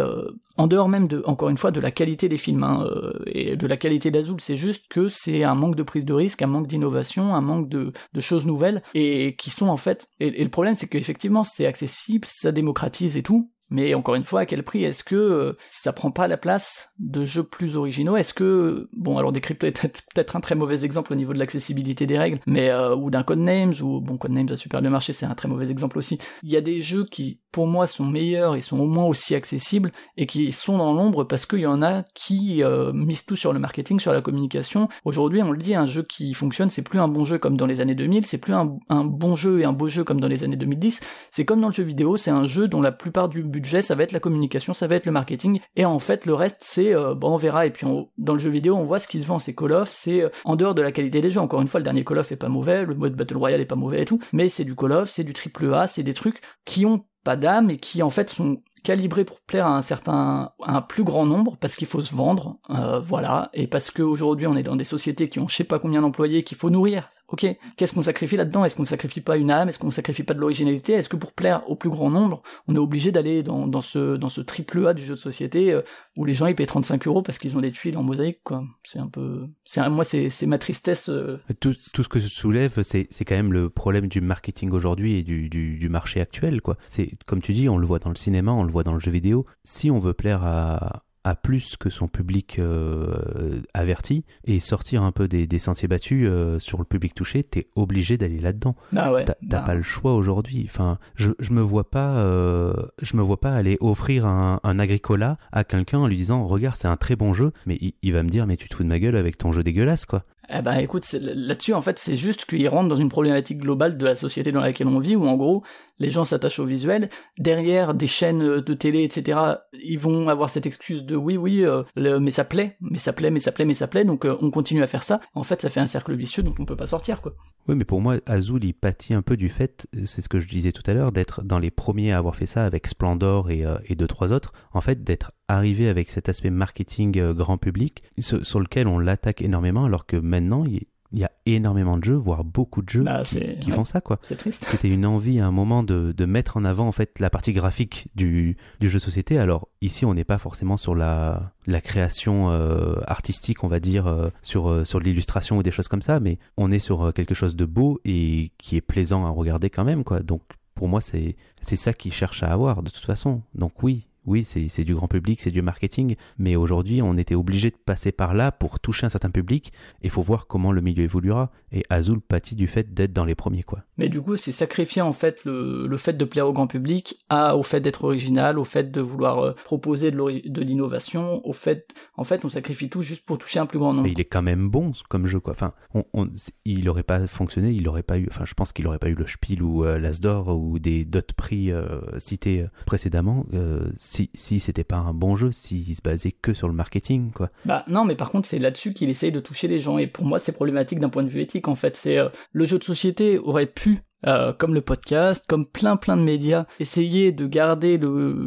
[0.58, 2.86] Euh, en dehors même de, encore une fois, de la qualité des films hein,
[3.26, 6.42] et de la qualité d'Azul, c'est juste que c'est un manque de prise de risque,
[6.42, 10.10] un manque d'innovation, un manque de, de choses nouvelles et qui sont en fait.
[10.20, 14.42] et le problème, c'est qu'effectivement, c'est accessible, ça démocratise et tout, mais encore une fois,
[14.42, 18.18] à quel prix Est-ce que euh, ça prend pas la place de jeux plus originaux?
[18.18, 22.06] Est-ce que bon, alors Decrypto est peut-être un très mauvais exemple au niveau de l'accessibilité
[22.06, 25.26] des règles, mais euh, ou d'un Codenames ou bon Codenames a super bien marché, c'est
[25.26, 26.20] un très mauvais exemple aussi.
[26.44, 29.34] Il y a des jeux qui pour moi sont meilleurs et sont au moins aussi
[29.34, 33.36] accessibles et qui sont dans l'ombre parce qu'il y en a qui euh, misent tout
[33.36, 34.90] sur le marketing, sur la communication.
[35.06, 37.66] Aujourd'hui, on le dit, un jeu qui fonctionne, c'est plus un bon jeu comme dans
[37.66, 38.66] les années 2000, c'est plus un,
[39.06, 41.00] bon jeu et un beau jeu comme dans les années 2010.
[41.32, 43.96] C'est comme dans le jeu vidéo, c'est un jeu dont la plupart du budget, ça
[43.96, 46.94] va être la communication, ça va être le marketing, et en fait, le reste, c'est
[46.94, 47.66] euh, bon, on verra.
[47.66, 47.88] Et puis
[48.18, 50.30] dans le jeu vidéo, on voit ce qui se vend, c'est Call of, c'est euh,
[50.46, 51.42] en dehors de la qualité des jeux.
[51.42, 53.66] Encore une fois, le dernier Call of est pas mauvais, le mode Battle Royale est
[53.66, 56.14] pas mauvais et tout, mais c'est du Call of, c'est du triple A, c'est des
[56.14, 59.82] trucs qui ont pas d'âme et qui en fait sont calibrés pour plaire à un
[59.82, 64.48] certain, un plus grand nombre parce qu'il faut se vendre, euh, voilà, et parce qu'aujourd'hui
[64.48, 67.10] on est dans des sociétés qui ont je sais pas combien d'employés qu'il faut nourrir,
[67.30, 68.64] ok, qu'est-ce qu'on sacrifie là-dedans?
[68.64, 69.68] Est-ce qu'on sacrifie pas une âme?
[69.70, 70.94] Est-ce qu'on sacrifie pas de l'originalité?
[70.94, 74.16] Est-ce que pour plaire au plus grand nombre, on est obligé d'aller dans, dans, ce,
[74.16, 75.82] dans ce triple A du jeu de société euh,
[76.16, 78.64] où les gens ils payent 35 euros parce qu'ils ont des tuiles en mosaïque, quoi?
[78.84, 79.46] C'est un peu...
[79.66, 81.10] c'est Moi, c'est ma tristesse.
[81.10, 81.40] Euh.
[81.60, 85.24] Tout, tout, ce que je soulève, c'est quand même le problème du marketing aujourd'hui et
[85.24, 86.78] du, du, du marché actuel, quoi.
[86.88, 89.00] C'est Comme tu dis, on le voit dans le cinéma, on le voit dans le
[89.00, 89.46] jeu vidéo.
[89.64, 95.12] Si on veut plaire à, à plus que son public euh, averti et sortir un
[95.12, 98.76] peu des, sentiers battus euh, sur le public touché, t'es obligé d'aller là-dedans.
[98.96, 99.60] Ah ouais, T'as bah.
[99.60, 100.64] pas le choix aujourd'hui.
[100.70, 104.80] Enfin, je, je me vois pas, euh, je me vois pas aller offrir un, un
[104.80, 108.14] agricola à quelqu'un en lui disant regarde c'est un très bon jeu, mais il, il,
[108.14, 110.24] va me dire mais tu te fous de ma gueule avec ton jeu dégueulasse quoi.
[110.50, 114.06] Eh ben écoute, là-dessus en fait c'est juste qu'il rentre dans une problématique globale de
[114.06, 115.64] la société dans laquelle on vit où en gros
[116.00, 117.10] les gens s'attachent au visuel.
[117.38, 119.40] Derrière, des chaînes de télé, etc.,
[119.74, 123.32] ils vont avoir cette excuse de oui, oui, euh, mais ça plaît, mais ça plaît,
[123.32, 125.20] mais ça plaît, mais ça plaît, donc euh, on continue à faire ça.
[125.34, 127.34] En fait, ça fait un cercle vicieux, donc on peut pas sortir, quoi.
[127.68, 130.48] Oui, mais pour moi, Azul, il pâtit un peu du fait, c'est ce que je
[130.48, 133.66] disais tout à l'heure, d'être dans les premiers à avoir fait ça avec Splendor et,
[133.86, 134.54] et deux, trois autres.
[134.72, 139.42] En fait, d'être arrivé avec cet aspect marketing grand public sur, sur lequel on l'attaque
[139.42, 143.04] énormément, alors que maintenant, il il y a énormément de jeux, voire beaucoup de jeux
[143.04, 143.76] Bah, qui, c'est- qui ouais.
[143.76, 144.20] font ça, quoi.
[144.24, 144.66] C'est triste.
[144.70, 147.54] C'était une envie à un moment de, de mettre en avant en fait la partie
[147.54, 149.38] graphique du, du jeu de société.
[149.40, 154.08] Alors ici, on n'est pas forcément sur la, la création euh, artistique, on va dire,
[154.08, 157.12] euh, sur, euh, sur l'illustration ou des choses comme ça, mais on est sur euh,
[157.12, 160.20] quelque chose de beau et qui est plaisant à regarder quand même, quoi.
[160.22, 160.42] Donc
[160.76, 163.42] pour moi, c'est c'est ça qu'ils cherchent à avoir de toute façon.
[163.56, 164.07] Donc oui.
[164.28, 168.12] Oui, c'est du grand public, c'est du marketing, mais aujourd'hui, on était obligé de passer
[168.12, 169.72] par là pour toucher un certain public,
[170.04, 171.50] et faut voir comment le milieu évoluera.
[171.72, 173.80] Et Azul pâtit du fait d'être dans les premiers, quoi.
[173.98, 177.18] Mais du coup, c'est sacrifier en fait le, le fait de plaire au grand public
[177.30, 181.88] à, au fait d'être original, au fait de vouloir euh, proposer de l'innovation, au fait,
[182.16, 184.04] en fait, on sacrifie tout juste pour toucher un plus grand nombre.
[184.06, 185.54] Mais il est quand même bon comme jeu, quoi.
[185.54, 186.28] Enfin, on, on-
[186.66, 188.28] il aurait pas fonctionné, il aurait pas eu.
[188.30, 191.06] Enfin, je pense qu'il aurait pas eu le Spiel ou euh, l'As d'or ou des
[191.06, 196.02] d'autres prix euh, cités précédemment euh, si si c'était pas un bon jeu, s'il se
[196.02, 197.50] basait que sur le marketing, quoi.
[197.66, 199.98] Bah non, mais par contre, c'est là-dessus qu'il essaye de toucher les gens.
[199.98, 201.68] Et pour moi, c'est problématique d'un point de vue éthique.
[201.68, 205.68] En fait, c'est euh, le jeu de société aurait pu, euh, comme le podcast, comme
[205.68, 208.00] plein plein de médias, essayer de garder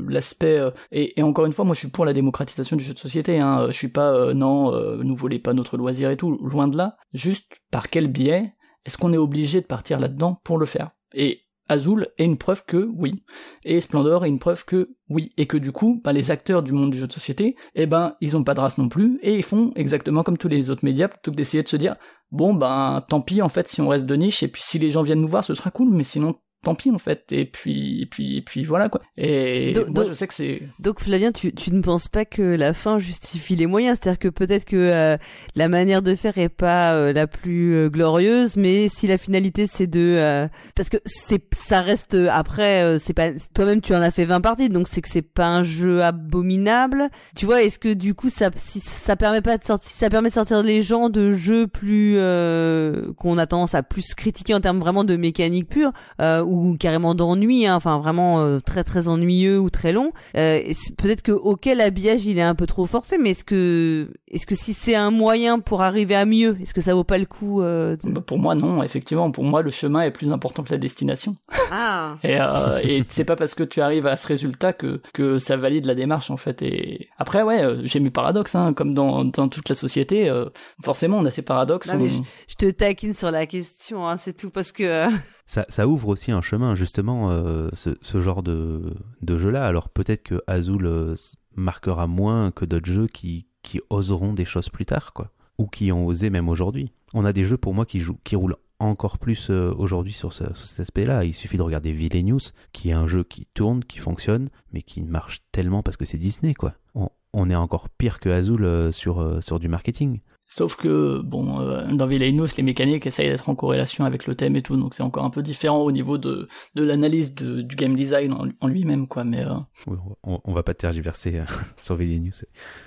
[0.08, 0.58] l'aspect.
[0.58, 3.38] euh, et, encore une fois, moi, je suis pour la démocratisation du jeu de société.
[3.38, 3.66] Hein.
[3.68, 6.32] Je suis pas non, nous volez pas notre loisir et tout.
[6.42, 6.96] Loin de là.
[7.12, 8.54] Juste par quel biais
[8.86, 10.90] est-ce qu'on est obligé de partir là-dedans pour le faire?
[11.14, 13.22] Et Azul est une preuve que oui,
[13.64, 16.72] et Splendor est une preuve que oui, et que du coup, bah, les acteurs du
[16.72, 19.36] monde du jeu de société, eh ben, ils ont pas de race non plus, et
[19.36, 21.94] ils font exactement comme tous les autres médias, plutôt que d'essayer de se dire,
[22.32, 24.90] bon ben, tant pis en fait si on reste de niche, et puis si les
[24.90, 28.02] gens viennent nous voir, ce sera cool, mais sinon, tant pis en fait, et puis,
[28.02, 29.00] et puis, et puis voilà quoi.
[29.16, 32.42] Et Do- moi je sais que c'est, Donc Flavien, tu, tu ne penses pas que
[32.42, 33.98] la fin justifie les moyens?
[34.00, 35.16] C'est-à-dire que peut-être que euh,
[35.56, 39.66] la manière de faire est pas euh, la plus euh, glorieuse, mais si la finalité
[39.66, 40.00] c'est de...
[40.18, 42.14] euh, parce que c'est ça reste...
[42.14, 45.08] euh, Après, euh, c'est pas toi-même tu en as fait 20 parties, donc c'est que
[45.08, 47.08] c'est pas un jeu abominable.
[47.36, 50.10] Tu vois, est-ce que du coup ça si ça permet pas de sortir, si ça
[50.10, 54.54] permet de sortir les gens de jeux plus euh, qu'on a tendance à plus critiquer
[54.54, 58.84] en termes vraiment de mécanique pure, euh, ou carrément d'ennui, hein, enfin vraiment euh, très
[58.84, 60.12] très ennuyeux ou très long.
[60.36, 60.60] Euh,
[60.98, 64.54] Peut-être que ok l'habillage il est un peu trop forcé, mais est-ce que est-ce que
[64.54, 67.62] si c'est un moyen pour arriver à mieux, est-ce que ça vaut pas le coup
[67.62, 70.70] euh, de- bah, pour moi non, effectivement, pour moi le chemin est plus important que
[70.72, 71.36] la destination.
[71.72, 75.38] Ah Et, euh, et c'est pas parce que tu arrives à ce résultat que, que
[75.38, 76.62] ça valide la démarche en fait.
[76.62, 80.28] Et après ouais, euh, j'ai mes paradoxes, hein, comme dans, dans toute la société.
[80.28, 80.46] euh,
[80.82, 81.92] forcément, on a ces paradoxes.
[81.92, 85.06] Non, mais on- je te taquine sur la question, hein, c'est tout parce que
[85.50, 89.66] Ça, ça ouvre aussi un chemin, justement, euh, ce, ce genre de, de jeu-là.
[89.66, 91.16] Alors peut-être que Azul euh,
[91.56, 95.32] marquera moins que d'autres jeux qui, qui oseront des choses plus tard, quoi.
[95.58, 96.92] Ou qui ont osé même aujourd'hui.
[97.14, 100.32] On a des jeux pour moi qui, jouent, qui roulent encore plus euh, aujourd'hui sur,
[100.32, 101.24] ce- sur cet aspect-là.
[101.24, 105.02] Il suffit de regarder Villainous, qui est un jeu qui tourne, qui fonctionne, mais qui
[105.02, 106.74] marche tellement parce que c'est Disney, quoi.
[106.94, 110.20] On, on est encore pire que Azul euh, sur, euh, sur du marketing.
[110.52, 114.56] Sauf que, bon, euh, dans Villainous, les mécaniques essayent d'être en corrélation avec le thème
[114.56, 117.76] et tout, donc c'est encore un peu différent au niveau de, de l'analyse de- du
[117.76, 119.22] game design en, en lui-même, quoi.
[119.22, 119.52] Mais euh,
[119.86, 121.44] Oui, on, on va pas tergiverser euh,
[121.80, 122.42] sur Villainous.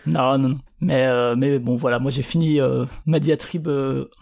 [0.05, 0.57] non, non, non.
[0.81, 2.59] Mais, euh, mais bon, voilà, moi j'ai fini
[3.05, 3.69] ma diatribe.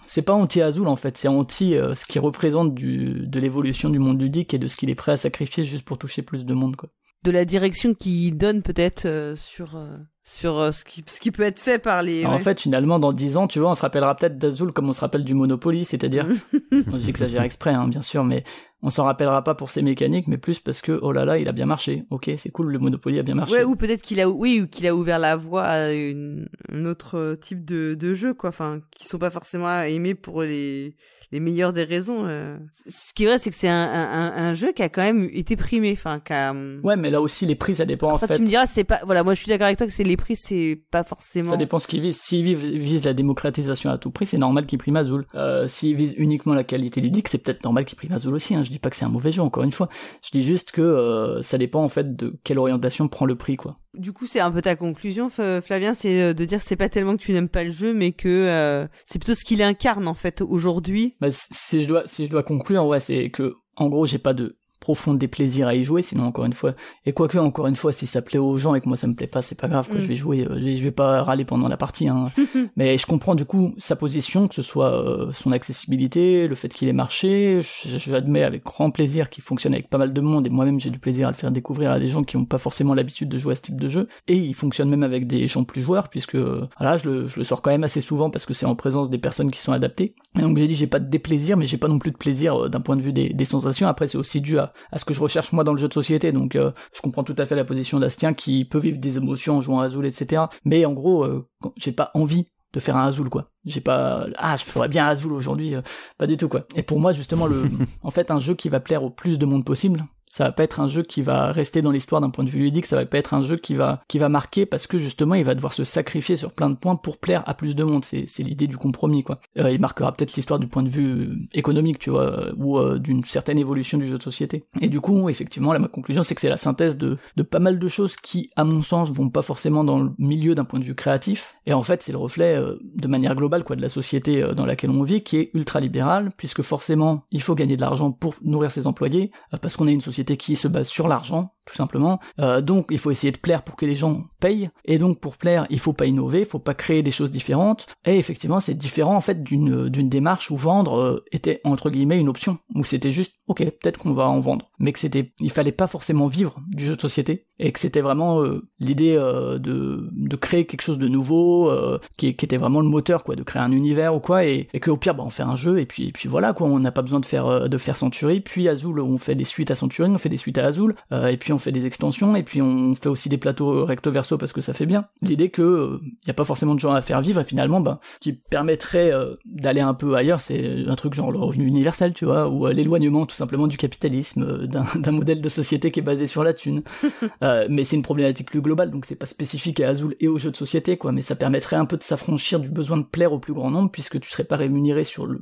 [0.05, 4.21] c'est pas anti-Azul en fait, c'est anti ce qui représente du, de l'évolution du monde
[4.21, 6.75] ludique et de ce qu'il est prêt à sacrifier juste pour toucher plus de monde,
[6.75, 6.89] quoi.
[7.23, 11.31] De la direction qui donne peut-être euh, sur euh, sur euh, ce qui ce qui
[11.31, 12.21] peut être fait par les.
[12.21, 14.89] Alors, En fait, finalement, dans 10 ans, tu vois, on se rappellera peut-être d'Azul comme
[14.89, 16.27] on se rappelle du Monopoly, c'est-à-dire,
[17.03, 18.43] j'exagère exprès, hein, bien sûr, mais
[18.81, 21.47] on s'en rappellera pas pour ses mécaniques, mais plus parce que, oh là là, il
[21.47, 22.05] a bien marché.
[22.09, 23.53] Ok, c'est cool, le Monopoly a bien marché.
[23.53, 26.85] Ouais, ou peut-être qu'il a, oui, ou qu'il a ouvert la voie à une, un
[26.85, 28.49] autre type de, de jeu, quoi.
[28.49, 30.95] Enfin, qui sont pas forcément aimés pour les,
[31.31, 32.23] les meilleures des raisons.
[32.25, 32.57] euh.
[32.87, 35.29] Ce qui est vrai, c'est que c'est un, un, un jeu qui a quand même
[35.31, 36.53] été primé, enfin, qui a.
[36.83, 38.35] Ouais, mais là aussi, les prix, ça dépend en Enfin, fait.
[38.35, 40.17] tu me diras, c'est pas, voilà, moi je suis d'accord avec toi que c'est les
[40.17, 41.49] prix, c'est pas forcément.
[41.51, 42.17] Ça dépend ce qu'ils visent.
[42.19, 45.25] S'ils visent, visent la démocratisation à tout prix, c'est normal qu'ils priment Azul.
[45.35, 48.55] Euh, S'ils visent uniquement la qualité ludique, c'est peut-être normal qu'ils priment Azul aussi.
[48.55, 48.63] Hein.
[48.63, 49.87] Je dis pas que c'est un mauvais jeu, encore une fois.
[50.23, 53.55] Je dis juste que euh, ça dépend en fait de quelle orientation prend le prix,
[53.55, 53.77] quoi.
[53.93, 57.17] Du coup, c'est un peu ta conclusion, Flavien, c'est euh, de dire c'est pas tellement
[57.17, 60.13] que tu n'aimes pas le jeu, mais que euh, c'est plutôt ce qu'il incarne en
[60.13, 61.15] fait aujourd'hui.
[61.19, 64.33] Bah, si je dois, si je dois conclure, ouais, c'est que, en gros, j'ai pas
[64.33, 66.01] de profonde des plaisirs à y jouer.
[66.01, 66.73] Sinon, encore une fois,
[67.05, 69.13] et quoique, encore une fois, si ça plaît aux gens et que moi ça me
[69.15, 70.01] plaît pas, c'est pas grave, que Mm.
[70.01, 72.09] je vais jouer, euh, je vais pas râler pendant la partie.
[72.09, 72.31] Hein.
[72.75, 76.67] Mais je comprends du coup sa position, que ce soit euh, son accessibilité, le fait
[76.69, 77.61] qu'il ait marché.
[77.61, 80.89] Je- J'admets avec grand plaisir qu'il fonctionne avec pas mal de monde et moi-même j'ai
[80.89, 83.37] du plaisir à le faire découvrir à des gens qui n'ont pas forcément l'habitude de
[83.37, 84.07] jouer à ce type de jeu.
[84.27, 87.37] Et il fonctionne même avec des gens plus joueurs puisque euh, voilà, je le, je
[87.37, 89.71] le sors quand même assez souvent parce que c'est en présence des personnes qui sont
[89.71, 90.15] adaptées.
[90.37, 92.63] Et donc j'ai dit j'ai pas de déplaisir mais j'ai pas non plus de plaisir
[92.65, 93.87] euh, d'un point de vue des, des sensations.
[93.87, 95.93] Après c'est aussi dû à, à ce que je recherche moi dans le jeu de
[95.93, 96.31] société.
[96.31, 99.57] Donc euh, je comprends tout à fait la position d'Astien qui peut vivre des émotions
[99.57, 100.43] en jouant à Azul etc.
[100.65, 103.51] Mais en gros euh, j'ai pas envie de faire un Azul quoi.
[103.65, 105.81] J'ai pas ah je ferais bien un Azul aujourd'hui euh,
[106.17, 106.65] pas du tout quoi.
[106.75, 107.63] Et pour moi justement le
[108.03, 110.63] en fait un jeu qui va plaire au plus de monde possible, ça va pas
[110.63, 113.05] être un jeu qui va rester dans l'histoire d'un point de vue ludique, ça va
[113.05, 115.73] pas être un jeu qui va qui va marquer parce que justement il va devoir
[115.73, 118.05] se sacrifier sur plein de points pour plaire à plus de monde.
[118.05, 119.41] C'est c'est l'idée du compromis quoi.
[119.57, 122.77] Euh, il marquera peut-être l'histoire du point de vue euh, économique tu vois euh, ou
[122.77, 124.63] euh, d'une certaine évolution du jeu de société.
[124.79, 127.59] Et du coup effectivement là ma conclusion c'est que c'est la synthèse de de pas
[127.59, 130.79] mal de choses qui à mon sens vont pas forcément dans le milieu d'un point
[130.79, 133.81] de vue créatif et en fait c'est le reflet euh, de manière globale quoi de
[133.81, 137.75] la société dans laquelle on vit qui est ultra libérale puisque forcément il faut gagner
[137.75, 139.31] de l'argent pour nourrir ses employés
[139.61, 142.19] parce qu'on est une société qui se base sur l'argent tout simplement.
[142.39, 144.69] Euh, donc il faut essayer de plaire pour que les gens payent.
[144.85, 147.87] Et donc pour plaire il faut pas innover il faut pas créer des choses différentes.
[148.05, 152.29] Et effectivement c'est différent en fait d'une démarche où vendre euh, était entre guillemets une
[152.29, 152.57] option.
[152.75, 154.71] Où c'était juste ok peut-être qu'on va en vendre.
[154.79, 157.47] Mais que c'était il fallait pas forcément vivre du jeu de société.
[157.59, 161.71] Et que c'était vraiment euh, l'idée de de créer quelque chose de nouveau
[162.17, 164.45] qui, était vraiment le moteur quoi de créer un univers ou quoi.
[164.45, 166.53] Et, et que au pire bah on fait un jeu et puis et puis voilà
[166.53, 166.67] quoi.
[166.67, 168.41] On n'a pas besoin de faire de faire Century.
[168.41, 170.95] Puis Azul on fait des suites à Century on fait des suites à Azul.
[171.11, 174.37] Et puis on fait des extensions et puis on fait aussi des plateaux recto verso
[174.37, 177.01] parce que ça fait bien l'idée que il y a pas forcément de gens à
[177.01, 181.13] faire vivre et finalement bah qui permettrait euh, d'aller un peu ailleurs c'est un truc
[181.13, 185.11] genre le revenu universel tu vois ou euh, l'éloignement tout simplement du capitalisme euh, d'un
[185.11, 186.83] modèle de société qui est basé sur la thune
[187.43, 190.37] euh, mais c'est une problématique plus globale, donc c'est pas spécifique à Azul et aux
[190.37, 191.11] jeux de société, quoi.
[191.11, 193.91] Mais ça permettrait un peu de s'affranchir du besoin de plaire au plus grand nombre,
[193.91, 195.39] puisque tu serais pas rémunéré sur le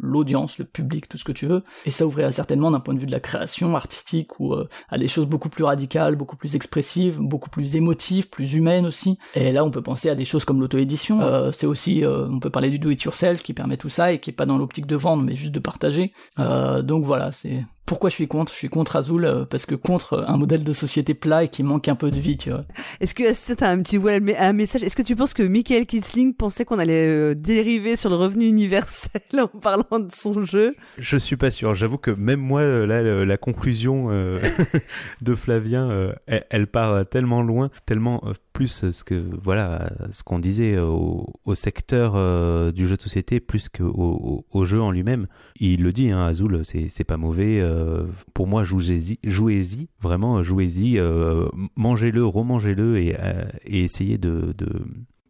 [0.00, 2.98] l'audience, le public, tout ce que tu veux, et ça ouvrirait certainement d'un point de
[2.98, 6.54] vue de la création artistique ou euh, à des choses beaucoup plus radicales, beaucoup plus
[6.56, 9.18] expressives, beaucoup plus émotives, plus humaines aussi.
[9.34, 11.20] Et là, on peut penser à des choses comme l'auto-édition.
[11.20, 14.30] Euh, c'est aussi, euh, on peut parler du do-it-yourself qui permet tout ça et qui
[14.30, 16.12] est pas dans l'optique de vendre, mais juste de partager.
[16.38, 18.52] Euh, donc voilà, c'est pourquoi je suis contre?
[18.52, 21.64] Je suis contre Azul euh, parce que contre un modèle de société plat et qui
[21.64, 22.60] manque un peu de vie, tu vois.
[23.00, 24.84] Est-ce que que t'as un petit voilà, un message?
[24.84, 28.46] Est-ce que tu penses que Michael Kisling pensait qu'on allait euh, dériver sur le revenu
[28.46, 30.76] universel en parlant de son jeu?
[30.98, 31.74] Je suis pas sûr.
[31.74, 34.38] J'avoue que même moi, euh, là, la conclusion euh,
[35.20, 40.22] de Flavien, euh, elle, elle part tellement loin, tellement euh, plus ce que voilà, ce
[40.22, 45.28] qu'on disait au, secteur euh, du jeu de société plus que au, jeu en lui-même.
[45.58, 47.58] Il le dit, hein, Azul, c'est pas mauvais.
[47.58, 48.04] euh,
[48.34, 53.16] pour moi, jouez-y, jouez-y, vraiment, jouez-y, euh, mangez-le, remangez-le et,
[53.64, 54.54] essayez de,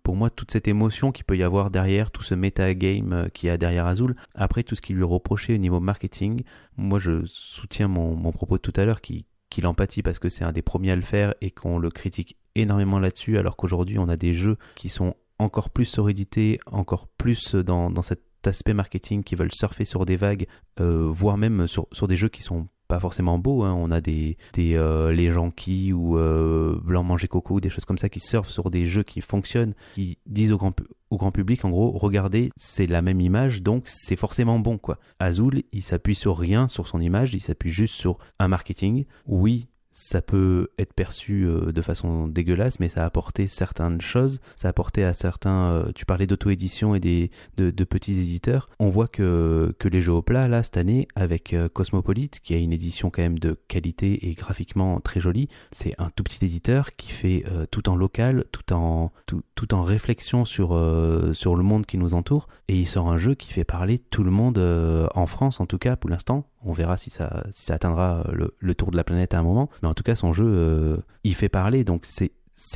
[0.02, 3.51] pour moi, toute cette émotion qu'il peut y avoir derrière, tout ce metagame qu'il y
[3.51, 6.43] a derrière Azul, après tout ce qui lui reproché au niveau marketing,
[6.77, 10.28] moi je soutiens mon, mon propos de tout à l'heure qui qu'il empathie parce que
[10.28, 13.98] c'est un des premiers à le faire et qu'on le critique énormément là-dessus, alors qu'aujourd'hui
[13.98, 18.22] on a des jeux qui sont encore plus sur édité, encore plus dans, dans cet
[18.47, 20.47] aspect marketing, qui veulent surfer sur des vagues,
[20.81, 23.62] euh, voire même sur, sur des jeux qui sont pas forcément beaux.
[23.62, 23.72] Hein.
[23.78, 27.98] On a des, des euh, les Janky ou euh, Blanc Manger Coco, des choses comme
[27.98, 30.74] ça qui surfent sur des jeux qui fonctionnent, qui disent au grand,
[31.10, 34.98] au grand public, en gros, regardez, c'est la même image, donc c'est forcément bon, quoi.
[35.20, 39.06] Azul, il s'appuie sur rien, sur son image, il s'appuie juste sur un marketing.
[39.24, 44.40] Oui, ça peut être perçu euh, de façon dégueulasse, mais ça a apporté certaines choses.
[44.56, 45.70] Ça a apporté à certains.
[45.70, 48.68] euh, tu parlais d'auto-édition et des de, de petits éditeurs.
[48.78, 52.54] On voit que que les jeux au plat là cette année avec euh, Cosmopolite, qui
[52.54, 55.48] a une édition quand même de qualité et graphiquement très jolie.
[55.72, 59.74] C'est un tout petit éditeur qui fait euh, tout en local, tout en tout, tout
[59.74, 63.34] en réflexion sur euh, sur le monde qui nous entoure, et il sort un jeu
[63.34, 66.46] qui fait parler tout le monde euh, en France en tout cas pour l'instant.
[66.62, 69.70] On verra si ça, atteindra le, le tour de la planète à un moment.
[69.82, 71.85] Mais en tout cas, son jeu, euh, il fait parler.
[71.85, 72.32] Donc, c'est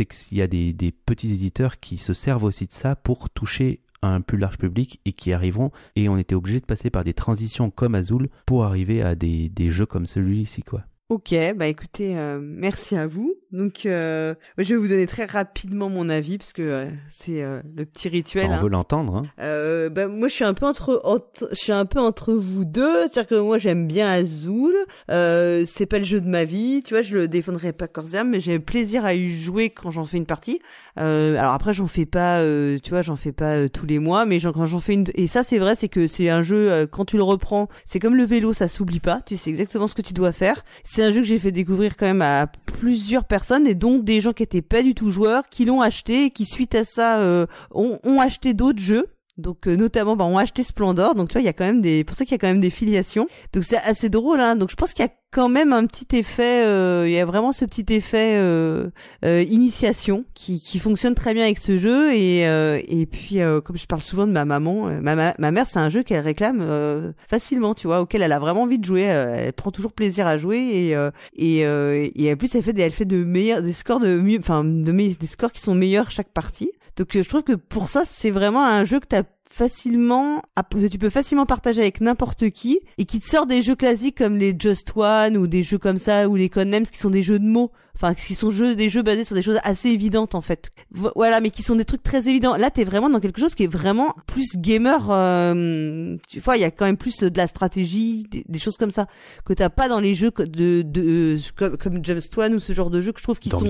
[0.07, 4.21] qu'il y a des, petits éditeurs qui se servent aussi de ça pour toucher un
[4.21, 5.71] plus large public et qui arriveront.
[5.97, 9.49] Et on était obligé de passer par des transitions comme Azul pour arriver à des,
[9.49, 10.85] des jeux comme celui-ci, quoi.
[11.11, 13.35] Ok, bah écoutez, euh, merci à vous.
[13.55, 17.63] Donc, euh, je vais vous donner très rapidement mon avis parce que euh, c'est euh,
[17.77, 18.49] le petit rituel.
[18.51, 18.61] On hein.
[18.61, 19.15] veut l'entendre.
[19.15, 19.23] Hein.
[19.41, 22.65] Euh, bah, moi, je suis un peu entre, entre- je suis un peu entre vous
[22.65, 23.03] deux.
[23.03, 24.75] C'est-à-dire que moi, j'aime bien Azul.
[25.09, 27.03] Euh, c'est pas le jeu de ma vie, tu vois.
[27.03, 30.05] Je le défendrai pas corps et âme, mais j'ai plaisir à y jouer quand j'en
[30.05, 30.61] fais une partie.
[30.99, 34.27] Euh, alors après, j'en fais pas, euh, tu vois, j'en fais pas tous les mois,
[34.27, 36.87] mais quand j'en fais une, et ça, c'est vrai, c'est que c'est un jeu euh,
[36.89, 39.21] quand tu le reprends, c'est comme le vélo, ça s'oublie pas.
[39.27, 40.65] Tu sais exactement ce que tu dois faire.
[40.83, 44.21] C'est un jeu que j'ai fait découvrir quand même à plusieurs personnes et donc des
[44.21, 47.19] gens qui étaient pas du tout joueurs, qui l'ont acheté et qui suite à ça
[47.19, 49.07] euh, ont, ont acheté d'autres jeux.
[49.37, 51.15] Donc euh, notamment, bah, ont acheté Splendor.
[51.17, 52.47] Donc tu vois, il y a quand même des, pour ça qu'il y a quand
[52.47, 53.27] même des filiations.
[53.53, 54.41] Donc c'est assez drôle.
[54.41, 54.55] Hein.
[54.57, 56.65] Donc je pense qu'il y a quand même un petit effet.
[56.65, 58.91] euh, il y a vraiment ce petit effet euh,
[59.25, 62.15] euh, initiation qui, qui fonctionne très bien avec ce jeu.
[62.15, 65.51] Et euh, et puis euh, comme je parle souvent de ma maman, ma, ma, ma
[65.51, 66.65] mère c'est un jeu qu'elle réclame
[67.27, 69.03] facilement, tu vois, auquel elle a vraiment envie de jouer.
[69.03, 70.97] elle prend toujours plaisir à jouer et
[71.35, 71.61] et
[72.15, 74.63] et en plus elle fait des, elle fait de meilleurs des scores de mieux, enfin
[74.63, 76.71] de me- des scores qui sont meilleurs chaque partie.
[76.97, 80.43] Donc euh, je trouve que pour ça c'est vraiment un jeu que t'as facilement
[80.91, 84.37] tu peux facilement partager avec n'importe qui et qui te sort des jeux classiques comme
[84.37, 87.39] les Just One ou des jeux comme ça ou les Codenames qui sont des jeux
[87.39, 90.41] de mots enfin qui sont jeux des jeux basés sur des choses assez évidentes en
[90.41, 90.71] fait.
[90.91, 92.57] Vo- voilà mais qui sont des trucs très évidents.
[92.57, 96.61] Là t'es vraiment dans quelque chose qui est vraiment plus gamer euh, tu vois il
[96.61, 99.07] y a quand même plus de la stratégie des, des choses comme ça
[99.45, 102.91] que t'as pas dans les jeux de, de comme, comme Just One ou ce genre
[102.91, 103.69] de jeux que je trouve qui sont quoi.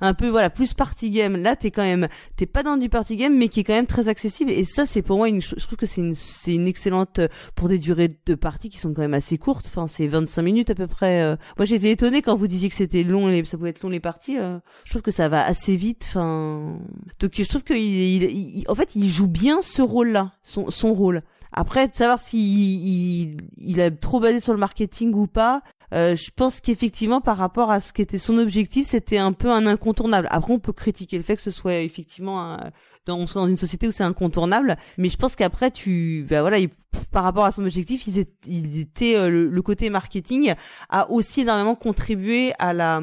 [0.00, 1.36] un peu voilà plus party game.
[1.36, 3.86] Là t'es quand même t'es pas dans du party game mais qui est quand même
[3.86, 4.50] très accessible.
[4.50, 7.28] Et ça c'est pour moi une je trouve que c'est une c'est une excellente euh,
[7.54, 9.66] pour des durées de partie qui sont quand même assez courtes.
[9.66, 11.36] Enfin c'est 25 minutes à peu près euh.
[11.58, 14.00] moi j'étais étonnée quand vous disiez que c'était long les ça pouvait être long les
[14.00, 14.58] parties euh.
[14.84, 16.78] je trouve que ça va assez vite enfin
[17.20, 21.22] donc je trouve que il, en fait il joue bien ce rôle là son rôle
[21.52, 25.62] après de savoir s'il il, a trop basé sur le marketing ou pas
[25.94, 29.50] euh, je pense qu'effectivement, par rapport à ce qui était son objectif, c'était un peu
[29.50, 30.28] un incontournable.
[30.30, 32.70] Après, on peut critiquer le fait que ce soit effectivement un-
[33.14, 36.58] on soit dans une société où c'est incontournable, mais je pense qu'après, tu, bah voilà,
[36.58, 36.70] il-
[37.12, 40.54] par rapport à son objectif, il était, il était euh, le, le côté marketing
[40.88, 43.00] a aussi énormément contribué à la,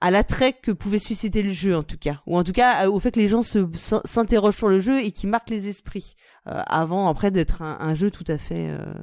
[0.00, 2.90] à l'attrait que pouvait susciter le jeu en tout cas, ou en tout cas euh,
[2.90, 3.66] au fait que les gens se
[4.04, 6.14] s'interrogent sur le jeu et qui marquent les esprits
[6.48, 8.68] euh, avant après d'être un, un jeu tout à fait.
[8.70, 8.94] euh,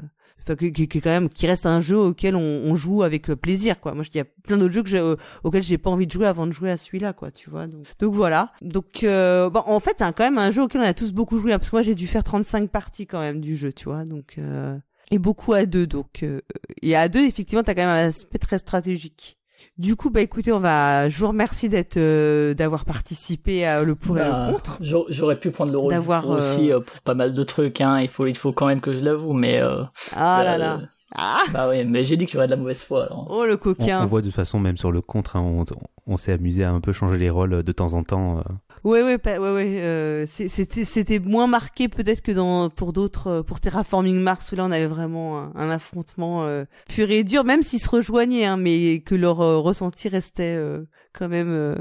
[0.43, 3.35] Enfin, qui, qui, quand même qui reste un jeu auquel on, on joue avec euh,
[3.35, 3.93] plaisir quoi.
[3.93, 6.11] Moi il y a plein d'autres jeux que j'ai, euh, auxquels j'ai pas envie de
[6.11, 7.85] jouer avant de jouer à celui-là quoi tu vois donc.
[8.01, 8.51] Voilà.
[8.61, 11.39] Donc euh, bon en fait c'est quand même un jeu auquel on a tous beaucoup
[11.39, 13.85] joué hein, parce que moi j'ai dû faire 35 parties quand même du jeu tu
[13.85, 14.77] vois donc euh,
[15.11, 16.39] et beaucoup à deux donc euh,
[16.81, 19.37] et à deux effectivement t'as quand même un aspect très stratégique
[19.77, 23.95] du coup bah écoutez on va je vous remercie d'être euh, d'avoir participé à le
[23.95, 26.99] pour et Bah, le contre j'aurais- pu prendre le rôle D'avoir, aussi euh, euh, pour
[27.01, 27.81] pas mal de trucs.
[27.81, 27.99] Hein.
[28.01, 29.83] Il faut, il faut quand même que je l'avoue, mais euh,
[30.15, 30.79] ah là euh, là
[31.15, 33.03] ah bah ouais, mais j'ai dit que j'aurais de la mauvaise foi.
[33.05, 33.27] Alors.
[33.29, 35.65] oh le On, coquin on voit de toute façon, même sur le contre, hein, on,
[36.07, 38.41] on s'est amusé à un peu changer les rôles de temps en temps.
[38.83, 43.59] Ouais ouais ouais ouais euh, c'était moins marqué peut-être que dans pour d'autres euh, pour
[43.59, 47.61] Terraforming Mars où là on avait vraiment un, un affrontement euh, pur et dur même
[47.61, 51.75] s'ils se rejoignaient hein, mais que leur euh, ressenti restait euh, quand même euh,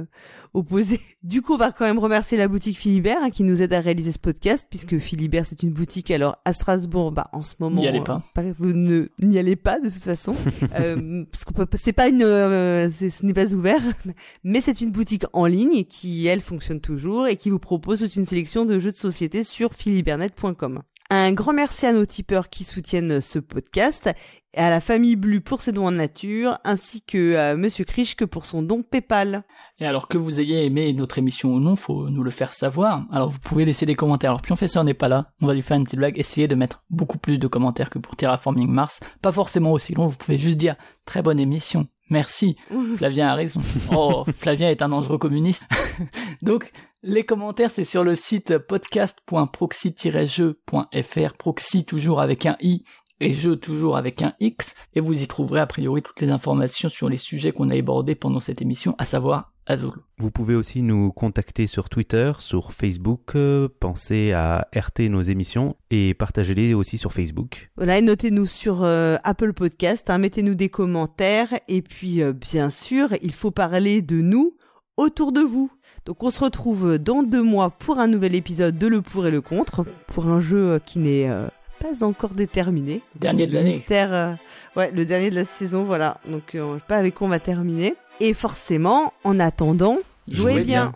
[0.54, 1.00] opposé.
[1.22, 3.80] Du coup on va quand même remercier la boutique Philibert hein, qui nous aide à
[3.80, 7.82] réaliser ce podcast puisque Philibert c'est une boutique alors à Strasbourg bah en ce moment
[7.82, 8.22] N'y allez pas.
[8.38, 10.34] euh, vous ne n'y allez pas de toute façon
[10.80, 13.82] euh, parce qu'on peut pas- c'est pas une euh, ce n'est pas ouvert
[14.44, 18.16] mais c'est une boutique en ligne qui, elle, fonctionne toujours et qui vous propose toute
[18.16, 20.80] une sélection de jeux de société sur philibernet.com.
[21.12, 24.08] Un grand merci à nos tipeurs qui soutiennent ce podcast,
[24.54, 28.26] et à la famille Blue pour ses dons en nature, ainsi que à Monsieur Krischke
[28.26, 29.44] pour son don PayPal.
[29.78, 33.06] Et alors que vous ayez aimé notre émission ou non, faut nous le faire savoir.
[33.12, 34.30] Alors vous pouvez laisser des commentaires.
[34.30, 36.18] Alors Pionfesseur n'est pas là, on va lui faire une petite blague.
[36.18, 39.00] Essayez de mettre beaucoup plus de commentaires que pour Terraforming Mars.
[39.22, 41.86] Pas forcément aussi long, vous pouvez juste dire très bonne émission.
[42.10, 42.56] Merci.
[42.96, 43.60] Flavien a raison.
[43.94, 45.64] Oh, Flavien est un dangereux communiste.
[46.42, 46.72] Donc,
[47.04, 51.34] les commentaires, c'est sur le site podcast.proxy-jeu.fr.
[51.38, 52.82] Proxy toujours avec un i
[53.20, 56.88] et jeu toujours avec un X, et vous y trouverez a priori toutes les informations
[56.88, 59.92] sur les sujets qu'on a abordés pendant cette émission, à savoir Azul.
[60.18, 65.76] Vous pouvez aussi nous contacter sur Twitter, sur Facebook, euh, pensez à RT nos émissions
[65.90, 67.70] et partagez-les aussi sur Facebook.
[67.76, 72.70] Voilà, et notez-nous sur euh, Apple Podcast, hein, mettez-nous des commentaires, et puis euh, bien
[72.70, 74.56] sûr, il faut parler de nous
[74.96, 75.70] autour de vous.
[76.06, 79.30] Donc on se retrouve dans deux mois pour un nouvel épisode de Le Pour et
[79.30, 81.46] le Contre, pour un jeu qui n'est euh,
[81.80, 83.02] pas encore déterminé.
[83.16, 83.70] Dernier de Le l'année.
[83.70, 84.34] Mystère, euh,
[84.76, 86.18] ouais, le dernier de la saison, voilà.
[86.28, 87.94] Donc euh, on sait pas avec quoi on va terminer.
[88.20, 89.98] Et forcément, en attendant,
[90.28, 90.84] jouez, Jouez bien.
[90.86, 90.92] bien.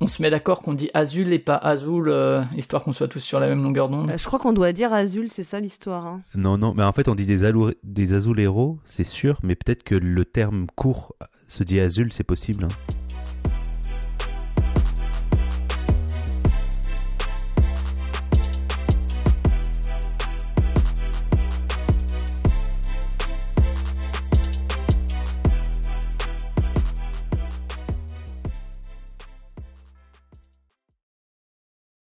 [0.00, 3.20] on, se met d'accord qu'on dit Azul et pas Azul, euh, histoire qu'on soit tous
[3.20, 4.10] sur la même longueur d'onde.
[4.10, 6.06] Euh, je crois qu'on doit dire Azul, c'est ça l'histoire.
[6.06, 6.20] Hein.
[6.34, 9.82] Non, non, mais en fait on dit des, azul des Azuleros, c'est sûr, mais peut-être
[9.82, 11.14] que le terme court
[11.48, 12.64] se dit Azul, c'est possible.
[12.64, 12.92] Hein.